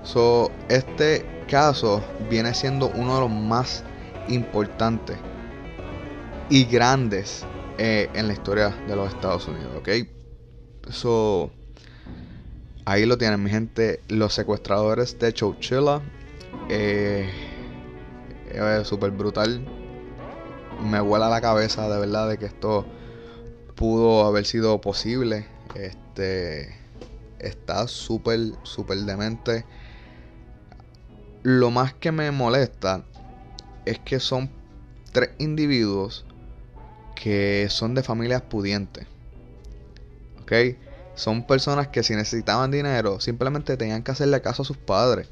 So, 0.04 0.50
este 0.70 1.24
caso 1.48 2.04
viene 2.32 2.54
siendo 2.56 2.88
uno 2.96 3.16
de 3.16 3.22
los 3.22 3.30
más 3.30 3.84
importantes 4.28 5.18
y 6.50 6.66
grandes 6.66 7.46
eh, 7.78 8.10
en 8.16 8.28
la 8.28 8.34
historia 8.34 8.70
de 8.88 8.96
los 8.96 9.14
Estados 9.14 9.48
Unidos, 9.48 9.72
¿ok? 9.78 9.90
So, 10.90 11.52
ahí 12.86 13.06
lo 13.06 13.18
tienen, 13.18 13.44
mi 13.44 13.50
gente. 13.50 14.02
Los 14.08 14.34
secuestradores 14.34 15.18
de 15.20 15.34
Chowchilla. 15.34 16.02
Eh, 16.70 17.30
es 18.52 18.88
súper 18.88 19.12
brutal. 19.12 19.66
Me 20.84 21.00
vuela 21.02 21.30
la 21.30 21.42
cabeza 21.42 21.90
de 21.90 22.00
verdad 22.00 22.30
de 22.30 22.38
que 22.38 22.46
esto 22.46 22.86
pudo 23.76 24.26
haber 24.26 24.46
sido 24.46 24.80
posible. 24.82 25.46
Este 25.76 26.76
está 27.40 27.88
súper, 27.88 28.40
súper 28.64 28.98
demente. 29.00 29.66
lo 31.44 31.72
más 31.72 31.94
que 31.94 32.12
me 32.12 32.32
molesta 32.32 33.06
es 33.86 33.98
que 34.00 34.20
son 34.20 34.50
tres 35.14 35.30
individuos 35.40 36.26
que 37.16 37.68
son 37.70 37.96
de 37.96 38.04
familias 38.04 38.42
pudientes. 38.42 39.08
¿Ok? 40.42 40.52
Son 41.20 41.44
personas 41.44 41.90
que 41.90 42.02
si 42.02 42.16
necesitaban 42.16 42.72
dinero, 42.72 43.20
simplemente 43.20 43.76
tenían 43.76 44.04
que 44.04 44.12
hacerle 44.12 44.42
caso 44.42 44.62
a 44.62 44.66
sus 44.66 44.78
padres. 44.78 45.28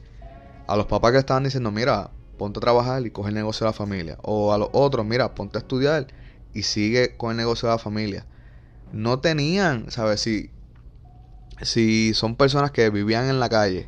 A 0.67 0.75
los 0.75 0.88
papás 0.88 1.13
que 1.13 1.17
estaban 1.17 1.45
diciendo, 1.45 1.71
mira, 1.71 2.11
ponte 2.38 2.59
a 2.59 2.59
trabajar 2.59 3.05
y 3.05 3.09
coge 3.09 3.29
el 3.29 3.35
negocio 3.35 3.63
de 3.63 3.69
la 3.69 3.73
familia. 3.73 4.17
O 4.21 4.51
a 4.51 4.57
los 4.57 4.67
otros, 4.73 5.05
mira, 5.05 5.33
ponte 5.33 5.57
a 5.57 5.61
estudiar 5.61 6.07
y 6.53 6.63
sigue 6.63 7.15
con 7.15 7.31
el 7.31 7.38
negocio 7.38 7.69
de 7.69 7.75
la 7.75 7.79
familia. 7.79 8.25
No 8.91 9.19
tenían, 9.19 9.89
¿sabes? 9.89 10.19
Si, 10.19 10.51
si 11.61 12.13
son 12.13 12.35
personas 12.35 12.71
que 12.71 12.89
vivían 12.89 13.29
en 13.29 13.39
la 13.39 13.47
calle, 13.47 13.88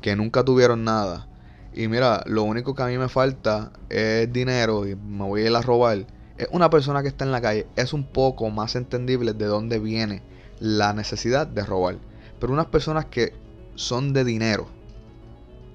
que 0.00 0.14
nunca 0.14 0.44
tuvieron 0.44 0.84
nada. 0.84 1.26
Y 1.74 1.88
mira, 1.88 2.22
lo 2.26 2.44
único 2.44 2.76
que 2.76 2.84
a 2.84 2.86
mí 2.86 2.96
me 2.96 3.08
falta 3.08 3.72
es 3.88 4.32
dinero 4.32 4.86
y 4.86 4.94
me 4.94 5.24
voy 5.24 5.42
a 5.42 5.50
ir 5.50 5.56
a 5.56 5.62
robar. 5.62 6.06
Es 6.38 6.46
una 6.52 6.70
persona 6.70 7.02
que 7.02 7.08
está 7.08 7.24
en 7.24 7.32
la 7.32 7.40
calle. 7.40 7.66
Es 7.74 7.92
un 7.92 8.04
poco 8.04 8.50
más 8.50 8.76
entendible 8.76 9.32
de 9.32 9.46
dónde 9.46 9.80
viene 9.80 10.29
la 10.60 10.92
necesidad 10.92 11.46
de 11.46 11.64
robar. 11.64 11.98
Pero 12.38 12.52
unas 12.52 12.66
personas 12.66 13.06
que 13.06 13.34
son 13.74 14.12
de 14.12 14.24
dinero, 14.24 14.68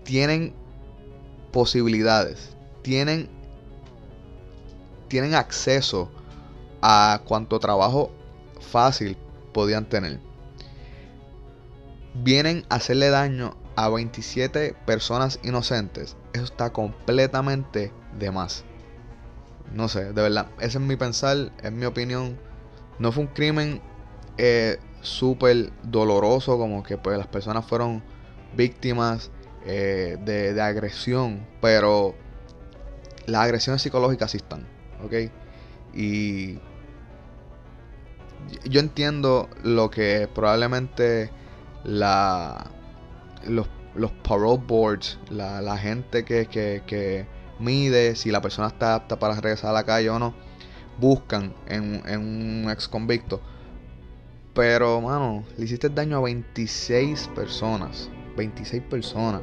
tienen 0.03 0.53
posibilidades, 1.51 2.55
tienen, 2.81 3.29
tienen 5.07 5.35
acceso 5.35 6.11
a 6.81 7.21
cuanto 7.25 7.59
trabajo 7.59 8.11
fácil 8.61 9.17
podían 9.53 9.89
tener. 9.89 10.19
Vienen 12.13 12.65
a 12.69 12.75
hacerle 12.75 13.09
daño 13.09 13.55
a 13.75 13.89
27 13.89 14.75
personas 14.85 15.39
inocentes. 15.43 16.15
Eso 16.33 16.45
está 16.45 16.71
completamente 16.71 17.91
de 18.17 18.31
más. 18.31 18.63
No 19.73 19.89
sé, 19.89 20.13
de 20.13 20.21
verdad, 20.21 20.47
ese 20.59 20.77
es 20.77 20.83
mi 20.83 20.95
pensar, 20.95 21.51
es 21.61 21.71
mi 21.71 21.85
opinión. 21.85 22.39
No 22.99 23.11
fue 23.11 23.23
un 23.23 23.29
crimen 23.33 23.81
eh, 24.37 24.79
súper 25.01 25.71
doloroso, 25.83 26.57
como 26.57 26.83
que 26.83 26.97
pues 26.97 27.17
las 27.17 27.27
personas 27.27 27.65
fueron 27.65 28.03
víctimas 28.55 29.31
eh, 29.65 30.17
de, 30.21 30.59
agresión, 30.61 31.45
pero 31.61 32.15
las 33.25 33.43
agresiones 33.43 33.81
psicológicas 33.81 34.31
sí 34.31 34.37
están, 34.37 34.67
¿ok? 35.03 35.31
Y 35.93 36.59
yo 38.65 38.79
entiendo 38.79 39.49
lo 39.63 39.89
que 39.89 40.27
probablemente 40.33 41.31
la 41.83 42.71
los, 43.47 43.67
los 43.95 44.11
parole 44.11 44.61
boards, 44.67 45.19
la, 45.29 45.77
gente 45.77 46.25
que, 46.25 46.47
que, 46.47 47.27
mide 47.57 48.15
si 48.15 48.31
la 48.31 48.41
persona 48.41 48.67
está 48.67 48.95
apta 48.95 49.17
para 49.17 49.35
regresar 49.35 49.69
a 49.69 49.73
la 49.73 49.85
calle 49.85 50.09
o 50.09 50.19
no, 50.19 50.33
buscan 50.99 51.53
en, 51.67 52.03
en 52.05 52.19
un 52.19 52.69
ex 52.69 52.89
convicto 52.89 53.39
pero, 54.55 55.01
mano, 55.01 55.43
le 55.57 55.65
hiciste 55.65 55.89
daño 55.89 56.17
a 56.17 56.21
26 56.21 57.27
personas. 57.35 58.09
26 58.37 58.81
personas. 58.83 59.41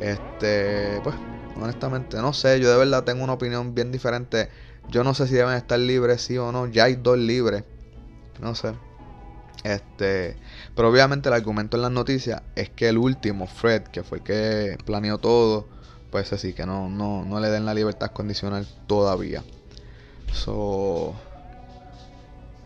Este, 0.00 1.00
pues, 1.04 1.14
honestamente, 1.56 2.16
no 2.18 2.32
sé. 2.32 2.60
Yo 2.60 2.70
de 2.70 2.76
verdad 2.76 3.04
tengo 3.04 3.22
una 3.22 3.34
opinión 3.34 3.72
bien 3.72 3.92
diferente. 3.92 4.48
Yo 4.90 5.04
no 5.04 5.14
sé 5.14 5.28
si 5.28 5.34
deben 5.34 5.54
estar 5.54 5.78
libres, 5.78 6.22
sí 6.22 6.36
o 6.36 6.50
no. 6.50 6.66
Ya 6.66 6.84
hay 6.84 6.96
dos 6.96 7.18
libres. 7.18 7.62
No 8.40 8.56
sé. 8.56 8.72
Este, 9.62 10.36
pero 10.74 10.88
obviamente 10.88 11.28
el 11.28 11.34
argumento 11.34 11.76
en 11.76 11.82
las 11.82 11.92
noticias 11.92 12.42
es 12.56 12.68
que 12.70 12.88
el 12.88 12.98
último, 12.98 13.46
Fred, 13.46 13.82
que 13.84 14.02
fue 14.02 14.18
el 14.18 14.24
que 14.24 14.78
planeó 14.84 15.18
todo, 15.18 15.68
pues 16.10 16.32
así 16.32 16.52
que 16.52 16.66
no, 16.66 16.88
no, 16.88 17.24
no 17.24 17.38
le 17.38 17.48
den 17.48 17.66
la 17.66 17.74
libertad 17.74 18.10
condicional 18.10 18.66
todavía. 18.86 19.44
So, 20.32 21.14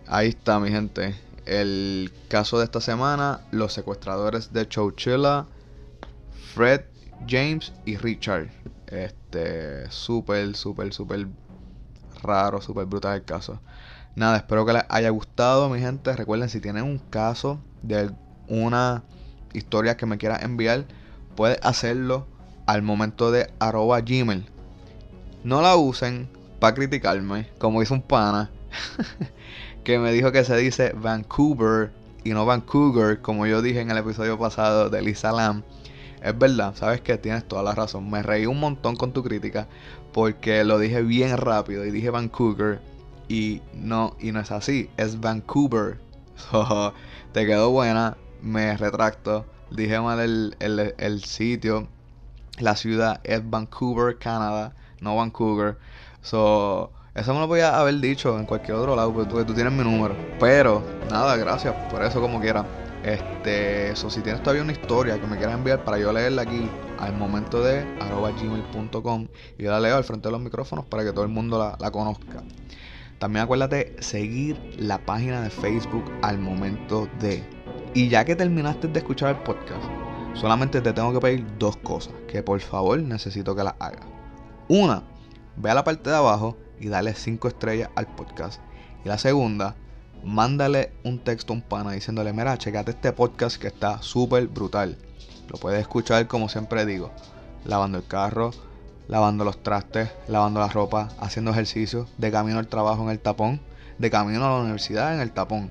ahí 0.07 0.29
está, 0.29 0.61
mi 0.61 0.71
gente. 0.71 1.15
El 1.47 2.13
caso 2.29 2.59
de 2.59 2.65
esta 2.65 2.81
semana, 2.81 3.41
los 3.51 3.73
secuestradores 3.73 4.53
de 4.53 4.69
Chowchilla, 4.69 5.47
Fred, 6.55 6.83
James 7.29 7.73
y 7.85 7.97
Richard. 7.97 8.51
Este, 8.87 9.91
súper, 9.91 10.57
súper, 10.57 10.93
súper 10.93 11.27
raro, 12.23 12.61
súper 12.61 12.87
brutal 12.87 13.17
el 13.17 13.25
caso. 13.25 13.61
Nada, 14.15 14.37
espero 14.37 14.65
que 14.65 14.73
les 14.73 14.85
haya 14.89 15.11
gustado, 15.11 15.69
mi 15.69 15.81
gente. 15.81 16.15
Recuerden, 16.15 16.49
si 16.49 16.61
tienen 16.61 16.85
un 16.85 16.99
caso 16.99 17.61
de 17.83 18.11
una 18.49 19.03
historia 19.53 19.97
que 19.97 20.07
me 20.07 20.19
quieran 20.19 20.43
enviar, 20.43 20.85
pueden 21.35 21.59
hacerlo 21.63 22.27
al 22.67 22.83
momento 22.83 23.31
de 23.31 23.53
arroba 23.59 24.01
gmail. 24.01 24.47
No 25.43 25.61
la 25.63 25.77
usen 25.77 26.29
para 26.61 26.75
criticarme, 26.75 27.51
como 27.59 27.83
hizo 27.83 27.95
un 27.95 28.03
pana. 28.03 28.51
que 29.85 29.99
me 29.99 30.13
dijo 30.13 30.33
que 30.33 30.45
se 30.45 30.57
dice 30.57 30.93
Vancouver 30.97 31.93
y 32.25 32.31
no 32.31 32.47
Vancouver, 32.47 33.21
como 33.21 33.47
yo 33.47 33.61
dije 33.61 33.81
en 33.81 33.91
el 33.91 33.99
episodio 33.99 34.39
pasado 34.39 34.89
de 34.89 35.03
Lisa 35.03 35.31
Lam. 35.31 35.63
Es 36.23 36.37
verdad, 36.37 36.75
sabes 36.75 37.03
que 37.03 37.19
tienes 37.19 37.47
toda 37.47 37.63
la 37.63 37.75
razón. 37.75 38.11
Me 38.11 38.23
reí 38.23 38.47
un 38.47 38.59
montón 38.59 38.97
con 38.97 39.13
tu 39.13 39.23
crítica 39.23 39.69
porque 40.13 40.65
lo 40.65 40.79
dije 40.79 41.03
bien 41.03 41.37
rápido 41.37 41.85
y 41.85 41.91
dije 41.91 42.09
Vancouver 42.09 42.81
y 43.29 43.61
no 43.75 44.17
y 44.19 44.33
no 44.33 44.41
es 44.41 44.51
así, 44.51 44.89
es 44.97 45.21
Vancouver. 45.21 45.99
te 47.33 47.47
quedó 47.47 47.71
buena, 47.71 48.17
me 48.41 48.77
retracto. 48.77 49.45
Dije 49.71 50.01
mal 50.01 50.19
el, 50.21 50.57
el, 50.61 50.95
el 50.97 51.25
sitio, 51.25 51.89
la 52.59 52.75
ciudad 52.77 53.21
es 53.25 53.49
Vancouver, 53.49 54.19
Canadá, 54.19 54.75
no 55.01 55.17
Vancouver. 55.17 55.77
So, 56.23 56.91
eso 57.15 57.33
me 57.33 57.41
lo 57.41 57.47
podía 57.47 57.79
haber 57.79 58.01
dicho 58.01 58.37
en 58.39 58.45
cualquier 58.45 58.77
otro 58.77 58.97
lado, 58.97 59.13
porque 59.13 59.45
tú, 59.45 59.55
tienes 59.55 59.73
mi 59.73 59.85
número. 59.85 60.17
Pero, 60.41 60.83
nada, 61.11 61.37
gracias 61.37 61.73
por 61.91 62.03
eso 62.03 62.21
como 62.21 62.41
quiera. 62.41 62.65
Este, 63.05 63.91
eso, 63.91 64.11
si 64.11 64.21
tienes 64.21 64.43
todavía 64.43 64.63
una 64.63 64.73
historia 64.73 65.21
que 65.21 65.27
me 65.27 65.37
quieras 65.37 65.55
enviar 65.55 65.85
para 65.85 65.99
yo 65.99 66.13
leerla 66.13 66.43
aquí 66.43 66.69
al 66.99 67.15
momento 67.17 67.63
de 67.63 67.87
arroba 68.01 68.31
gmail.com 68.31 69.29
y 69.59 69.63
yo 69.63 69.71
la 69.71 69.79
leo 69.79 69.97
al 69.97 70.05
frente 70.05 70.29
de 70.29 70.33
los 70.33 70.41
micrófonos 70.41 70.87
para 70.87 71.05
que 71.05 71.13
todo 71.13 71.23
el 71.23 71.31
mundo 71.31 71.59
la, 71.59 71.77
la 71.79 71.91
conozca. 71.91 72.43
También 73.19 73.45
acuérdate 73.45 73.95
seguir 74.01 74.59
la 74.79 74.99
página 74.99 75.43
de 75.43 75.51
Facebook 75.51 76.05
al 76.23 76.39
momento 76.39 77.09
de. 77.21 77.45
Y 77.95 78.09
ya 78.09 78.25
que 78.25 78.35
terminaste 78.35 78.89
de 78.89 78.99
escuchar 78.99 79.37
el 79.37 79.43
podcast, 79.43 79.85
solamente 80.33 80.81
te 80.81 80.93
tengo 80.93 81.13
que 81.13 81.21
pedir 81.21 81.47
dos 81.59 81.77
cosas 81.77 82.15
que 82.27 82.43
por 82.43 82.59
favor 82.59 82.99
necesito 82.99 83.55
que 83.55 83.63
las 83.63 83.75
hagas. 83.79 84.07
Una, 84.67 85.05
ve 85.57 85.71
a 85.71 85.75
la 85.75 85.85
parte 85.85 86.11
de 86.11 86.17
abajo 86.17 86.57
y 86.85 86.89
dale 86.89 87.15
5 87.15 87.49
estrellas 87.49 87.89
al 87.97 88.07
podcast. 88.07 88.61
Y 89.07 89.09
la 89.09 89.17
segunda, 89.17 89.75
mándale 90.23 90.93
un 91.03 91.19
texto 91.19 91.55
a 91.55 91.57
un 91.57 91.63
pana 91.63 91.93
diciéndole, 91.93 92.35
mira, 92.35 92.59
checate 92.59 92.91
este 92.91 93.13
podcast 93.13 93.57
que 93.57 93.69
está 93.69 94.03
súper 94.03 94.49
brutal. 94.49 94.99
Lo 95.49 95.57
puedes 95.57 95.81
escuchar 95.81 96.27
como 96.27 96.51
siempre 96.51 96.85
digo, 96.85 97.11
lavando 97.65 97.97
el 97.97 98.07
carro, 98.07 98.51
lavando 99.09 99.47
los 99.47 99.63
trastes, 99.63 100.11
lavando 100.29 100.61
la 100.61 100.69
ropa, 100.69 101.09
haciendo 101.21 101.53
ejercicio, 101.53 102.07
de 102.19 102.31
camino 102.31 102.59
al 102.59 102.69
trabajo 102.69 103.03
en 103.05 103.09
el 103.09 103.19
tapón, 103.19 103.63
de 103.99 104.11
camino 104.11 104.45
a 104.45 104.51
la 104.51 104.61
universidad 104.61 105.15
en 105.15 105.21
el 105.21 105.33
tapón. 105.33 105.71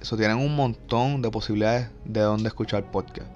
Eso 0.00 0.16
tienen 0.16 0.36
un 0.36 0.54
montón 0.54 1.22
de 1.22 1.30
posibilidades 1.32 1.88
de 2.04 2.20
dónde 2.20 2.46
escuchar 2.46 2.88
podcast. 2.92 3.26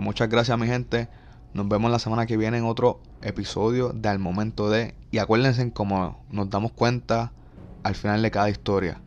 muchas 0.00 0.28
gracias 0.28 0.58
mi 0.58 0.66
gente. 0.66 1.08
Nos 1.54 1.68
vemos 1.68 1.92
la 1.92 2.00
semana 2.00 2.26
que 2.26 2.36
viene 2.36 2.58
en 2.58 2.64
otro 2.64 2.98
episodio 3.22 3.90
de 3.90 4.08
Al 4.08 4.18
Momento 4.18 4.70
de. 4.70 4.94
Y 5.10 5.18
acuérdense 5.18 5.72
como 5.72 6.24
nos 6.30 6.50
damos 6.50 6.72
cuenta 6.72 7.32
al 7.82 7.94
final 7.94 8.22
de 8.22 8.30
cada 8.30 8.50
historia. 8.50 9.00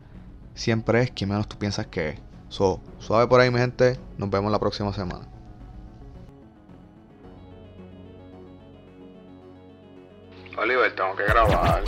Siempre 0.54 1.02
es 1.02 1.10
quien 1.10 1.30
menos 1.30 1.48
tú 1.48 1.58
piensas 1.58 1.86
que 1.86 2.10
es. 2.10 2.20
So, 2.48 2.80
suave 2.98 3.26
por 3.26 3.40
ahí 3.40 3.50
mi 3.50 3.58
gente. 3.58 3.98
Nos 4.18 4.30
vemos 4.30 4.50
la 4.50 4.58
próxima 4.58 4.92
semana. 4.92 5.26
Oliver, 10.58 10.94
tengo 10.94 11.14
que 11.16 11.24
grabar. 11.24 11.82